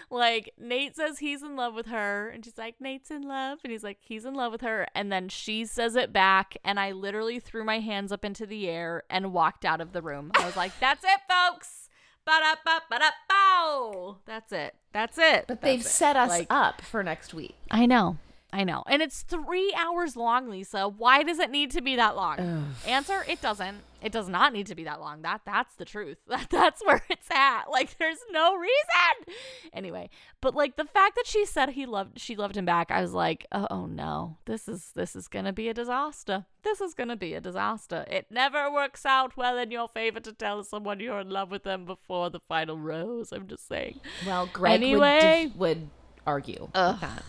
Like 0.09 0.53
Nate 0.57 0.97
says 0.97 1.19
he's 1.19 1.41
in 1.41 1.55
love 1.55 1.75
with 1.75 1.85
her, 1.85 2.27
and 2.29 2.43
she's 2.43 2.57
like, 2.57 2.81
Nate's 2.81 3.09
in 3.09 3.21
love, 3.21 3.59
and 3.63 3.71
he's 3.71 3.83
like, 3.83 3.99
he's 4.01 4.25
in 4.25 4.33
love 4.33 4.51
with 4.51 4.61
her, 4.61 4.85
and 4.93 5.09
then 5.13 5.29
she 5.29 5.63
says 5.63 5.95
it 5.95 6.11
back, 6.11 6.57
and 6.65 6.77
I 6.77 6.91
literally 6.91 7.39
threw 7.39 7.63
my 7.63 7.79
hands 7.79 8.11
up 8.11 8.25
into 8.25 8.45
the 8.45 8.67
air 8.67 9.03
and 9.09 9.31
walked 9.31 9.63
out 9.63 9.79
of 9.79 9.93
the 9.93 10.01
room. 10.01 10.31
I 10.35 10.45
was 10.45 10.57
like, 10.57 10.77
that's 10.81 11.05
it, 11.05 11.21
folks. 11.29 11.88
Ba-da-ba-ba-da-bow. 12.29 14.17
That's 14.25 14.51
it. 14.51 14.75
That's 14.93 15.17
it. 15.17 15.45
But 15.47 15.61
That's 15.61 15.63
they've 15.63 15.79
it. 15.81 15.85
set 15.85 16.15
us 16.15 16.29
Like, 16.29 16.47
up 16.49 16.81
for 16.81 17.03
next 17.03 17.33
week. 17.33 17.55
I 17.71 17.85
know. 17.85 18.17
I 18.51 18.63
know. 18.63 18.83
And 18.87 19.01
it's 19.01 19.21
three 19.21 19.73
hours 19.77 20.15
long, 20.15 20.49
Lisa. 20.49 20.87
Why 20.87 21.21
does 21.21 21.37
it 21.37 21.51
need 21.51 21.69
to 21.71 21.81
be 21.81 21.95
that 21.97 22.15
long? 22.15 22.39
Ugh. 22.39 22.63
Answer: 22.87 23.23
It 23.27 23.41
doesn't. 23.41 23.77
It 24.01 24.11
does 24.13 24.29
not 24.29 24.53
need 24.53 24.65
to 24.67 24.75
be 24.75 24.85
that 24.85 24.99
long. 25.01 25.21
That 25.21 25.41
that's 25.45 25.75
the 25.75 25.85
truth. 25.85 26.17
That 26.27 26.49
that's 26.49 26.83
where 26.83 27.03
it's 27.09 27.29
at. 27.31 27.65
Like 27.69 27.97
there's 27.99 28.17
no 28.31 28.55
reason. 28.55 29.35
Anyway, 29.73 30.09
but 30.41 30.55
like 30.55 30.77
the 30.77 30.85
fact 30.85 31.15
that 31.15 31.27
she 31.27 31.45
said 31.45 31.69
he 31.69 31.85
loved 31.85 32.19
she 32.19 32.35
loved 32.35 32.57
him 32.57 32.65
back, 32.65 32.89
I 32.89 33.01
was 33.01 33.13
like, 33.13 33.45
oh, 33.51 33.67
oh 33.69 33.85
no, 33.85 34.37
this 34.45 34.67
is 34.67 34.91
this 34.95 35.15
is 35.15 35.27
gonna 35.27 35.53
be 35.53 35.69
a 35.69 35.73
disaster. 35.73 36.45
This 36.63 36.81
is 36.81 36.93
gonna 36.95 37.17
be 37.17 37.35
a 37.35 37.41
disaster. 37.41 38.03
It 38.09 38.27
never 38.31 38.71
works 38.71 39.05
out 39.05 39.37
well 39.37 39.57
in 39.59 39.69
your 39.69 39.87
favor 39.87 40.19
to 40.21 40.33
tell 40.33 40.63
someone 40.63 40.99
you're 40.99 41.19
in 41.19 41.29
love 41.29 41.51
with 41.51 41.63
them 41.63 41.85
before 41.85 42.29
the 42.31 42.39
final 42.39 42.79
rose. 42.79 43.31
I'm 43.31 43.47
just 43.47 43.67
saying. 43.67 43.99
Well, 44.25 44.49
Greg 44.51 44.73
Anyway. 44.73 45.51
would, 45.55 45.59
would 45.59 45.89
argue 46.25 46.69
Ugh. 46.73 46.99
that. 47.01 47.23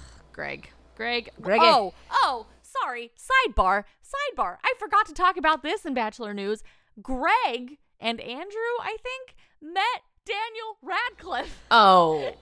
Greg. 1.00 1.30
Greg. 1.40 1.60
Oh, 1.62 1.94
oh, 2.12 2.44
sorry. 2.60 3.10
Sidebar. 3.16 3.84
Sidebar. 4.04 4.58
I 4.62 4.74
forgot 4.78 5.06
to 5.06 5.14
talk 5.14 5.38
about 5.38 5.62
this 5.62 5.86
in 5.86 5.94
Bachelor 5.94 6.34
News. 6.34 6.62
Greg 7.00 7.78
and 7.98 8.20
Andrew, 8.20 8.74
I 8.82 8.98
think, 9.02 9.34
met 9.62 10.02
Daniel 10.26 10.76
Radcliffe 10.82 11.62
Oh, 11.70 12.18
and 12.18 12.34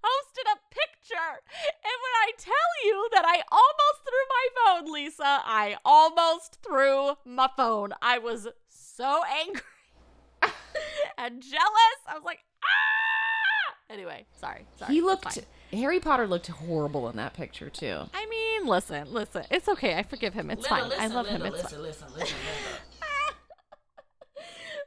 posted 0.00 0.46
a 0.46 0.56
picture. 0.70 1.42
And 1.60 1.96
when 2.00 2.14
I 2.22 2.30
tell 2.38 2.54
you 2.86 3.06
that 3.12 3.26
I 3.26 3.42
almost 3.52 4.00
threw 4.02 4.24
my 4.30 4.48
phone, 4.80 4.94
Lisa, 4.94 5.42
I 5.44 5.76
almost 5.84 6.56
threw 6.66 7.16
my 7.26 7.50
phone. 7.54 7.90
I 8.00 8.16
was 8.16 8.48
so 8.70 9.20
angry 9.44 9.60
and 11.18 11.42
jealous. 11.42 12.00
I 12.08 12.14
was 12.14 12.24
like, 12.24 12.40
ah! 12.64 13.15
Anyway, 13.88 14.26
sorry. 14.40 14.66
Sorry. 14.78 14.92
he 14.92 15.00
looked. 15.00 15.38
Harry 15.72 16.00
Potter 16.00 16.26
looked 16.26 16.48
horrible 16.48 17.08
in 17.08 17.16
that 17.16 17.34
picture 17.34 17.70
too. 17.70 18.00
I 18.12 18.26
mean, 18.26 18.66
listen, 18.66 19.12
listen. 19.12 19.44
It's 19.50 19.68
okay. 19.68 19.96
I 19.96 20.02
forgive 20.02 20.34
him. 20.34 20.50
It's 20.50 20.66
fine. 20.66 20.90
I 20.98 21.06
love 21.06 21.26
him. 21.26 21.42
It's 21.42 21.62
fine. 21.62 21.82
listen, 21.82 22.08
listen, 22.08 22.08
listen. 22.18 22.36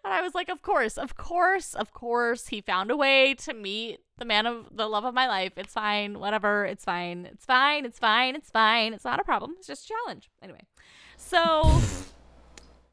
But 0.01 0.13
I 0.13 0.21
was 0.21 0.33
like, 0.33 0.49
of 0.49 0.61
course, 0.61 0.97
of 0.97 1.15
course, 1.17 1.73
of 1.73 1.91
course. 1.93 2.47
He 2.47 2.61
found 2.61 2.89
a 2.89 2.97
way 2.97 3.33
to 3.35 3.53
meet 3.53 3.99
the 4.17 4.25
man 4.25 4.45
of 4.45 4.67
the 4.71 4.87
love 4.87 5.03
of 5.03 5.13
my 5.13 5.27
life. 5.27 5.53
It's 5.57 5.73
fine. 5.73 6.19
Whatever. 6.19 6.65
It's 6.65 6.85
fine. 6.85 7.25
It's 7.25 7.45
fine. 7.45 7.85
It's 7.85 7.99
fine. 7.99 8.35
It's 8.35 8.49
fine. 8.49 8.93
It's 8.93 9.03
not 9.03 9.19
a 9.19 9.23
problem. 9.23 9.55
It's 9.57 9.67
just 9.67 9.85
a 9.85 9.93
challenge. 9.93 10.29
Anyway. 10.41 10.61
So 11.17 11.81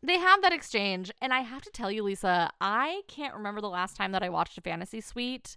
they 0.02 0.18
have 0.18 0.42
that 0.42 0.52
exchange. 0.52 1.12
And 1.20 1.32
I 1.32 1.40
have 1.40 1.62
to 1.62 1.70
tell 1.70 1.90
you, 1.92 2.02
Lisa, 2.02 2.50
I 2.60 3.02
can't 3.06 3.34
remember 3.34 3.60
the 3.60 3.68
last 3.68 3.96
time 3.96 4.12
that 4.12 4.22
I 4.22 4.28
watched 4.28 4.58
a 4.58 4.60
fantasy 4.60 5.00
suite. 5.00 5.56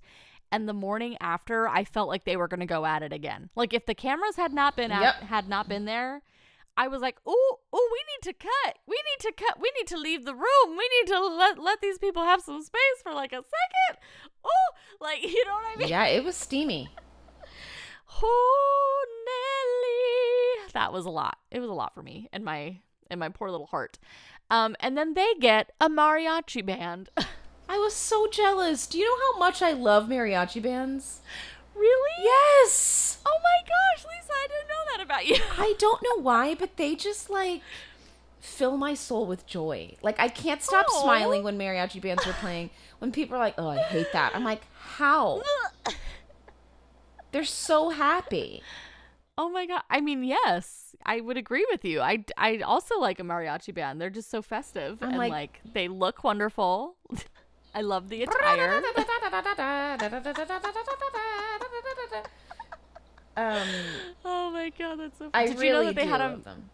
And 0.52 0.68
the 0.68 0.74
morning 0.74 1.16
after, 1.22 1.68
I 1.68 1.84
felt 1.84 2.10
like 2.10 2.24
they 2.26 2.36
were 2.38 2.48
going 2.48 2.60
to 2.62 2.66
go 2.66 2.86
at 2.86 3.04
it 3.04 3.14
again. 3.14 3.50
Like 3.56 3.74
if 3.74 3.86
the 3.86 3.94
cameras 3.96 4.36
had 4.36 4.52
not 4.54 4.76
been 4.76 4.92
at, 4.92 5.02
Yep. 5.02 5.30
had 5.30 5.48
not 5.50 5.70
been 5.70 5.86
there, 5.86 6.22
I 6.78 6.88
was 6.88 7.02
like, 7.02 7.18
"Ooh, 7.28 7.32
ooh, 7.32 7.90
we 7.92 8.00
need 8.08 8.22
to 8.24 8.34
cut. 8.34 8.78
We 8.88 8.96
need 8.96 9.20
to 9.28 9.32
cut. 9.34 9.60
We 9.60 9.72
need 9.78 9.88
to 9.88 9.98
leave 9.98 10.24
the 10.26 10.34
room. 10.34 10.78
We 10.78 10.90
need 11.00 11.08
to 11.12 11.20
let 11.20 11.60
let 11.60 11.82
these 11.82 11.98
people 12.00 12.24
have 12.24 12.42
some 12.42 12.62
space 12.62 13.02
for 13.04 13.12
like 13.14 13.32
a 13.34 13.38
second. 13.38 14.00
Oh, 14.46 14.70
like 15.02 15.22
you 15.24 15.46
know 15.46 15.54
what 15.54 15.66
I 15.76 15.76
mean? 15.78 15.88
Yeah, 15.90 16.06
it 16.06 16.24
was 16.24 16.36
steamy. 16.36 16.90
Oh, 18.22 19.06
Nelly. 20.64 20.72
That 20.74 20.92
was 20.92 21.06
a 21.06 21.10
lot. 21.10 21.38
It 21.52 21.60
was 21.60 21.70
a 21.70 21.74
lot 21.74 21.94
for 21.94 22.02
me 22.02 22.28
and 22.34 22.44
my 22.44 22.80
and 23.10 23.20
my 23.20 23.30
poor 23.30 23.50
little 23.52 23.68
heart. 23.68 23.98
Um, 24.52 24.76
and 24.80 24.98
then 24.98 25.14
they 25.14 25.34
get 25.40 25.72
a 25.80 25.90
mariachi 25.90 26.66
band. 26.66 27.10
I 27.70 27.78
was 27.78 27.94
so 27.94 28.28
jealous. 28.28 28.88
Do 28.88 28.98
you 28.98 29.06
know 29.06 29.34
how 29.34 29.40
much 29.40 29.62
I 29.62 29.72
love 29.72 30.08
mariachi 30.08 30.62
bands? 30.62 31.22
really? 31.76 32.24
Yes. 32.24 33.20
Oh 33.26 33.40
my 33.42 33.68
gosh, 33.70 34.06
Lisa, 34.06 34.34
I 34.34 34.48
didn't 34.48 34.68
know 34.68 34.84
that 34.98 35.04
about 35.06 35.26
you. 35.28 35.38
I 35.58 35.76
don't 35.80 36.02
know 36.04 36.22
why, 36.22 36.56
but 36.56 36.76
they 36.76 36.96
just 36.96 37.30
like 37.30 37.62
fill 38.42 38.76
my 38.76 38.94
soul 38.96 39.26
with 39.26 39.46
joy. 39.48 39.96
Like 40.02 40.20
I 40.20 40.28
can't 40.28 40.62
stop 40.62 40.88
smiling 40.90 41.44
when 41.44 41.58
mariachi 41.58 42.02
bands 42.02 42.26
are 42.28 42.34
playing. 42.34 42.70
When 43.00 43.12
people 43.14 43.38
are 43.38 43.40
like, 43.40 43.56
"Oh, 43.58 43.70
I 43.70 43.78
hate 43.78 44.12
that." 44.12 44.36
I'm 44.36 44.44
like, 44.44 44.62
"How?" 44.74 45.42
They're 47.32 47.46
so 47.46 47.90
happy. 47.90 48.62
Oh 49.38 49.50
my 49.50 49.66
god. 49.66 49.84
I 49.90 50.02
mean, 50.02 50.24
yes, 50.24 50.96
I 51.06 51.22
would 51.22 51.38
agree 51.38 51.66
with 51.72 51.86
you. 51.86 52.02
I 52.02 52.26
I 52.38 52.58
also 52.58 53.00
like 53.00 53.20
a 53.22 53.24
mariachi 53.24 53.74
band. 53.74 54.02
They're 54.02 54.10
just 54.10 54.30
so 54.30 54.42
festive 54.42 54.98
I'm 55.02 55.10
and 55.10 55.18
like- 55.18 55.32
like, 55.32 55.62
they 55.74 55.88
look 55.88 56.24
wonderful. 56.26 56.98
I 57.74 57.82
love 57.82 58.10
the 58.10 58.24
attire. 58.24 58.76
um, 63.38 63.68
oh 64.26 64.52
my 64.52 64.72
god, 64.78 65.00
that's 65.00 65.18
so. 65.18 65.30
I 65.34 65.48
Did 65.48 65.56
really 65.56 65.68
you 65.68 65.74
know 65.74 65.84
that 65.86 65.96
they 65.96 66.08
had 66.08 66.22
a 66.22 66.38
them. 66.38 66.70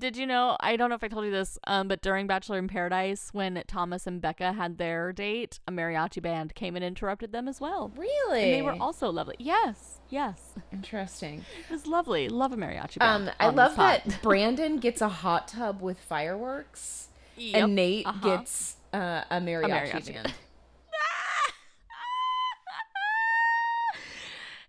Did 0.00 0.16
you 0.16 0.26
know? 0.26 0.56
I 0.58 0.76
don't 0.76 0.88
know 0.88 0.96
if 0.96 1.04
I 1.04 1.08
told 1.08 1.24
you 1.24 1.30
this, 1.30 1.58
um, 1.66 1.86
but 1.86 2.02
during 2.02 2.26
Bachelor 2.26 2.58
in 2.58 2.66
Paradise, 2.66 3.30
when 3.32 3.62
Thomas 3.68 4.06
and 4.06 4.20
Becca 4.20 4.52
had 4.52 4.76
their 4.76 5.12
date, 5.12 5.60
a 5.68 5.72
mariachi 5.72 6.20
band 6.20 6.54
came 6.54 6.74
and 6.74 6.84
interrupted 6.84 7.30
them 7.32 7.46
as 7.46 7.60
well. 7.60 7.92
Really? 7.96 8.42
And 8.42 8.54
they 8.54 8.62
were 8.62 8.76
also 8.80 9.10
lovely. 9.10 9.36
Yes, 9.38 10.00
yes, 10.10 10.54
interesting. 10.72 11.44
it 11.60 11.72
was 11.72 11.86
lovely. 11.86 12.28
Love 12.28 12.52
a 12.52 12.56
mariachi 12.56 12.98
band. 12.98 13.28
Um, 13.28 13.34
I 13.38 13.50
love 13.50 13.76
that 13.76 14.20
Brandon 14.20 14.78
gets 14.78 15.00
a 15.00 15.08
hot 15.08 15.48
tub 15.48 15.80
with 15.80 16.00
fireworks, 16.00 17.08
Yep, 17.36 17.62
and 17.62 17.74
Nate 17.74 18.06
uh-huh. 18.06 18.36
gets 18.36 18.76
uh, 18.94 19.24
a 19.30 19.40
mariachi, 19.40 19.68
mariachi 19.92 20.14
band. 20.14 20.34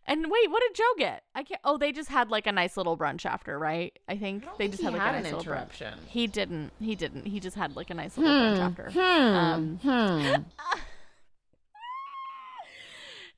and 0.08 0.26
wait, 0.30 0.52
what 0.52 0.62
did 0.62 0.76
Joe 0.76 0.84
get? 0.98 1.24
I 1.34 1.44
can't. 1.44 1.60
Oh, 1.64 1.78
they 1.78 1.92
just 1.92 2.10
had 2.10 2.30
like 2.30 2.46
a 2.46 2.52
nice 2.52 2.78
little 2.78 2.96
brunch 2.98 3.26
after, 3.26 3.58
right? 3.58 3.98
I 4.08 4.18
think 4.18 4.44
I 4.46 4.50
they 4.58 4.66
think 4.66 4.72
just 4.74 4.84
had 4.84 4.94
like 4.94 5.02
had 5.02 5.16
a 5.16 5.18
an 5.18 5.24
nice 5.24 5.34
little 5.34 5.54
brunch. 5.54 5.56
interruption. 5.58 6.00
He 6.08 6.28
didn't. 6.28 6.72
He 6.80 6.96
didn't. 6.96 7.26
He 7.26 7.40
just 7.40 7.56
had 7.56 7.76
like 7.76 7.90
a 7.90 7.94
nice 7.96 8.18
little 8.18 8.34
brunch 8.34 8.60
after. 8.60 8.92
Hmm. 8.92 9.00
Um, 9.36 9.80
hmm. 9.82 10.34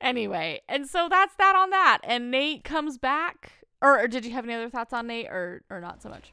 Anyway, 0.00 0.60
and 0.68 0.86
so 0.88 1.08
that's 1.10 1.34
that 1.36 1.56
on 1.56 1.70
that. 1.70 1.98
And 2.04 2.30
Nate 2.30 2.62
comes 2.62 2.98
back. 2.98 3.52
Or, 3.82 3.98
or 4.00 4.06
did 4.06 4.24
you 4.24 4.30
have 4.30 4.44
any 4.44 4.54
other 4.54 4.70
thoughts 4.70 4.92
on 4.92 5.08
Nate, 5.08 5.26
or 5.26 5.62
or 5.70 5.80
not 5.80 6.02
so 6.02 6.08
much? 6.08 6.32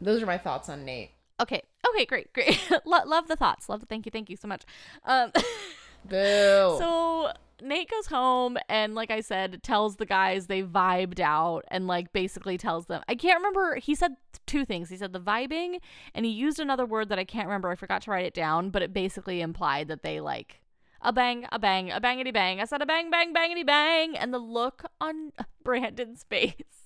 Those 0.00 0.22
are 0.22 0.26
my 0.26 0.38
thoughts 0.38 0.68
on 0.68 0.84
Nate. 0.84 1.10
Okay. 1.40 1.62
Okay. 1.88 2.04
Great. 2.04 2.32
Great. 2.32 2.60
Lo- 2.84 3.04
love 3.06 3.28
the 3.28 3.36
thoughts. 3.36 3.68
Love. 3.68 3.80
The 3.80 3.86
thank 3.86 4.06
you. 4.06 4.10
Thank 4.10 4.30
you 4.30 4.36
so 4.36 4.48
much. 4.48 4.62
Um. 5.04 5.32
Boo. 6.08 6.76
So 6.78 7.32
Nate 7.62 7.90
goes 7.90 8.06
home 8.06 8.56
and, 8.68 8.94
like 8.94 9.10
I 9.10 9.20
said, 9.20 9.62
tells 9.62 9.96
the 9.96 10.06
guys 10.06 10.46
they 10.46 10.62
vibed 10.62 11.20
out 11.20 11.64
and, 11.68 11.86
like, 11.86 12.12
basically 12.12 12.56
tells 12.56 12.86
them. 12.86 13.02
I 13.08 13.14
can't 13.14 13.38
remember. 13.38 13.76
He 13.76 13.94
said 13.94 14.16
two 14.46 14.64
things. 14.64 14.88
He 14.88 14.96
said 14.96 15.12
the 15.12 15.20
vibing 15.20 15.80
and 16.14 16.24
he 16.24 16.32
used 16.32 16.58
another 16.58 16.86
word 16.86 17.08
that 17.10 17.18
I 17.18 17.24
can't 17.24 17.46
remember. 17.46 17.68
I 17.70 17.74
forgot 17.74 18.02
to 18.02 18.10
write 18.10 18.24
it 18.24 18.34
down, 18.34 18.70
but 18.70 18.82
it 18.82 18.92
basically 18.92 19.40
implied 19.40 19.88
that 19.88 20.02
they, 20.02 20.20
like, 20.20 20.62
a 21.02 21.12
bang, 21.12 21.46
a 21.52 21.58
bang, 21.58 21.90
a 21.90 22.00
bangity 22.00 22.32
bang. 22.32 22.60
I 22.60 22.64
said 22.64 22.82
a 22.82 22.86
bang, 22.86 23.10
bang, 23.10 23.34
bangity 23.34 23.66
bang. 23.66 24.16
And 24.16 24.32
the 24.32 24.38
look 24.38 24.84
on 25.00 25.32
Brandon's 25.64 26.24
face. 26.24 26.79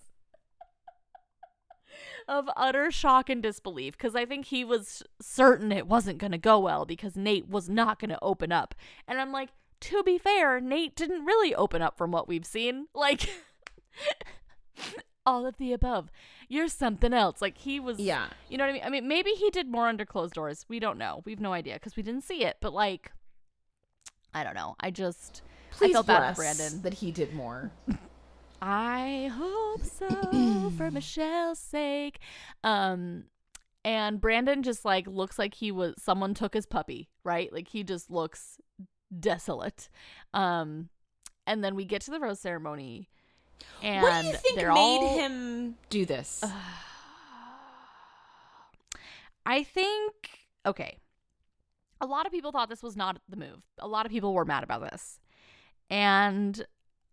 Of 2.27 2.49
utter 2.57 2.91
shock 2.91 3.29
and 3.29 3.43
disbelief 3.43 3.97
because 3.99 4.15
I 4.17 4.25
think 4.25 4.47
he 4.47 4.65
was 4.65 5.03
certain 5.21 5.71
it 5.73 5.87
wasn't 5.87 6.19
going 6.19 6.33
to 6.33 6.39
go 6.39 6.59
well 6.59 6.85
because 6.87 7.17
Nate 7.17 7.49
was 7.49 7.69
not 7.69 7.99
going 7.99 8.11
to 8.11 8.19
open 8.23 8.51
up. 8.51 8.75
And 9.07 9.21
I'm 9.21 9.31
like, 9.31 9.51
to 9.81 10.03
be 10.03 10.17
fair, 10.17 10.61
Nate 10.61 10.97
didn't 10.97 11.27
really 11.27 11.55
open 11.55 11.83
up 11.83 11.99
from 11.99 12.11
what 12.11 12.27
we've 12.29 12.47
seen. 12.47 12.87
Like, 12.95 13.29
all 15.27 15.47
of 15.47 15.57
the 15.59 15.73
above. 15.73 16.11
You're 16.49 16.69
something 16.69 17.13
else. 17.13 17.41
Like, 17.41 17.59
he 17.59 17.79
was. 17.81 17.99
yeah. 17.99 18.27
You 18.49 18.59
know 18.59 18.65
what 18.65 18.71
I 18.71 18.73
mean? 18.73 18.83
I 18.85 18.91
mean, 18.91 19.09
maybe 19.09 19.31
he 19.31 19.51
did 19.51 19.69
more 19.69 19.89
under 19.89 20.05
closed 20.05 20.35
doors. 20.35 20.65
We 20.69 20.79
don't 20.79 20.99
know. 20.99 21.23
We 21.25 21.33
have 21.33 21.41
no 21.41 21.53
idea 21.53 21.75
because 21.75 21.97
we 21.97 22.03
didn't 22.03 22.25
see 22.25 22.45
it. 22.45 22.57
But, 22.61 22.73
like, 22.73 23.13
I 24.35 24.43
don't 24.45 24.55
know. 24.55 24.77
I 24.81 24.91
just. 24.91 25.43
Please 25.71 25.91
I 25.91 25.93
felt 25.95 26.07
bad 26.07 26.35
for 26.35 26.43
Brandon. 26.43 26.83
that 26.83 26.95
he 26.95 27.11
did 27.11 27.35
more. 27.35 27.71
I 28.67 29.31
hope 29.37 29.85
so 29.85 30.71
for 30.79 30.91
Michelle's 30.91 31.59
sake. 31.59 32.19
Um 32.63 33.25
and 33.85 34.19
Brandon 34.23 34.63
just 34.63 34.87
like 34.87 35.07
looks 35.07 35.39
like 35.39 35.53
he 35.53 35.71
was 35.71 35.95
someone 35.99 36.33
took 36.33 36.55
his 36.55 36.65
puppy, 36.65 37.11
right? 37.25 37.53
Like 37.53 37.69
he 37.69 37.85
just 37.85 38.11
looks 38.11 38.57
desolate. 39.21 39.91
Um 40.33 40.89
and 41.47 41.63
then 41.63 41.75
we 41.75 41.85
get 41.85 42.01
to 42.03 42.11
the 42.11 42.19
rose 42.19 42.41
ceremony 42.41 43.11
and 43.83 44.03
what 44.03 44.23
do 44.23 44.29
you 44.29 44.35
think 44.35 44.57
made 44.57 44.67
all- 44.71 45.19
him 45.19 45.75
do 45.91 46.07
this? 46.07 46.43
I 49.45 49.63
think 49.63 50.15
okay. 50.65 50.97
A 52.01 52.07
lot 52.07 52.25
of 52.25 52.33
people 52.33 52.51
thought 52.51 52.71
this 52.71 52.83
was 52.83 52.97
not 52.97 53.19
the 53.29 53.37
move. 53.37 53.63
A 53.79 53.87
lot 53.87 54.07
of 54.07 54.13
people 54.13 54.33
were 54.33 54.47
mad 54.47 54.65
about 54.65 54.91
this. 54.91 55.21
And 55.91 56.65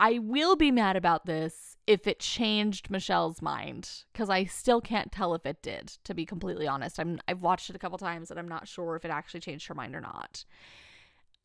I 0.01 0.17
will 0.17 0.55
be 0.55 0.71
mad 0.71 0.95
about 0.95 1.27
this 1.27 1.77
if 1.85 2.07
it 2.07 2.19
changed 2.19 2.89
Michelle's 2.89 3.39
mind 3.39 4.03
cuz 4.15 4.31
I 4.31 4.45
still 4.45 4.81
can't 4.81 5.11
tell 5.11 5.35
if 5.35 5.45
it 5.45 5.61
did 5.61 5.89
to 6.05 6.15
be 6.15 6.25
completely 6.25 6.67
honest. 6.67 6.99
I'm 6.99 7.19
I've 7.27 7.41
watched 7.41 7.69
it 7.69 7.75
a 7.75 7.79
couple 7.79 7.99
times 7.99 8.31
and 8.31 8.39
I'm 8.39 8.49
not 8.49 8.67
sure 8.67 8.95
if 8.95 9.05
it 9.05 9.11
actually 9.11 9.41
changed 9.41 9.67
her 9.67 9.75
mind 9.75 9.95
or 9.95 10.01
not. 10.01 10.43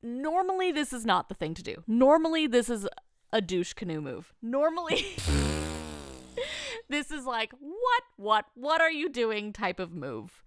Normally 0.02 0.72
this 0.72 0.94
is 0.94 1.04
not 1.04 1.28
the 1.28 1.34
thing 1.34 1.52
to 1.52 1.62
do. 1.62 1.84
Normally 1.86 2.46
this 2.46 2.70
is 2.70 2.88
a 3.30 3.42
douche 3.42 3.74
canoe 3.74 4.00
move. 4.00 4.32
Normally 4.40 5.04
this 6.88 7.10
is 7.10 7.26
like, 7.26 7.52
what, 7.58 8.02
what, 8.16 8.46
what 8.54 8.80
are 8.80 8.90
you 8.90 9.08
doing 9.08 9.52
type 9.52 9.78
of 9.78 9.92
move. 9.92 10.42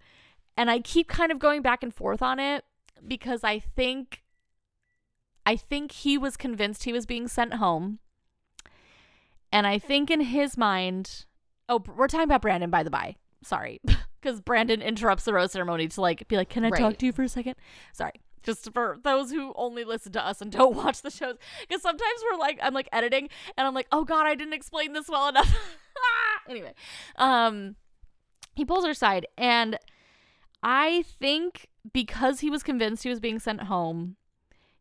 And 0.56 0.70
I 0.70 0.80
keep 0.80 1.08
kind 1.08 1.30
of 1.30 1.38
going 1.38 1.62
back 1.62 1.82
and 1.82 1.94
forth 1.94 2.22
on 2.22 2.40
it 2.40 2.64
because 3.06 3.44
I 3.44 3.58
think 3.58 4.22
I 5.46 5.56
think 5.56 5.92
he 5.92 6.16
was 6.18 6.36
convinced 6.36 6.84
he 6.84 6.92
was 6.92 7.06
being 7.06 7.28
sent 7.28 7.54
home. 7.54 7.98
And 9.52 9.66
I 9.66 9.78
think 9.78 10.10
in 10.10 10.20
his 10.20 10.56
mind, 10.56 11.26
oh, 11.68 11.82
we're 11.96 12.06
talking 12.06 12.24
about 12.24 12.42
Brandon, 12.42 12.70
by 12.70 12.82
the 12.82 12.90
by. 12.90 13.16
Sorry. 13.42 13.80
Because 14.22 14.38
Brandon 14.42 14.82
interrupts 14.82 15.24
the 15.24 15.32
rose 15.32 15.52
ceremony 15.52 15.88
to 15.88 15.98
like 16.02 16.28
be 16.28 16.36
like, 16.36 16.50
Can 16.50 16.62
I 16.66 16.68
Right. 16.68 16.78
talk 16.78 16.98
to 16.98 17.06
you 17.06 17.12
for 17.12 17.22
a 17.22 17.28
second? 17.28 17.54
Sorry. 17.94 18.12
Just 18.42 18.70
for 18.74 18.98
those 19.02 19.30
who 19.30 19.54
only 19.56 19.82
listen 19.82 20.12
to 20.12 20.22
us 20.22 20.42
and 20.42 20.52
don't 20.52 20.76
watch 20.84 21.00
the 21.00 21.08
shows. 21.10 21.38
Because 21.66 21.80
sometimes 21.80 22.20
we're 22.30 22.36
like, 22.38 22.58
I'm 22.62 22.74
like 22.74 22.90
editing 22.92 23.30
and 23.56 23.66
I'm 23.66 23.72
like, 23.72 23.86
oh 23.92 24.04
God, 24.04 24.26
I 24.26 24.34
didn't 24.34 24.52
explain 24.52 24.92
this 24.92 25.08
well 25.08 25.26
enough. 25.30 25.50
anyway. 26.50 26.74
Um 27.16 27.76
he 28.54 28.66
pulls 28.66 28.84
her 28.84 28.90
aside 28.90 29.26
and 29.38 29.78
I 30.62 31.02
think 31.18 31.68
because 31.90 32.40
he 32.40 32.50
was 32.50 32.62
convinced 32.62 33.04
he 33.04 33.08
was 33.08 33.20
being 33.20 33.38
sent 33.38 33.62
home, 33.62 34.16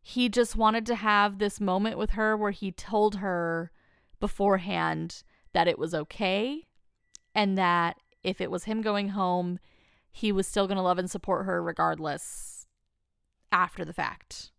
he 0.10 0.28
just 0.28 0.56
wanted 0.56 0.88
to 0.88 0.96
have 0.96 1.38
this 1.38 1.62
moment 1.62 1.96
with 1.96 2.12
her 2.12 2.36
where 2.36 2.50
he 2.50 2.72
told 2.72 3.18
her 3.18 3.72
beforehand 4.20 5.22
that 5.54 5.68
it 5.68 5.78
was 5.78 5.94
okay 5.94 6.66
and 7.36 7.56
that 7.60 7.96
if 8.24 8.42
it 8.42 8.50
was 8.50 8.64
him 8.64 8.82
going 8.82 9.10
home, 9.10 9.60
he 10.10 10.32
was 10.32 10.48
still 10.48 10.66
going 10.66 10.78
to 10.78 10.82
love 10.82 10.98
and 10.98 11.12
support 11.12 11.46
her 11.46 11.62
regardless 11.62 12.66
after 13.52 13.86
the 13.86 13.94
fact. 13.94 14.52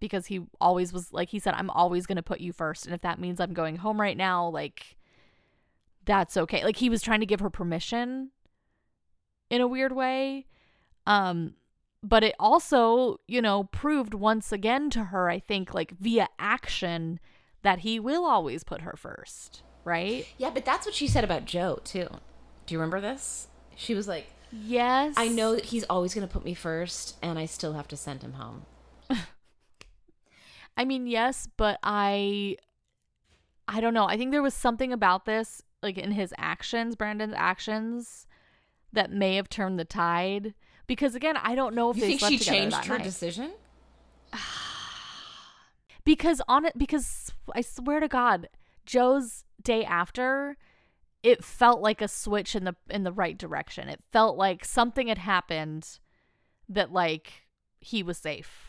Because 0.00 0.26
he 0.26 0.46
always 0.58 0.90
was, 0.90 1.12
like 1.12 1.28
he 1.28 1.38
said, 1.38 1.52
I'm 1.52 1.68
always 1.68 2.06
going 2.06 2.16
to 2.16 2.22
put 2.22 2.40
you 2.40 2.54
first. 2.54 2.86
And 2.86 2.94
if 2.94 3.02
that 3.02 3.20
means 3.20 3.40
I'm 3.40 3.52
going 3.52 3.76
home 3.76 4.00
right 4.00 4.16
now, 4.16 4.48
like, 4.48 4.96
that's 6.06 6.38
okay. 6.38 6.64
Like, 6.64 6.76
he 6.76 6.88
was 6.88 7.02
trying 7.02 7.20
to 7.20 7.26
give 7.26 7.40
her 7.40 7.50
permission 7.50 8.30
in 9.50 9.60
a 9.60 9.68
weird 9.68 9.92
way. 9.92 10.46
Um, 11.06 11.56
but 12.04 12.22
it 12.22 12.34
also, 12.38 13.18
you 13.26 13.40
know, 13.40 13.64
proved 13.64 14.12
once 14.12 14.52
again 14.52 14.90
to 14.90 15.04
her, 15.04 15.30
I 15.30 15.38
think, 15.38 15.72
like 15.72 15.98
via 15.98 16.28
action, 16.38 17.18
that 17.62 17.80
he 17.80 17.98
will 17.98 18.26
always 18.26 18.62
put 18.62 18.82
her 18.82 18.94
first, 18.96 19.62
right? 19.84 20.26
Yeah, 20.36 20.50
but 20.50 20.66
that's 20.66 20.84
what 20.84 20.94
she 20.94 21.08
said 21.08 21.24
about 21.24 21.46
Joe 21.46 21.80
too. 21.82 22.08
Do 22.66 22.74
you 22.74 22.78
remember 22.78 23.00
this? 23.00 23.48
She 23.74 23.94
was 23.94 24.06
like, 24.06 24.26
Yes. 24.52 25.14
I 25.16 25.28
know 25.28 25.54
that 25.54 25.64
he's 25.66 25.84
always 25.84 26.14
going 26.14 26.26
to 26.26 26.32
put 26.32 26.44
me 26.44 26.54
first, 26.54 27.16
and 27.22 27.38
I 27.38 27.46
still 27.46 27.72
have 27.72 27.88
to 27.88 27.96
send 27.96 28.22
him 28.22 28.34
home. 28.34 28.66
I 30.76 30.84
mean, 30.84 31.06
yes, 31.06 31.48
but 31.56 31.78
I 31.82 32.58
I 33.66 33.80
don't 33.80 33.94
know. 33.94 34.06
I 34.06 34.16
think 34.18 34.30
there 34.30 34.42
was 34.42 34.54
something 34.54 34.92
about 34.92 35.24
this 35.24 35.62
like 35.82 35.96
in 35.98 36.12
his 36.12 36.34
actions, 36.38 36.96
Brandon's 36.96 37.34
actions 37.36 38.26
that 38.92 39.10
may 39.10 39.36
have 39.36 39.48
turned 39.48 39.78
the 39.78 39.84
tide 39.84 40.54
because 40.86 41.14
again, 41.14 41.36
I 41.36 41.54
don't 41.54 41.74
know 41.74 41.90
if 41.90 41.96
You 41.96 42.02
think 42.06 42.20
she 42.20 42.38
changed 42.38 42.84
her 42.86 42.98
night. 42.98 43.04
decision? 43.04 43.52
because 46.04 46.40
on 46.48 46.64
it 46.64 46.76
because 46.76 47.32
I 47.54 47.60
swear 47.60 48.00
to 48.00 48.08
God, 48.08 48.48
Joe's 48.86 49.44
day 49.62 49.84
after, 49.84 50.56
it 51.22 51.42
felt 51.44 51.80
like 51.80 52.02
a 52.02 52.08
switch 52.08 52.54
in 52.54 52.64
the 52.64 52.76
in 52.90 53.04
the 53.04 53.12
right 53.12 53.36
direction. 53.36 53.88
It 53.88 54.00
felt 54.12 54.36
like 54.36 54.64
something 54.64 55.08
had 55.08 55.18
happened 55.18 55.98
that 56.68 56.92
like 56.92 57.44
he 57.80 58.02
was 58.02 58.18
safe. 58.18 58.63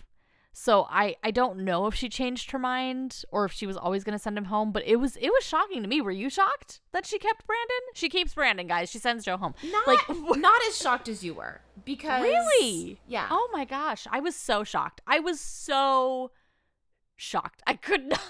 So 0.58 0.88
I 0.89 1.18
I 1.22 1.32
don't 1.32 1.60
know 1.66 1.86
if 1.86 1.95
she 1.95 2.08
changed 2.08 2.51
her 2.51 2.58
mind 2.60 3.24
or 3.30 3.43
if 3.43 3.51
she 3.51 3.68
was 3.68 3.76
always 3.76 4.06
going 4.06 4.14
to 4.18 4.20
send 4.20 4.38
him 4.38 4.45
home, 4.45 4.72
but 4.72 4.84
it 4.88 4.95
was 4.95 5.18
it 5.18 5.30
was 5.30 5.43
shocking 5.43 5.82
to 5.82 5.88
me. 5.89 5.99
Were 5.99 6.12
you 6.12 6.30
shocked 6.30 6.80
that 6.93 7.06
she 7.06 7.20
kept 7.20 7.45
Brandon? 7.45 7.82
She 7.93 8.08
keeps 8.08 8.34
Brandon, 8.34 8.66
guys. 8.66 8.89
She 8.89 8.97
sends 8.97 9.26
Joe 9.26 9.36
home. 9.36 9.53
Not, 9.70 9.86
like 9.86 9.99
not 10.38 10.62
as 10.70 10.78
shocked 10.78 11.10
as 11.10 11.26
you 11.26 11.34
were 11.34 11.60
because 11.84 12.24
Really? 12.24 12.99
yeah. 13.06 13.28
Oh 13.30 13.49
my 13.51 13.66
gosh. 13.66 14.08
I 14.10 14.22
was 14.22 14.34
so 14.34 14.64
shocked. 14.64 15.01
I 15.06 15.20
was 15.20 15.41
so 15.41 16.32
shocked. 17.18 17.62
I 17.68 17.74
could 17.74 18.06
not 18.10 18.22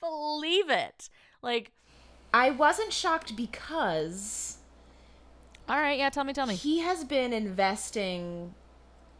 believe 0.00 0.70
it. 0.70 1.10
Like, 1.42 1.72
I 2.32 2.50
wasn't 2.50 2.92
shocked 2.92 3.34
because 3.36 4.58
all 5.68 5.80
right, 5.80 5.98
yeah, 5.98 6.08
tell 6.08 6.22
me, 6.24 6.32
tell 6.32 6.46
me. 6.46 6.54
he 6.54 6.78
has 6.80 7.02
been 7.04 7.32
investing 7.32 8.54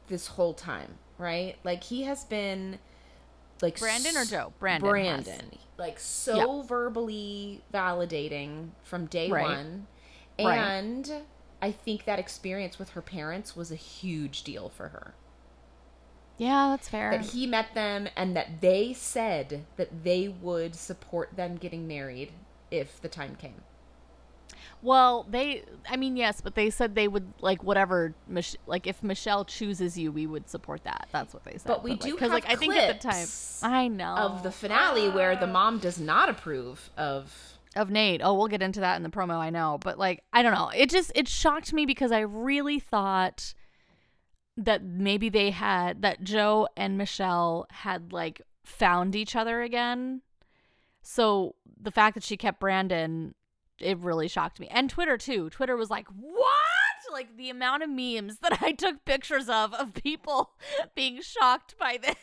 this 0.06 0.28
whole 0.28 0.54
time, 0.54 0.98
right? 1.18 1.56
Like 1.64 1.84
he 1.84 2.04
has 2.04 2.24
been 2.24 2.78
like 3.60 3.78
Brandon 3.78 4.16
or 4.16 4.24
Joe? 4.24 4.52
Brandon. 4.58 4.88
has. 4.88 5.24
Brandon, 5.24 5.58
like 5.76 5.98
so 5.98 6.62
verbally 6.62 7.62
validating 7.72 8.70
from 8.82 9.06
day 9.06 9.30
Right. 9.30 9.44
one, 9.44 9.86
Right. 10.38 10.56
and 10.58 11.22
I 11.60 11.72
think 11.72 12.04
that 12.04 12.18
experience 12.18 12.78
with 12.78 12.90
her 12.90 13.02
parents 13.02 13.56
was 13.56 13.70
a 13.72 13.76
huge 13.76 14.44
deal 14.44 14.68
for 14.68 14.88
her. 14.88 15.14
Yeah, 16.36 16.68
that's 16.70 16.88
fair. 16.88 17.10
That 17.10 17.22
he 17.32 17.48
met 17.48 17.74
them 17.74 18.08
and 18.16 18.36
that 18.36 18.60
they 18.60 18.92
said 18.92 19.64
that 19.76 20.04
they 20.04 20.28
would 20.28 20.76
support 20.76 21.34
them 21.36 21.56
getting 21.56 21.88
married 21.88 22.30
if 22.70 23.00
the 23.00 23.08
time 23.08 23.34
came. 23.34 23.62
Well, 24.82 25.26
they, 25.28 25.64
I 25.88 25.96
mean, 25.96 26.16
yes, 26.16 26.40
but 26.40 26.54
they 26.54 26.70
said 26.70 26.94
they 26.94 27.08
would, 27.08 27.32
like, 27.40 27.62
whatever, 27.62 28.14
Mich- 28.26 28.56
like, 28.66 28.86
if 28.86 29.02
Michelle 29.02 29.44
chooses 29.44 29.98
you, 29.98 30.12
we 30.12 30.26
would 30.26 30.48
support 30.48 30.84
that. 30.84 31.08
That's 31.12 31.34
what 31.34 31.44
they 31.44 31.52
said. 31.52 31.66
But 31.66 31.82
we 31.82 31.92
like, 31.92 32.00
do 32.00 32.12
'cause, 32.12 32.20
have 32.22 32.30
like, 32.30 32.48
I 32.48 32.56
think 32.56 32.76
at 32.76 33.00
the 33.00 33.08
time, 33.08 33.26
I 33.62 33.88
know. 33.88 34.14
Of 34.16 34.42
the 34.42 34.52
finale 34.52 35.08
where 35.08 35.34
the 35.36 35.46
mom 35.46 35.78
does 35.78 35.98
not 35.98 36.28
approve 36.28 36.90
of 36.96 37.54
of 37.76 37.90
Nate. 37.90 38.22
Oh, 38.24 38.34
we'll 38.34 38.48
get 38.48 38.62
into 38.62 38.80
that 38.80 38.96
in 38.96 39.02
the 39.02 39.10
promo, 39.10 39.36
I 39.36 39.50
know. 39.50 39.78
But 39.80 39.98
like, 39.98 40.24
I 40.32 40.42
don't 40.42 40.54
know. 40.54 40.70
It 40.74 40.90
just 40.90 41.12
it 41.14 41.28
shocked 41.28 41.72
me 41.72 41.86
because 41.86 42.10
I 42.10 42.20
really 42.20 42.80
thought 42.80 43.54
that 44.56 44.82
maybe 44.82 45.28
they 45.28 45.50
had 45.50 46.02
that 46.02 46.24
Joe 46.24 46.66
and 46.76 46.98
Michelle 46.98 47.66
had 47.70 48.12
like 48.12 48.40
found 48.64 49.14
each 49.14 49.36
other 49.36 49.62
again. 49.62 50.22
So 51.02 51.54
the 51.80 51.90
fact 51.92 52.14
that 52.14 52.24
she 52.24 52.36
kept 52.36 52.58
Brandon, 52.58 53.34
it 53.80 53.98
really 53.98 54.28
shocked 54.28 54.60
me. 54.60 54.68
And 54.68 54.88
Twitter 54.90 55.16
too. 55.18 55.50
Twitter 55.50 55.76
was 55.76 55.90
like, 55.90 56.06
"What?" 56.08 56.46
Like 57.12 57.36
the 57.36 57.48
amount 57.50 57.82
of 57.82 57.88
memes 57.90 58.38
that 58.42 58.62
I 58.62 58.72
took 58.72 59.04
pictures 59.04 59.48
of 59.48 59.72
of 59.74 59.94
people 59.94 60.50
being 60.94 61.20
shocked 61.22 61.76
by 61.78 61.98
this 62.00 62.16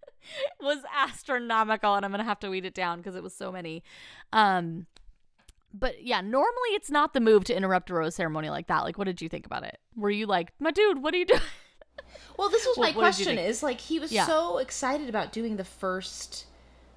was 0.60 0.78
astronomical 0.94 1.94
and 1.94 2.04
I'm 2.04 2.10
going 2.10 2.18
to 2.18 2.24
have 2.24 2.40
to 2.40 2.50
weed 2.50 2.64
it 2.66 2.74
down 2.74 2.98
because 2.98 3.14
it 3.14 3.22
was 3.22 3.34
so 3.34 3.50
many. 3.50 3.82
Um 4.32 4.86
but 5.72 6.02
yeah, 6.02 6.20
normally 6.20 6.70
it's 6.70 6.90
not 6.90 7.12
the 7.12 7.20
move 7.20 7.44
to 7.44 7.56
interrupt 7.56 7.90
a 7.90 7.94
rose 7.94 8.14
ceremony 8.14 8.48
like 8.50 8.66
that. 8.68 8.80
Like 8.84 8.98
what 8.98 9.04
did 9.04 9.20
you 9.22 9.28
think 9.28 9.46
about 9.46 9.62
it? 9.64 9.78
Were 9.94 10.10
you 10.10 10.26
like, 10.26 10.52
"My 10.58 10.70
dude, 10.70 11.02
what 11.02 11.14
are 11.14 11.18
you 11.18 11.26
doing?" 11.26 11.40
Well, 12.38 12.50
this 12.50 12.66
was 12.66 12.76
my 12.78 12.92
question 12.92 13.38
is 13.38 13.62
like 13.62 13.80
he 13.80 13.98
was 13.98 14.12
Yeah. 14.12 14.26
so 14.26 14.58
excited 14.58 15.08
about 15.08 15.32
doing 15.32 15.56
the 15.56 15.64
first 15.64 16.44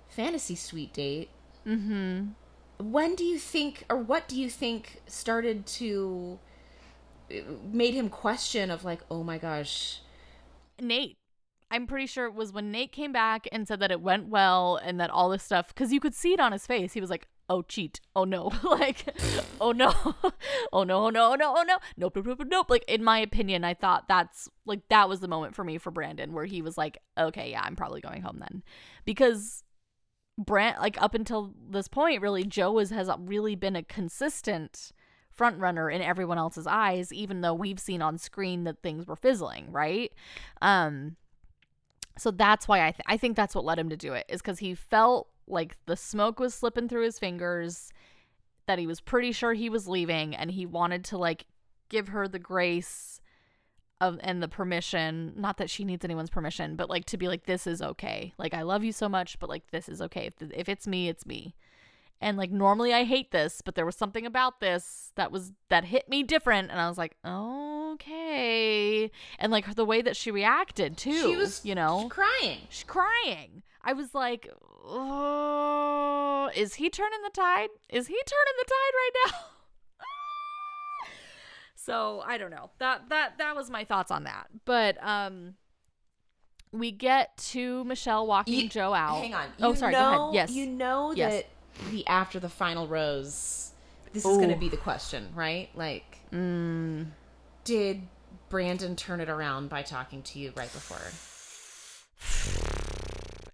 fantasy 0.10 0.56
suite 0.56 0.94
date. 0.94 1.30
Mhm. 1.66 2.34
When 2.82 3.16
do 3.16 3.24
you 3.26 3.38
think 3.38 3.84
or 3.90 3.98
what 3.98 4.28
do 4.28 4.40
you 4.40 4.50
think 4.50 5.02
started 5.08 5.66
to 5.68 6.40
uh, 7.32 7.36
made 7.72 7.94
him 7.94 8.10
question 8.10 8.72
of 8.72 8.84
like, 8.86 9.02
"Oh 9.12 9.24
my 9.24 9.38
gosh, 9.38 10.00
Nate. 10.80 11.18
I'm 11.72 11.86
pretty 11.86 12.08
sure 12.08 12.26
it 12.26 12.34
was 12.34 12.52
when 12.52 12.72
Nate 12.72 12.92
came 12.92 13.12
back 13.12 13.48
and 13.52 13.68
said 13.68 13.80
that 13.82 13.92
it 13.92 14.02
went 14.02 14.28
well 14.28 14.78
and 14.78 15.00
that 15.00 15.12
all 15.12 15.30
this 15.30 15.44
stuff 15.44 15.68
because 15.68 15.94
you 15.94 16.00
could 16.00 16.16
see 16.16 16.34
it 16.34 16.40
on 16.40 16.52
his 16.52 16.66
face. 16.66 16.94
He 16.94 17.02
was 17.02 17.12
like, 17.12 17.28
"Oh 17.48 17.62
cheat! 17.62 18.00
Oh 18.16 18.24
no! 18.24 18.52
like, 18.64 19.06
oh 19.62 19.72
no! 19.72 19.94
oh 20.74 20.84
no! 20.84 21.06
Oh 21.06 21.10
no! 21.10 21.32
Oh 21.32 21.36
no! 21.36 21.54
Oh 21.58 21.64
no! 21.64 21.78
Nope! 21.98 22.16
Nope! 22.16 22.26
Nope! 22.26 22.48
Nope!" 22.48 22.70
Like 22.70 22.86
in 22.88 23.04
my 23.04 23.20
opinion, 23.20 23.64
I 23.64 23.74
thought 23.76 24.08
that's 24.08 24.50
like 24.66 24.88
that 24.90 25.10
was 25.10 25.20
the 25.20 25.28
moment 25.28 25.56
for 25.56 25.64
me 25.64 25.78
for 25.78 25.92
Brandon 25.92 26.34
where 26.34 26.46
he 26.46 26.62
was 26.62 26.78
like, 26.78 26.98
"Okay, 27.18 27.52
yeah, 27.52 27.62
I'm 27.64 27.76
probably 27.76 28.02
going 28.02 28.22
home 28.22 28.40
then," 28.40 28.64
because 29.06 29.64
Brand 30.40 30.78
like 30.80 31.00
up 31.02 31.14
until 31.14 31.54
this 31.70 31.88
point, 31.88 32.22
really, 32.22 32.46
Joe 32.46 32.72
was, 32.72 32.90
has 32.92 33.10
really 33.20 33.56
been 33.56 33.76
a 33.76 33.84
consistent 33.84 34.92
front 35.30 35.60
runner 35.60 35.90
in 35.90 36.02
everyone 36.02 36.38
else's 36.38 36.66
eyes, 36.66 37.14
even 37.14 37.42
though 37.42 37.54
we've 37.54 37.80
seen 37.80 38.02
on 38.02 38.18
screen 38.18 38.64
that 38.64 38.82
things 38.82 39.06
were 39.06 39.16
fizzling, 39.16 39.72
right? 39.72 40.12
Um, 40.62 41.18
so 42.18 42.32
that's 42.32 42.68
why 42.68 42.86
I 42.86 42.92
th- 42.92 43.06
I 43.06 43.18
think 43.18 43.36
that's 43.36 43.56
what 43.56 43.66
led 43.66 43.80
him 43.80 43.90
to 43.90 43.98
do 43.98 44.14
it 44.14 44.26
is 44.30 44.42
because 44.42 44.60
he 44.60 44.74
felt 44.74 45.30
like 45.48 45.78
the 45.86 45.96
smoke 45.96 46.40
was 46.40 46.54
slipping 46.54 46.88
through 46.88 47.04
his 47.04 47.20
fingers, 47.20 47.92
that 48.68 48.80
he 48.80 48.88
was 48.88 49.02
pretty 49.02 49.32
sure 49.32 49.54
he 49.54 49.70
was 49.70 49.88
leaving, 49.88 50.36
and 50.36 50.52
he 50.52 50.66
wanted 50.66 51.04
to 51.06 51.18
like 51.18 51.46
give 51.90 52.10
her 52.10 52.28
the 52.28 52.40
grace 52.40 53.20
of 54.02 54.20
and 54.22 54.42
the 54.42 54.48
permission 54.48 55.34
not 55.36 55.58
that 55.58 55.70
she 55.70 55.84
needs 55.84 56.06
anyone's 56.06 56.30
permission 56.30 56.76
but 56.76 56.90
like 56.90 57.06
to 57.06 57.18
be 57.18 57.28
like 57.28 57.46
this 57.46 57.68
is 57.68 57.82
okay. 57.82 58.34
Like 58.38 58.54
i 58.54 58.62
love 58.62 58.84
you 58.84 58.92
so 58.92 59.10
much 59.10 59.40
but 59.40 59.50
like 59.50 59.70
this 59.72 59.90
is 59.90 60.02
okay. 60.02 60.28
If, 60.28 60.34
if 60.52 60.70
it's 60.70 60.88
me 60.88 61.10
it's 61.10 61.26
me. 61.26 61.56
And 62.22 62.38
like 62.38 62.52
normally 62.52 62.94
i 62.94 63.04
hate 63.04 63.32
this 63.32 63.62
but 63.64 63.76
there 63.76 63.86
was 63.86 63.96
something 63.96 64.26
about 64.26 64.60
this 64.60 65.12
that 65.16 65.32
was 65.32 65.52
that 65.70 65.86
hit 65.86 66.10
me 66.10 66.24
different 66.24 66.72
and 66.72 66.80
i 66.80 66.88
was 66.88 66.98
like 66.98 67.16
okay. 67.26 69.12
And 69.38 69.52
like 69.52 69.76
the 69.76 69.86
way 69.86 70.02
that 70.02 70.16
she 70.16 70.32
reacted 70.32 70.98
too 70.98 71.30
she 71.30 71.36
was 71.36 71.66
you 71.66 71.76
know? 71.76 72.08
crying." 72.10 72.60
she's 72.70 72.84
crying. 72.84 73.64
I 73.84 73.94
was 73.94 74.14
like 74.14 74.50
oh 74.86 76.50
is 76.56 76.76
he 76.76 76.90
turning 76.90 77.22
the 77.24 77.30
tide? 77.32 77.70
Is 77.90 78.08
he 78.08 78.16
turning 78.26 78.54
the 78.58 78.66
tide 78.66 78.94
right 78.94 79.12
now 79.26 79.32
So 81.86 82.22
I 82.26 82.38
don't 82.38 82.52
know. 82.52 82.70
That 82.80 83.10
that 83.10 83.38
that 83.38 83.56
was 83.56 83.70
my 83.70 83.84
thoughts 83.86 84.12
on 84.12 84.24
that. 84.26 84.48
But 84.66 84.98
um 85.04 85.56
we 86.72 86.92
get 86.92 87.36
to 87.38 87.84
Michelle 87.86 88.28
walking 88.28 88.54
You- 88.54 88.70
Joe 88.70 88.94
out. 88.94 89.22
Hang 89.22 89.34
on. 89.34 89.48
oh, 89.62 89.74
sorry. 89.74 89.94
Know, 89.94 90.00
go 90.00 90.24
ahead. 90.30 90.34
Yes. 90.36 90.52
You 90.52 90.68
know 90.68 91.12
Yes. 91.14 91.34
that 91.34 91.90
the 91.92 92.06
after 92.08 92.40
the 92.40 92.50
final 92.50 92.88
rose, 92.88 93.72
this 94.14 94.24
is 94.26 94.38
going 94.38 94.50
to 94.50 94.56
be 94.56 94.70
the 94.70 94.78
question, 94.78 95.30
right? 95.34 95.70
Like, 95.74 96.18
Mm. 96.32 97.08
did 97.64 98.08
Brandon 98.50 98.96
turn 98.96 99.20
it 99.20 99.30
around 99.30 99.70
by 99.70 99.82
talking 99.82 100.22
to 100.24 100.38
you 100.40 100.52
right 100.56 100.72
before? 100.72 101.00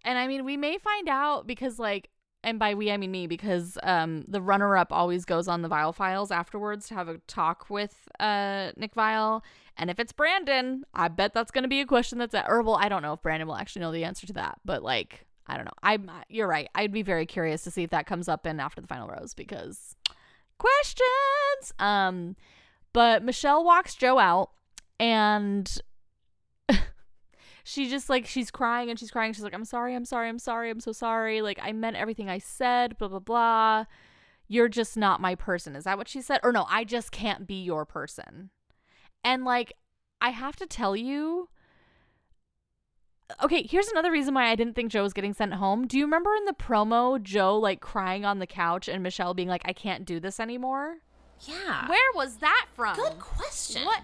And 0.07 0.19
I 0.19 0.27
mean, 0.27 0.45
we 0.45 0.55
may 0.55 0.77
find 0.77 1.09
out 1.09 1.47
because 1.47 1.79
like 1.79 2.09
and 2.45 2.59
by 2.59 2.75
we 2.75 2.91
I 2.91 2.95
mean 2.95 3.11
me 3.11 3.27
because 3.27 3.77
um 3.83 4.23
the 4.27 4.41
runner 4.41 4.77
up 4.77 4.93
always 4.93 5.25
goes 5.25 5.49
on 5.49 5.63
the 5.63 5.67
Viall 5.67 5.93
Files 5.93 6.31
afterwards 6.31 6.87
to 6.87 6.93
have 6.93 7.09
a 7.09 7.17
talk 7.27 7.69
with 7.69 8.07
uh 8.19 8.71
Nick 8.77 8.95
Viall. 8.95 9.41
And 9.77 9.89
if 9.89 9.99
it's 9.99 10.13
Brandon, 10.13 10.85
I 10.93 11.09
bet 11.09 11.33
that's 11.33 11.51
gonna 11.51 11.67
be 11.67 11.81
a 11.81 11.85
question 11.85 12.17
that's 12.19 12.35
at 12.35 12.45
Herbal. 12.45 12.75
I 12.75 12.87
don't 12.87 13.01
know 13.01 13.13
if 13.13 13.21
Brandon 13.21 13.47
will 13.47 13.57
actually 13.57 13.81
know 13.81 13.91
the 13.91 14.05
answer 14.05 14.25
to 14.27 14.33
that, 14.33 14.59
but 14.63 14.83
like 14.83 15.25
I 15.47 15.57
don't 15.57 15.65
know. 15.65 15.71
I'm 15.83 16.09
you're 16.29 16.47
right. 16.47 16.69
I'd 16.75 16.93
be 16.93 17.01
very 17.01 17.25
curious 17.25 17.63
to 17.63 17.71
see 17.71 17.83
if 17.83 17.89
that 17.89 18.05
comes 18.05 18.29
up 18.29 18.47
in 18.47 18.59
after 18.59 18.79
the 18.79 18.87
final 18.87 19.09
rose 19.09 19.33
because 19.33 19.95
questions. 20.59 21.73
Um 21.79 22.35
but 22.93 23.23
Michelle 23.23 23.65
walks 23.65 23.95
Joe 23.95 24.19
out 24.19 24.51
and 24.99 25.69
she 27.67 27.89
just 27.89 28.11
like 28.11 28.27
she's 28.27 28.51
crying 28.51 28.91
and 28.91 28.99
she's 28.99 29.09
crying. 29.09 29.33
She's 29.33 29.43
like, 29.43 29.55
I'm 29.55 29.65
sorry, 29.65 29.95
I'm 29.95 30.05
sorry, 30.05 30.29
I'm 30.29 30.37
sorry, 30.37 30.69
I'm 30.69 30.79
so 30.79 30.91
sorry. 30.91 31.41
Like 31.41 31.59
I 31.59 31.71
meant 31.71 31.95
everything 31.95 32.29
I 32.29 32.37
said, 32.37 32.95
blah 32.99 33.07
blah 33.07 33.19
blah. 33.19 33.85
You're 34.47 34.69
just 34.69 34.95
not 34.95 35.19
my 35.19 35.33
person. 35.33 35.75
Is 35.75 35.85
that 35.85 35.97
what 35.97 36.07
she 36.07 36.21
said? 36.21 36.41
Or 36.43 36.51
no, 36.51 36.67
I 36.69 36.83
just 36.83 37.11
can't 37.11 37.47
be 37.47 37.55
your 37.55 37.83
person. 37.83 38.51
And 39.23 39.45
like 39.45 39.73
I 40.21 40.29
have 40.29 40.55
to 40.57 40.67
tell 40.67 40.95
you 40.95 41.49
Okay, 43.41 43.65
here's 43.67 43.87
another 43.87 44.11
reason 44.11 44.35
why 44.35 44.51
I 44.51 44.55
didn't 44.55 44.75
think 44.75 44.91
Joe 44.91 45.01
was 45.01 45.13
getting 45.13 45.33
sent 45.33 45.55
home. 45.55 45.87
Do 45.87 45.97
you 45.97 46.05
remember 46.05 46.35
in 46.35 46.45
the 46.45 46.53
promo 46.53 47.19
Joe 47.19 47.57
like 47.57 47.81
crying 47.81 48.25
on 48.25 48.37
the 48.37 48.45
couch 48.45 48.87
and 48.87 49.01
Michelle 49.01 49.33
being 49.33 49.47
like, 49.47 49.63
I 49.65 49.73
can't 49.73 50.05
do 50.05 50.19
this 50.19 50.39
anymore? 50.39 50.97
Yeah. 51.41 51.89
Where 51.89 52.11
was 52.13 52.35
that 52.37 52.67
from? 52.73 52.95
Good 52.95 53.17
question. 53.17 53.85
What? 53.85 54.03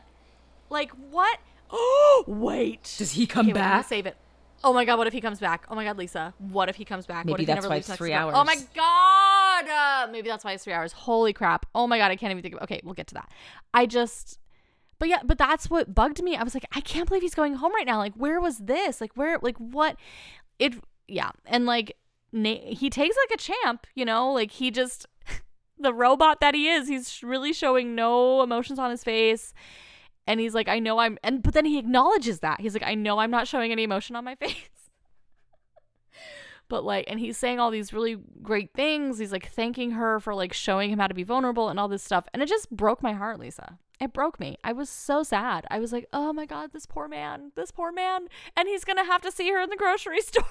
Like 0.71 0.89
what? 1.11 1.37
Oh, 1.71 2.23
wait. 2.27 2.95
Does 2.97 3.11
he 3.13 3.25
come 3.25 3.47
Okay, 3.47 3.53
we're 3.53 3.59
back? 3.59 3.87
save 3.87 4.05
it. 4.05 4.17
Oh 4.63 4.73
my 4.73 4.85
god, 4.85 4.99
what 4.99 5.07
if 5.07 5.13
he 5.13 5.21
comes 5.21 5.39
back? 5.39 5.65
Oh 5.69 5.75
my 5.75 5.83
god, 5.83 5.97
Lisa, 5.97 6.33
what 6.37 6.69
if 6.69 6.75
he 6.75 6.85
comes 6.85 7.07
back? 7.07 7.25
what 7.25 7.25
Maybe 7.25 7.33
if 7.33 7.39
he 7.39 7.45
that's 7.47 7.57
never 7.63 7.69
why 7.69 7.75
leaves 7.77 7.89
it's 7.89 7.99
Mexico? 7.99 8.05
three 8.05 8.33
Oh 8.35 8.43
my 8.43 8.57
god, 8.75 9.67
uh, 9.69 10.11
maybe 10.11 10.29
that's 10.29 10.43
why 10.43 10.51
it's 10.51 10.63
three 10.63 10.73
hours. 10.73 10.91
Holy 10.91 11.33
crap! 11.33 11.65
Oh 11.73 11.87
my 11.87 11.97
god, 11.97 12.11
I 12.11 12.15
can't 12.15 12.29
even 12.31 12.43
think 12.43 12.55
of. 12.55 12.61
Okay, 12.63 12.79
we'll 12.83 12.93
get 12.93 13.07
to 13.07 13.15
that. 13.15 13.31
I 13.73 13.87
just, 13.87 14.37
but 14.99 15.09
yeah, 15.09 15.19
but 15.25 15.39
that's 15.39 15.69
what 15.69 15.95
bugged 15.95 16.21
me. 16.21 16.35
I 16.35 16.43
was 16.43 16.53
like, 16.53 16.65
I 16.75 16.81
can't 16.81 17.07
believe 17.07 17.23
he's 17.23 17.33
going 17.33 17.55
home 17.55 17.73
right 17.73 17.87
now. 17.87 17.97
Like, 17.97 18.13
where 18.13 18.39
was 18.39 18.59
this? 18.59 19.01
Like, 19.01 19.13
where? 19.15 19.39
Like, 19.41 19.57
what? 19.57 19.95
It, 20.59 20.75
yeah, 21.07 21.31
and 21.47 21.65
like, 21.65 21.97
Na- 22.31 22.55
he 22.67 22.91
takes 22.91 23.15
like 23.27 23.39
a 23.39 23.41
champ, 23.41 23.87
you 23.95 24.05
know, 24.05 24.31
like 24.31 24.51
he 24.51 24.69
just. 24.71 25.07
The 25.79 25.95
robot 25.95 26.41
that 26.41 26.53
he 26.53 26.67
is, 26.67 26.87
he's 26.87 27.23
really 27.23 27.53
showing 27.53 27.95
no 27.95 28.43
emotions 28.43 28.77
on 28.77 28.91
his 28.91 29.03
face 29.03 29.51
and 30.31 30.39
he's 30.39 30.55
like 30.55 30.69
i 30.69 30.79
know 30.79 30.97
i'm 30.97 31.17
and 31.23 31.43
but 31.43 31.53
then 31.53 31.65
he 31.65 31.77
acknowledges 31.77 32.39
that. 32.39 32.61
He's 32.61 32.73
like 32.73 32.83
i 32.83 32.95
know 32.95 33.19
i'm 33.19 33.29
not 33.29 33.47
showing 33.47 33.71
any 33.71 33.83
emotion 33.83 34.15
on 34.15 34.23
my 34.23 34.35
face. 34.43 34.55
But 36.69 36.85
like 36.85 37.03
and 37.09 37.19
he's 37.19 37.37
saying 37.37 37.59
all 37.59 37.69
these 37.69 37.91
really 37.91 38.15
great 38.41 38.73
things. 38.73 39.19
He's 39.19 39.33
like 39.33 39.49
thanking 39.49 39.91
her 39.91 40.21
for 40.21 40.33
like 40.33 40.53
showing 40.53 40.89
him 40.89 40.99
how 40.99 41.07
to 41.07 41.13
be 41.13 41.23
vulnerable 41.23 41.67
and 41.67 41.77
all 41.77 41.89
this 41.89 42.01
stuff. 42.01 42.27
And 42.33 42.41
it 42.41 42.47
just 42.47 42.69
broke 42.71 43.03
my 43.03 43.11
heart 43.11 43.41
lisa. 43.41 43.77
It 43.99 44.13
broke 44.13 44.39
me. 44.39 44.57
I 44.63 44.71
was 44.71 44.89
so 44.89 45.21
sad. 45.21 45.65
I 45.69 45.79
was 45.79 45.91
like 45.91 46.05
oh 46.13 46.31
my 46.31 46.45
god 46.45 46.71
this 46.71 46.85
poor 46.85 47.09
man 47.09 47.51
this 47.57 47.71
poor 47.71 47.91
man. 47.91 48.29
And 48.55 48.69
he's 48.69 48.85
gonna 48.85 49.03
have 49.03 49.21
to 49.23 49.31
see 49.31 49.49
her 49.51 49.59
in 49.59 49.69
the 49.69 49.75
grocery 49.75 50.21
store. 50.31 50.45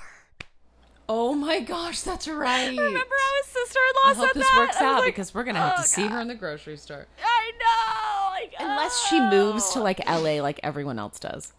Oh 1.09 1.35
my 1.35 1.59
gosh, 1.59 2.03
that's 2.03 2.29
right. 2.29 2.69
remember 2.69 2.99
how 2.99 3.33
his 3.43 3.47
sister-in-law 3.47 4.11
I 4.11 4.15
hope 4.15 4.33
this 4.35 4.49
that? 4.49 4.57
works 4.59 4.77
out 4.77 5.01
like, 5.01 5.07
because 5.07 5.35
we're 5.35 5.43
gonna 5.43 5.59
have 5.59 5.75
oh, 5.79 5.83
to 5.83 5.89
see 5.89 6.07
her 6.07 6.21
in 6.21 6.29
the 6.29 6.37
grocery 6.37 6.77
store. 6.77 7.07
i 7.25 7.51
know 7.59 8.20
Unless 8.61 9.07
she 9.09 9.21
moves 9.21 9.71
to 9.73 9.81
like 9.81 10.01
LA 10.09 10.41
like 10.43 10.61
everyone 10.63 10.99
else 10.99 11.19
does. 11.19 11.53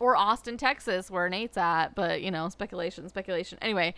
or 0.00 0.16
Austin, 0.16 0.56
Texas, 0.56 1.10
where 1.10 1.28
Nate's 1.28 1.56
at. 1.56 1.94
But 1.94 2.22
you 2.22 2.30
know, 2.30 2.48
speculation, 2.48 3.08
speculation. 3.08 3.58
Anyway, 3.62 3.94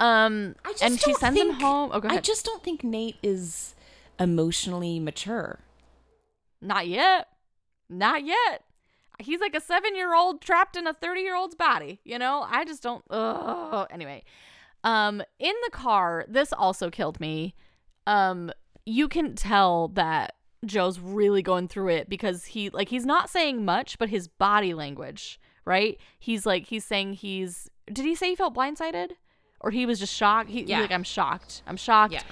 um, 0.00 0.54
I 0.64 0.70
just 0.72 0.82
and 0.84 1.00
she 1.00 1.14
sends 1.14 1.38
him 1.38 1.48
think- 1.48 1.62
home. 1.62 1.90
Oh, 1.92 2.00
go 2.00 2.08
I 2.08 2.18
just 2.20 2.44
don't 2.44 2.62
think 2.62 2.84
Nate 2.84 3.16
is 3.22 3.74
emotionally 4.20 4.98
mature. 5.00 5.60
Not 6.60 6.88
yet. 6.88 7.28
Not 7.88 8.24
yet. 8.24 8.64
He's 9.20 9.40
like 9.40 9.54
a 9.56 9.60
seven-year-old 9.60 10.40
trapped 10.40 10.76
in 10.76 10.86
a 10.86 10.94
thirty-year-old's 10.94 11.54
body. 11.56 12.00
You 12.04 12.18
know, 12.18 12.46
I 12.48 12.64
just 12.64 12.82
don't. 12.82 13.02
Ugh. 13.10 13.86
Anyway, 13.90 14.22
um, 14.84 15.22
in 15.38 15.54
the 15.64 15.70
car, 15.72 16.24
this 16.28 16.52
also 16.52 16.90
killed 16.90 17.18
me. 17.18 17.54
Um, 18.06 18.52
you 18.86 19.08
can 19.08 19.34
tell 19.34 19.88
that 19.88 20.34
Joe's 20.64 20.98
really 20.98 21.42
going 21.42 21.68
through 21.68 21.88
it 21.88 22.08
because 22.08 22.46
he 22.46 22.70
like 22.70 22.88
he's 22.88 23.06
not 23.06 23.30
saying 23.30 23.64
much, 23.64 23.98
but 23.98 24.08
his 24.08 24.26
body 24.28 24.74
language, 24.74 25.40
right? 25.64 25.98
He's 26.18 26.44
like 26.46 26.66
he's 26.66 26.84
saying 26.84 27.14
he's. 27.14 27.68
Did 27.92 28.04
he 28.04 28.14
say 28.14 28.30
he 28.30 28.36
felt 28.36 28.54
blindsided, 28.54 29.12
or 29.60 29.70
he 29.70 29.86
was 29.86 29.98
just 29.98 30.14
shocked? 30.14 30.50
He, 30.50 30.60
he's 30.60 30.68
Yeah. 30.70 30.80
like 30.80 30.90
I'm 30.92 31.04
shocked. 31.04 31.62
I'm 31.66 31.76
shocked. 31.76 32.12
Yeah. 32.14 32.22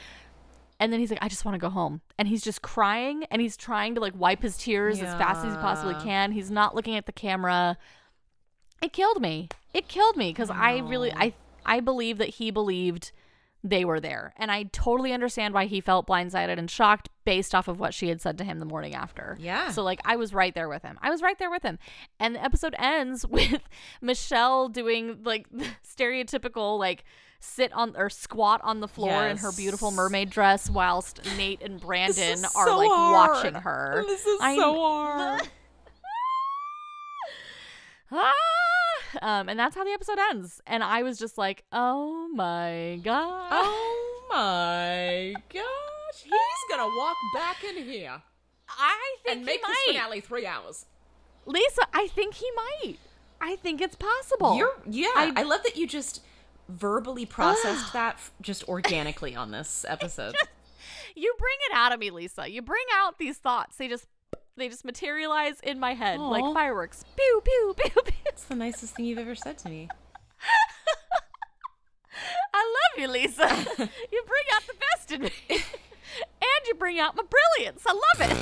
And 0.78 0.92
then 0.92 1.00
he's 1.00 1.08
like, 1.10 1.20
I 1.22 1.28
just 1.28 1.46
want 1.46 1.54
to 1.54 1.58
go 1.58 1.70
home. 1.70 2.02
And 2.18 2.28
he's 2.28 2.42
just 2.42 2.60
crying 2.60 3.24
and 3.30 3.40
he's 3.40 3.56
trying 3.56 3.94
to 3.94 4.00
like 4.02 4.12
wipe 4.14 4.42
his 4.42 4.58
tears 4.58 5.00
as 5.00 5.14
fast 5.14 5.42
as 5.46 5.54
he 5.54 5.58
possibly 5.58 5.94
can. 6.04 6.32
He's 6.32 6.50
not 6.50 6.74
looking 6.74 6.96
at 6.96 7.06
the 7.06 7.12
camera. 7.12 7.78
It 8.82 8.92
killed 8.92 9.22
me. 9.22 9.48
It 9.72 9.88
killed 9.88 10.16
me 10.18 10.28
because 10.30 10.50
I 10.50 10.78
really 10.78 11.12
I 11.14 11.32
I 11.64 11.80
believe 11.80 12.18
that 12.18 12.28
he 12.28 12.50
believed 12.50 13.12
they 13.68 13.84
were 13.84 14.00
there. 14.00 14.32
And 14.36 14.50
I 14.50 14.64
totally 14.72 15.12
understand 15.12 15.52
why 15.54 15.66
he 15.66 15.80
felt 15.80 16.06
blindsided 16.06 16.58
and 16.58 16.70
shocked 16.70 17.08
based 17.24 17.54
off 17.54 17.68
of 17.68 17.80
what 17.80 17.92
she 17.94 18.08
had 18.08 18.20
said 18.20 18.38
to 18.38 18.44
him 18.44 18.58
the 18.60 18.64
morning 18.64 18.94
after. 18.94 19.36
Yeah. 19.40 19.70
So 19.70 19.82
like 19.82 20.00
I 20.04 20.16
was 20.16 20.32
right 20.32 20.54
there 20.54 20.68
with 20.68 20.82
him. 20.82 20.98
I 21.02 21.10
was 21.10 21.22
right 21.22 21.38
there 21.38 21.50
with 21.50 21.62
him. 21.62 21.78
And 22.20 22.34
the 22.34 22.44
episode 22.44 22.74
ends 22.78 23.26
with 23.28 23.62
Michelle 24.00 24.68
doing 24.68 25.20
like 25.24 25.46
stereotypical 25.86 26.78
like 26.78 27.04
sit 27.40 27.72
on 27.72 27.94
or 27.96 28.08
squat 28.08 28.60
on 28.64 28.80
the 28.80 28.88
floor 28.88 29.26
in 29.26 29.36
her 29.36 29.52
beautiful 29.52 29.90
mermaid 29.90 30.30
dress 30.30 30.70
whilst 30.70 31.20
Nate 31.36 31.62
and 31.62 31.80
Brandon 31.86 32.44
are 32.56 32.66
so 32.66 32.76
like 32.78 32.88
hard. 32.90 33.30
watching 33.30 33.54
her. 33.54 34.04
This 34.06 34.24
is 34.26 34.40
I- 34.40 34.56
so 34.56 34.74
hard. 34.74 35.48
ah! 38.12 38.32
Um, 39.22 39.48
and 39.48 39.58
that's 39.58 39.74
how 39.74 39.84
the 39.84 39.90
episode 39.90 40.18
ends. 40.18 40.60
And 40.66 40.82
I 40.82 41.02
was 41.02 41.18
just 41.18 41.38
like, 41.38 41.64
oh 41.72 42.28
my 42.34 43.00
god. 43.02 43.48
Oh 43.50 44.26
my 44.30 45.34
gosh. 45.52 46.22
He's 46.22 46.70
gonna 46.76 46.94
walk 46.96 47.16
back 47.34 47.62
in 47.64 47.82
here 47.84 48.22
I 48.68 49.16
think 49.24 49.28
he 49.28 49.34
might. 49.34 49.36
and 49.36 49.44
make 49.46 49.60
he 49.66 49.72
this 49.72 49.78
finale 49.86 50.20
three 50.20 50.46
hours. 50.46 50.86
Lisa, 51.44 51.82
I 51.94 52.08
think 52.08 52.34
he 52.34 52.46
might. 52.56 52.96
I 53.40 53.56
think 53.56 53.80
it's 53.80 53.96
possible. 53.96 54.56
You're 54.56 54.76
yeah. 54.88 55.08
I- 55.14 55.32
I, 55.36 55.42
love 55.42 55.62
that 55.64 55.76
you 55.76 55.86
just 55.86 56.22
verbally 56.68 57.26
processed 57.26 57.92
that 57.92 58.18
just 58.40 58.68
organically 58.68 59.36
on 59.36 59.50
this 59.50 59.84
episode. 59.88 60.34
you 61.14 61.34
bring 61.38 61.56
it 61.70 61.76
out 61.76 61.92
of 61.92 62.00
me, 62.00 62.10
Lisa. 62.10 62.48
You 62.50 62.62
bring 62.62 62.84
out 62.94 63.18
these 63.18 63.38
thoughts. 63.38 63.76
They 63.76 63.88
just 63.88 64.06
they 64.56 64.68
just 64.68 64.84
materialize 64.84 65.60
in 65.60 65.78
my 65.78 65.94
head 65.94 66.18
Aw. 66.18 66.28
like 66.28 66.54
fireworks. 66.54 67.04
Pew 67.16 67.42
pew 67.44 67.74
pew 67.78 68.02
pew. 68.02 68.16
It's 68.26 68.44
the 68.44 68.56
nicest 68.56 68.94
thing 68.94 69.04
you've 69.04 69.18
ever 69.18 69.34
said 69.34 69.58
to 69.58 69.68
me. 69.68 69.88
I 72.54 72.62
love 72.62 73.02
you, 73.02 73.08
Lisa. 73.08 73.46
you 73.78 74.22
bring 74.26 74.44
out 74.54 74.62
the 74.66 74.74
best 74.92 75.12
in 75.12 75.22
me. 75.22 75.30
and 75.50 76.66
you 76.66 76.74
bring 76.74 76.98
out 76.98 77.14
my 77.14 77.22
brilliance. 77.58 77.82
I 77.86 77.92
love 77.92 78.30
it. 78.30 78.36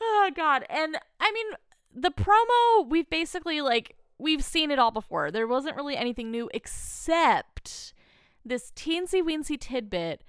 oh 0.00 0.30
god. 0.36 0.66
And 0.68 0.98
I 1.18 1.32
mean, 1.32 1.46
the 1.94 2.10
promo, 2.10 2.88
we've 2.88 3.08
basically 3.08 3.62
like 3.62 3.96
we've 4.18 4.44
seen 4.44 4.70
it 4.70 4.78
all 4.78 4.90
before. 4.90 5.30
There 5.30 5.46
wasn't 5.46 5.76
really 5.76 5.96
anything 5.96 6.30
new 6.30 6.50
except 6.52 7.94
this 8.44 8.70
teensy 8.76 9.22
weensy 9.22 9.58
tidbit 9.58 10.22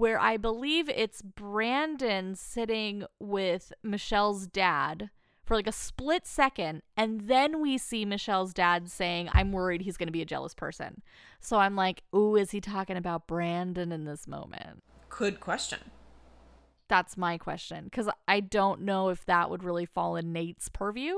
where 0.00 0.18
I 0.18 0.38
believe 0.38 0.88
it's 0.88 1.20
Brandon 1.20 2.34
sitting 2.34 3.04
with 3.18 3.70
Michelle's 3.82 4.46
dad 4.46 5.10
for 5.44 5.54
like 5.54 5.66
a 5.66 5.72
split 5.72 6.26
second, 6.26 6.80
and 6.96 7.28
then 7.28 7.60
we 7.60 7.76
see 7.76 8.06
Michelle's 8.06 8.54
dad 8.54 8.90
saying, 8.90 9.28
I'm 9.34 9.52
worried 9.52 9.82
he's 9.82 9.98
going 9.98 10.06
to 10.06 10.12
be 10.12 10.22
a 10.22 10.24
jealous 10.24 10.54
person. 10.54 11.02
So 11.38 11.58
I'm 11.58 11.76
like, 11.76 12.02
ooh, 12.14 12.34
is 12.34 12.50
he 12.50 12.62
talking 12.62 12.96
about 12.96 13.26
Brandon 13.26 13.92
in 13.92 14.06
this 14.06 14.26
moment? 14.26 14.82
Good 15.10 15.38
question. 15.38 15.80
That's 16.88 17.18
my 17.18 17.36
question. 17.36 17.84
Because 17.84 18.08
I 18.26 18.40
don't 18.40 18.80
know 18.80 19.10
if 19.10 19.26
that 19.26 19.50
would 19.50 19.62
really 19.62 19.84
fall 19.84 20.16
in 20.16 20.32
Nate's 20.32 20.70
purview, 20.70 21.16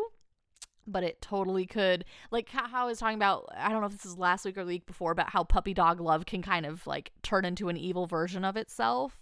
but 0.86 1.04
it 1.04 1.20
totally 1.20 1.66
could. 1.66 2.04
Like 2.30 2.48
how, 2.48 2.66
I 2.72 2.84
was 2.84 2.98
talking 2.98 3.16
about, 3.16 3.48
I 3.56 3.70
don't 3.70 3.80
know 3.80 3.86
if 3.86 3.92
this 3.92 4.06
is 4.06 4.18
last 4.18 4.44
week 4.44 4.56
or 4.56 4.64
the 4.64 4.68
week 4.68 4.86
before, 4.86 5.12
about 5.12 5.30
how 5.30 5.44
puppy 5.44 5.74
dog 5.74 6.00
love 6.00 6.26
can 6.26 6.42
kind 6.42 6.66
of 6.66 6.86
like 6.86 7.12
turn 7.22 7.44
into 7.44 7.68
an 7.68 7.76
evil 7.76 8.06
version 8.06 8.44
of 8.44 8.56
itself. 8.56 9.18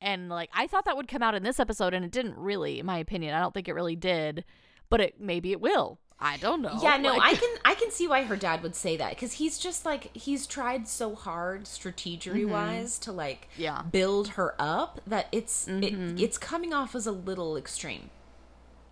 and 0.00 0.28
like 0.28 0.50
I 0.54 0.66
thought 0.66 0.84
that 0.86 0.96
would 0.96 1.08
come 1.08 1.22
out 1.22 1.34
in 1.34 1.42
this 1.42 1.60
episode, 1.60 1.94
and 1.94 2.04
it 2.04 2.10
didn't 2.10 2.36
really, 2.36 2.80
in 2.80 2.86
my 2.86 2.98
opinion. 2.98 3.34
I 3.34 3.40
don't 3.40 3.54
think 3.54 3.68
it 3.68 3.74
really 3.74 3.96
did, 3.96 4.44
but 4.90 5.00
it 5.00 5.20
maybe 5.20 5.52
it 5.52 5.60
will. 5.60 5.98
I 6.20 6.36
don't 6.36 6.62
know. 6.62 6.78
Yeah, 6.80 6.96
no, 6.96 7.14
Like- 7.14 7.22
I 7.22 7.34
can 7.34 7.56
I 7.64 7.74
can 7.74 7.90
see 7.90 8.06
why 8.06 8.22
her 8.22 8.36
dad 8.36 8.62
would 8.62 8.76
say 8.76 8.96
that 8.96 9.10
because 9.10 9.32
he's 9.32 9.58
just 9.58 9.84
like 9.84 10.16
he's 10.16 10.46
tried 10.46 10.86
so 10.88 11.14
hard 11.14 11.66
strategy 11.66 12.44
wise 12.44 12.94
mm-hmm. 12.94 13.02
to 13.04 13.12
like 13.12 13.48
Yeah. 13.56 13.82
build 13.82 14.28
her 14.28 14.54
up 14.58 15.00
that 15.06 15.26
it's 15.32 15.66
it, 15.66 15.80
mm-hmm. 15.80 16.18
it's 16.18 16.38
coming 16.38 16.72
off 16.72 16.94
as 16.94 17.06
a 17.06 17.12
little 17.12 17.56
extreme. 17.56 18.10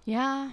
Yeah. 0.05 0.51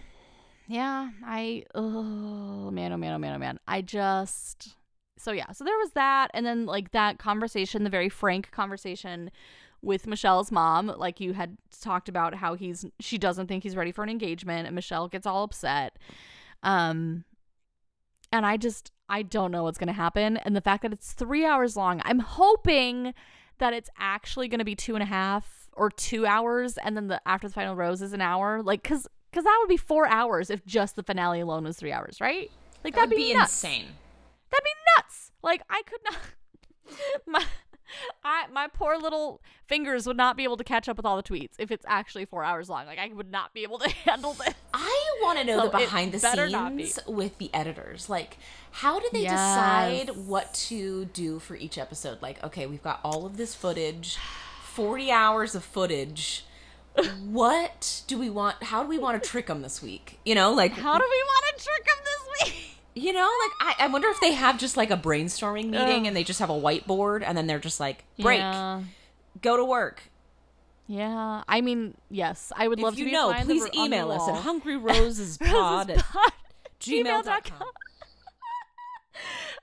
Yeah. 0.70 1.10
I 1.26 1.64
oh 1.74 2.70
man, 2.70 2.94
oh 2.94 2.98
man, 2.98 3.14
oh 3.14 3.18
man, 3.18 3.34
oh 3.34 3.40
man. 3.40 3.60
I 3.68 3.82
just 3.82 4.76
so 5.18 5.32
yeah, 5.32 5.52
so 5.52 5.64
there 5.64 5.78
was 5.80 5.92
that 5.94 6.30
and 6.36 6.46
then 6.46 6.68
like 6.68 6.92
that 6.92 7.18
conversation, 7.18 7.84
the 7.84 7.90
very 7.90 8.08
frank 8.08 8.52
conversation 8.52 9.32
with 9.82 10.06
Michelle's 10.06 10.52
mom, 10.52 10.94
like 10.96 11.20
you 11.20 11.34
had 11.34 11.58
talked 11.82 12.08
about 12.08 12.36
how 12.36 12.54
he's 12.54 12.86
she 13.00 13.18
doesn't 13.18 13.48
think 13.48 13.64
he's 13.64 13.76
ready 13.76 13.92
for 13.92 14.04
an 14.04 14.10
engagement 14.10 14.68
and 14.68 14.76
Michelle 14.76 15.08
gets 15.08 15.26
all 15.26 15.44
upset. 15.44 15.98
Um 16.62 17.24
and 18.32 18.46
I 18.46 18.56
just 18.56 18.92
I 19.10 19.24
don't 19.24 19.52
know 19.52 19.64
what's 19.64 19.80
gonna 19.80 19.92
happen. 19.94 20.38
And 20.38 20.56
the 20.56 20.62
fact 20.62 20.84
that 20.84 20.94
it's 20.94 21.14
three 21.14 21.48
hours 21.48 21.76
long, 21.76 22.00
I'm 22.06 22.20
hoping 22.20 23.16
that 23.58 23.74
it's 23.74 23.90
actually 23.98 24.48
gonna 24.48 24.64
be 24.64 24.76
two 24.76 24.94
and 24.94 25.02
a 25.02 25.08
half 25.08 25.68
or 25.74 25.90
two 25.90 26.28
hours 26.28 26.78
and 26.78 26.96
then 26.96 27.08
the 27.08 27.20
after 27.28 27.48
the 27.48 27.54
final 27.56 27.76
rose 27.76 28.04
is 28.04 28.14
an 28.14 28.22
hour. 28.22 28.62
Like 28.62 28.84
cause 28.84 29.08
cause 29.34 29.44
that 29.44 29.58
would 29.62 29.70
be 29.70 29.78
four 29.78 30.08
hours 30.08 30.50
if 30.50 30.66
just 30.66 30.96
the 30.96 31.04
finale 31.04 31.40
alone 31.40 31.64
was 31.64 31.78
three 31.78 31.92
hours, 31.92 32.20
right? 32.22 32.52
Like 32.84 32.94
That 32.94 33.02
that'd 33.02 33.10
would 33.12 33.16
be, 33.18 33.34
be 33.34 33.40
insane. 33.40 33.86
That'd 34.52 34.64
be 34.64 34.70
nuts. 34.98 35.32
Like 35.44 35.62
I 35.70 35.82
could 35.86 36.02
not 36.06 36.18
my 37.28 37.44
I 38.24 38.46
my 38.54 38.68
poor 38.68 38.98
little 38.98 39.42
fingers 39.66 40.06
would 40.06 40.18
not 40.18 40.38
be 40.38 40.44
able 40.44 40.58
to 40.58 40.64
catch 40.64 40.88
up 40.88 40.96
with 40.98 41.06
all 41.06 41.16
the 41.18 41.24
tweets 41.24 41.54
if 41.58 41.72
it's 41.72 41.86
actually 41.88 42.26
four 42.26 42.44
hours 42.44 42.70
long. 42.70 42.86
Like 42.86 43.00
I 43.00 43.08
would 43.14 43.32
not 43.32 43.54
be 43.54 43.64
able 43.64 43.80
to 43.80 43.90
handle 44.06 44.34
this. 44.34 44.54
I 44.74 45.06
want 45.24 45.40
to 45.40 45.44
know 45.46 45.58
So 45.60 45.70
the 45.70 45.78
behind 45.78 46.12
the 46.12 46.48
not 46.52 46.76
be. 46.78 46.86
scenes 46.86 47.00
with 47.08 47.38
the 47.40 47.50
editors. 47.54 48.08
Like, 48.10 48.38
how 48.72 49.00
do 49.00 49.10
they 49.12 49.22
Yes. 49.24 49.32
decide 49.32 50.16
what 50.28 50.54
to 50.70 51.06
do 51.06 51.40
for 51.40 51.56
each 51.56 51.78
episode? 51.80 52.22
Like, 52.22 52.44
okay, 52.44 52.68
we've 52.68 52.84
got 52.84 53.00
all 53.04 53.26
of 53.26 53.38
this 53.38 53.56
footage, 53.56 54.18
40 54.64 55.12
hours 55.12 55.56
of 55.56 55.64
footage. 55.64 56.46
What 57.26 58.02
do 58.08 58.18
we 58.18 58.30
want? 58.30 58.62
How 58.64 58.84
do 58.84 58.90
we 58.90 58.98
want 58.98 59.22
to 59.22 59.30
trick 59.30 59.48
them 59.48 59.62
this 59.62 59.82
week? 59.82 60.20
You 60.26 60.36
know, 60.36 60.54
like, 60.54 60.72
How 60.74 60.98
do 60.98 61.06
we 61.10 61.24
want 61.24 61.58
to 61.58 61.64
trick 61.64 61.86
them 61.86 61.96
this 62.04 62.52
week? 62.54 62.78
you 62.96 63.14
know, 63.14 63.30
like, 63.60 63.78
I, 63.80 63.86
I 63.86 63.88
wonder 63.88 64.08
if 64.10 64.20
they 64.20 64.34
have 64.34 64.58
just 64.58 64.78
like 64.78 64.92
a 64.92 64.98
brainstorming 64.98 65.66
meeting 65.70 66.02
Ugh. 66.02 66.06
and 66.08 66.16
they 66.16 66.24
just 66.24 66.40
have 66.40 66.50
a 66.50 66.54
whiteboard 66.60 67.24
and 67.26 67.38
then 67.38 67.48
they're 67.48 67.60
just 67.60 67.80
like, 67.80 68.04
break, 68.20 68.40
Yeah. 68.40 68.82
go 69.42 69.58
to 69.58 69.66
work. 69.66 70.02
Yeah. 70.88 71.44
I 71.48 71.62
mean, 71.62 71.96
yes, 72.10 72.52
I 72.56 72.68
would 72.68 72.80
love 72.80 72.94
if 72.94 73.00
to 73.00 73.06
you 73.06 73.12
know, 73.12 73.32
please 73.44 73.68
email 73.76 74.12
us 74.12 74.28
at 74.28 74.44
hungryrosespod 74.44 75.90
at 75.98 76.04
gmail.com. 76.80 77.68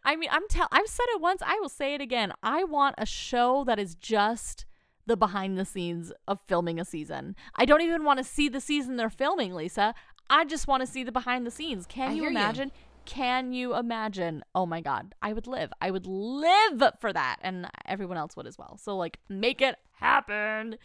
I 0.04 0.14
mean, 0.14 0.28
I'm 0.30 0.46
tell 0.48 0.68
I've 0.70 0.86
said 0.86 1.06
it 1.08 1.20
once, 1.20 1.42
I 1.44 1.58
will 1.60 1.68
say 1.68 1.94
it 1.94 2.00
again. 2.00 2.32
I 2.42 2.62
want 2.62 2.94
a 2.98 3.06
show 3.06 3.64
that 3.64 3.80
is 3.80 3.96
just 3.96 4.65
the 5.06 5.16
behind 5.16 5.56
the 5.58 5.64
scenes 5.64 6.12
of 6.26 6.40
filming 6.40 6.78
a 6.80 6.84
season. 6.84 7.36
I 7.54 7.64
don't 7.64 7.82
even 7.82 8.04
want 8.04 8.18
to 8.18 8.24
see 8.24 8.48
the 8.48 8.60
season 8.60 8.96
they're 8.96 9.10
filming, 9.10 9.54
Lisa. 9.54 9.94
I 10.28 10.44
just 10.44 10.66
want 10.66 10.82
to 10.82 10.86
see 10.86 11.04
the 11.04 11.12
behind 11.12 11.46
the 11.46 11.50
scenes. 11.50 11.86
Can 11.86 12.10
I 12.10 12.12
you 12.12 12.22
hear 12.22 12.30
you. 12.30 12.36
imagine? 12.36 12.72
Can 13.04 13.52
you 13.52 13.76
imagine? 13.76 14.42
Oh 14.54 14.66
my 14.66 14.80
god, 14.80 15.14
I 15.22 15.32
would 15.32 15.46
live. 15.46 15.72
I 15.80 15.92
would 15.92 16.06
live 16.06 16.82
for 17.00 17.12
that 17.12 17.36
and 17.40 17.68
everyone 17.86 18.16
else 18.16 18.36
would 18.36 18.48
as 18.48 18.58
well. 18.58 18.78
So 18.82 18.96
like 18.96 19.20
make 19.28 19.62
it 19.62 19.76
happen. 19.92 20.76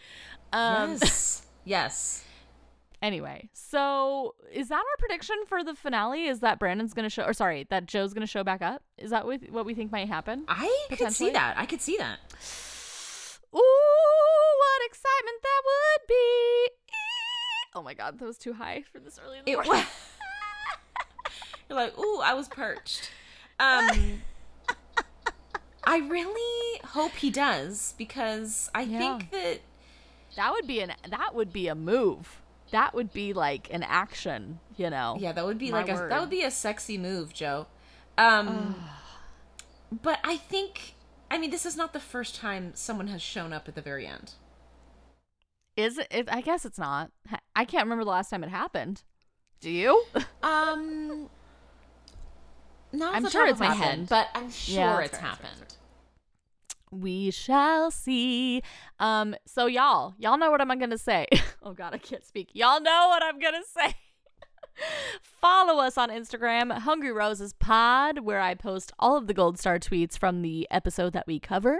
Um 0.54 0.92
yes. 0.92 1.46
yes. 1.66 2.24
Anyway, 3.02 3.50
so 3.54 4.36
is 4.54 4.70
that 4.70 4.76
our 4.76 4.98
prediction 5.00 5.36
for 5.48 5.64
the 5.64 5.74
finale? 5.74 6.28
Is 6.28 6.42
that 6.42 6.60
Brandon's 6.60 6.94
going 6.94 7.06
to 7.06 7.10
show, 7.10 7.24
or 7.24 7.34
sorry, 7.34 7.66
that 7.72 7.88
Joe's 7.88 8.14
going 8.14 8.22
to 8.22 8.32
show 8.32 8.44
back 8.44 8.62
up? 8.62 8.84
Is 9.00 9.10
that 9.10 9.26
what 9.26 9.66
we 9.66 9.74
think 9.74 9.92
might 9.92 10.08
happen? 10.08 10.46
I 10.48 10.72
could 10.92 11.12
see 11.12 11.32
that. 11.32 11.56
I 11.58 11.66
could 11.66 11.82
see 11.82 11.98
that. 11.98 12.20
Ooh, 13.54 13.58
what 13.58 14.86
excitement 14.86 15.38
that 15.44 15.62
would 15.66 16.08
be! 16.08 16.70
Oh 17.76 17.82
my 17.84 17.94
god, 17.94 18.20
that 18.20 18.26
was 18.26 18.38
too 18.38 18.54
high 18.54 18.84
for 18.92 19.00
this 19.00 19.20
early 19.24 19.40
in 19.40 19.46
the 19.46 19.52
It 19.52 19.56
morning. 19.56 19.72
was. 19.72 19.86
You're 21.70 21.78
like, 21.80 21.98
ooh, 21.98 22.20
I 22.24 22.34
was 22.34 22.48
perched. 22.50 23.10
Um, 23.60 24.22
I 25.86 25.98
really 26.00 26.80
hope 26.86 27.12
he 27.14 27.30
does 27.30 27.94
because 27.98 28.70
I 28.76 28.84
Yeah. 28.86 29.18
think 29.18 29.32
that 29.32 29.62
That 30.36 30.52
would 30.54 30.68
be 30.68 30.80
an 30.82 30.94
that 31.10 31.34
would 31.34 31.52
be 31.54 31.68
a 31.68 31.76
move. 31.76 32.42
That 32.72 32.94
would 32.94 33.12
be 33.14 33.34
like 33.34 33.68
an 33.72 33.84
action, 33.84 34.60
you 34.78 34.90
know. 34.90 35.18
yeah, 35.20 35.32
that 35.34 35.46
would 35.46 35.58
be 35.58 35.72
My 35.72 35.80
like 35.84 35.90
a 35.90 36.08
that 36.10 36.20
would 36.22 36.30
be 36.30 36.44
a 36.44 36.52
sexy 36.52 36.98
move, 36.98 37.34
Joe. 37.34 37.68
Um, 38.18 38.76
but 39.92 40.20
I 40.24 40.38
think 40.38 40.96
I 41.32 41.38
mean 41.38 41.50
this 41.50 41.66
is 41.66 41.78
not 41.78 41.94
the 41.94 42.00
first 42.00 42.36
time 42.36 42.74
someone 42.76 43.08
has 43.08 43.22
shown 43.22 43.54
up 43.54 43.68
at 43.68 43.76
the 43.76 43.82
very 43.82 44.06
end. 44.06 44.34
Is 45.78 45.98
it? 45.98 46.28
I 46.30 46.42
guess 46.42 46.66
it's 46.66 46.78
not. 46.78 47.12
I 47.56 47.64
can't 47.66 47.86
remember 47.86 48.04
the 48.04 48.10
last 48.12 48.30
time 48.30 48.44
it 48.44 48.50
happened. 48.50 49.04
Do 49.62 49.70
you? 49.72 50.04
Um, 50.44 51.30
not 52.92 53.16
I'm 53.16 53.24
the 53.24 53.30
sure 53.30 53.48
it's 53.48 53.60
my 53.60 53.68
happened. 53.68 54.02
head, 54.02 54.10
but 54.10 54.28
I'm 54.36 54.52
sure 54.52 54.76
Yeah, 54.76 55.00
it's 55.02 55.12
fair, 55.18 55.22
happened. 55.22 55.76
We 56.92 57.32
shall 57.32 57.90
see. 57.92 58.64
Um, 59.00 59.36
so 59.46 59.68
y'all, 59.68 60.14
y'all 60.18 60.38
know 60.38 60.52
what 60.52 60.60
I'm 60.60 60.78
gonna 60.80 60.98
say. 60.98 61.28
oh 61.64 61.74
god, 61.74 61.94
I 61.94 62.00
can't 62.00 62.26
speak. 62.26 62.50
Y'all 62.54 62.82
know 62.82 63.08
what 63.08 63.24
I'm 63.24 63.40
gonna 63.40 63.64
say. 63.66 63.96
Follow 65.22 65.82
us 65.82 65.98
on 65.98 66.10
Instagram, 66.10 66.72
Hungry 66.72 67.12
Roses 67.12 67.54
Pod, 67.54 68.20
where 68.20 68.40
I 68.40 68.54
post 68.54 68.92
all 69.00 69.18
of 69.18 69.28
the 69.28 69.34
gold 69.34 69.58
star 69.58 69.80
tweets 69.80 70.18
from 70.18 70.42
the 70.42 70.68
episode 70.70 71.14
that 71.14 71.26
we 71.26 71.40
cover. 71.40 71.80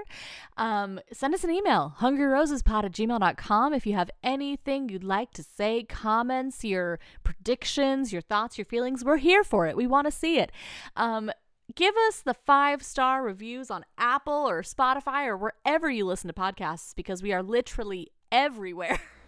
Um, 0.58 1.00
send 1.14 1.34
us 1.34 1.44
an 1.44 1.52
email, 1.52 1.96
hungryrosespod 2.00 2.86
at 2.86 2.92
gmail.com, 2.92 3.74
if 3.74 3.86
you 3.86 3.94
have 3.94 4.10
anything 4.24 4.90
you'd 4.90 5.04
like 5.04 5.32
to 5.34 5.44
say, 5.44 5.84
comments, 5.84 6.64
your 6.64 7.00
predictions, 7.24 8.12
your 8.12 8.22
thoughts, 8.22 8.58
your 8.58 8.66
feelings. 8.66 9.06
We're 9.06 9.18
here 9.18 9.44
for 9.44 9.68
it. 9.68 9.78
We 9.78 9.86
want 9.88 10.08
to 10.08 10.12
see 10.12 10.40
it. 10.40 10.52
Um, 10.96 11.32
give 11.76 11.96
us 12.08 12.22
the 12.22 12.34
five 12.34 12.84
star 12.84 13.24
reviews 13.24 13.70
on 13.70 13.86
Apple 13.98 14.48
or 14.48 14.62
Spotify 14.64 15.28
or 15.28 15.38
wherever 15.38 15.90
you 15.90 16.06
listen 16.06 16.28
to 16.28 16.34
podcasts 16.34 16.96
because 16.96 17.22
we 17.22 17.32
are 17.32 17.44
literally 17.44 18.12
everywhere. 18.32 19.00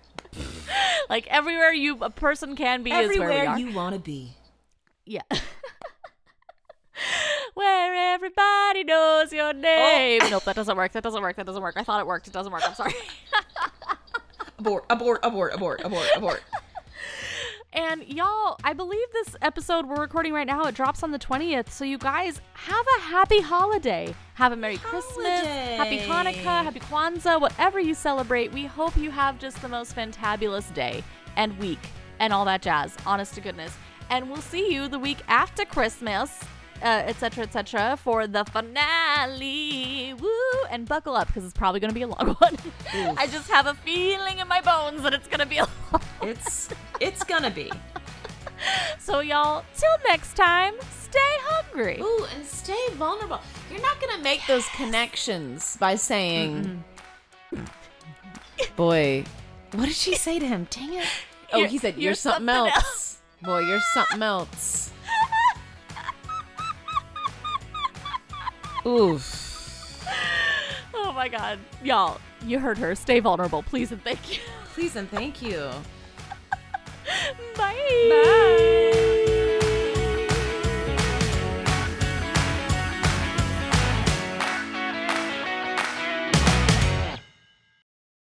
like 1.09 1.27
everywhere 1.27 1.71
you 1.73 1.97
a 2.01 2.09
person 2.09 2.55
can 2.55 2.83
be 2.83 2.91
is 2.91 3.17
where 3.17 3.31
Everywhere 3.31 3.57
you 3.57 3.73
want 3.73 3.93
to 3.95 3.99
be. 3.99 4.31
yeah. 5.05 5.21
where 7.53 8.13
everybody 8.13 8.83
knows 8.83 9.31
your 9.33 9.53
name. 9.53 10.21
Oh. 10.23 10.29
Nope, 10.31 10.43
that 10.45 10.55
doesn't 10.55 10.75
work. 10.77 10.91
That 10.93 11.03
doesn't 11.03 11.21
work. 11.21 11.35
That 11.35 11.45
doesn't 11.45 11.61
work. 11.61 11.75
I 11.77 11.83
thought 11.83 11.99
it 11.99 12.07
worked. 12.07 12.27
It 12.27 12.33
doesn't 12.33 12.51
work. 12.51 12.63
I'm 12.65 12.73
sorry. 12.75 12.93
Abort, 14.59 14.85
abort, 14.89 15.19
abort, 15.23 15.53
abort, 15.53 15.81
abort, 15.83 16.07
abort. 16.15 16.43
And 17.75 18.07
y'all, 18.07 18.55
I 18.63 18.73
believe 18.73 19.07
this 19.13 19.35
episode 19.41 19.87
we're 19.87 19.99
recording 19.99 20.31
right 20.31 20.45
now, 20.45 20.63
it 20.65 20.75
drops 20.75 21.01
on 21.01 21.09
the 21.09 21.17
20th. 21.17 21.69
So 21.69 21.83
you 21.83 21.97
guys 21.97 22.39
have 22.53 22.85
a 22.99 23.01
happy 23.01 23.41
holiday. 23.41 24.13
Have 24.35 24.51
a 24.51 24.55
Merry 24.55 24.77
Christmas, 24.77 25.41
Happy 25.45 25.99
Hanukkah, 25.99 26.63
Happy 26.63 26.79
Kwanzaa, 26.79 27.41
whatever 27.41 27.79
you 27.79 27.95
celebrate. 27.95 28.51
We 28.53 28.65
hope 28.65 28.95
you 28.95 29.09
have 29.09 29.39
just 29.39 29.59
the 29.61 29.69
most 29.69 29.95
fantabulous 29.95 30.71
day 30.73 31.03
and 31.35 31.57
week 31.57 31.79
and 32.19 32.31
all 32.31 32.45
that 32.45 32.61
jazz, 32.61 32.95
honest 33.07 33.33
to 33.35 33.41
goodness. 33.41 33.75
And 34.11 34.29
we'll 34.29 34.41
see 34.41 34.71
you 34.71 34.87
the 34.87 34.99
week 34.99 35.19
after 35.27 35.65
Christmas, 35.65 36.39
uh, 36.83 37.03
et 37.07 37.15
cetera, 37.17 37.47
et 37.51 37.95
for 37.99 38.27
the 38.27 38.43
finale. 38.45 40.13
Woo! 40.19 40.29
And 40.69 40.87
buckle 40.87 41.15
up 41.15 41.27
because 41.27 41.45
it's 41.45 41.53
probably 41.53 41.79
going 41.79 41.89
to 41.89 41.95
be 41.95 42.01
a 42.03 42.07
long 42.07 42.35
one. 42.39 42.57
I 43.17 43.27
just 43.27 43.49
have 43.49 43.67
a 43.67 43.73
feeling 43.73 44.39
in 44.39 44.47
my 44.47 44.61
bones 44.61 45.01
that 45.03 45.13
it's 45.13 45.27
going 45.27 45.39
to 45.39 45.45
be 45.45 45.57
a 45.59 45.67
long 45.91 46.01
It's 46.21 46.69
it's 46.99 47.23
gonna 47.23 47.51
be. 47.51 47.71
So, 48.97 49.19
y'all, 49.19 49.65
till 49.75 49.89
next 50.07 50.35
time, 50.37 50.73
stay 50.89 51.19
hungry. 51.51 51.99
Ooh, 51.99 52.25
and 52.33 52.45
stay 52.45 52.87
vulnerable. 52.93 53.41
You're 53.69 53.81
not 53.81 53.99
gonna 53.99 54.23
make 54.23 54.39
those 54.47 54.65
connections 54.69 55.75
by 55.81 55.95
saying, 55.95 56.81
"Boy, 58.77 59.25
what 59.73 59.87
did 59.87 59.95
she 59.95 60.15
say 60.15 60.39
to 60.39 60.47
him? 60.47 60.65
Dang 60.69 60.93
it!" 60.93 61.07
Oh, 61.51 61.57
You're- 61.57 61.69
he 61.69 61.77
said, 61.77 61.95
"You're, 61.95 62.03
you're 62.03 62.13
something, 62.15 62.47
something 62.47 62.73
else. 62.73 63.17
Boy, 63.41 63.59
you're 63.67 63.81
something 63.93 64.21
else." 64.23 64.91
Oof. 68.85 70.05
Oh 70.93 71.11
my 71.13 71.27
god. 71.27 71.59
Y'all, 71.83 72.19
you 72.45 72.59
heard 72.59 72.77
her. 72.77 72.95
Stay 72.95 73.19
vulnerable, 73.19 73.63
please 73.63 73.91
and 73.91 74.03
thank 74.03 74.33
you. 74.33 74.39
Please 74.73 74.95
and 74.95 75.09
thank 75.09 75.41
you. 75.41 75.69
Bye. 77.55 77.75
Bye. 78.09 79.09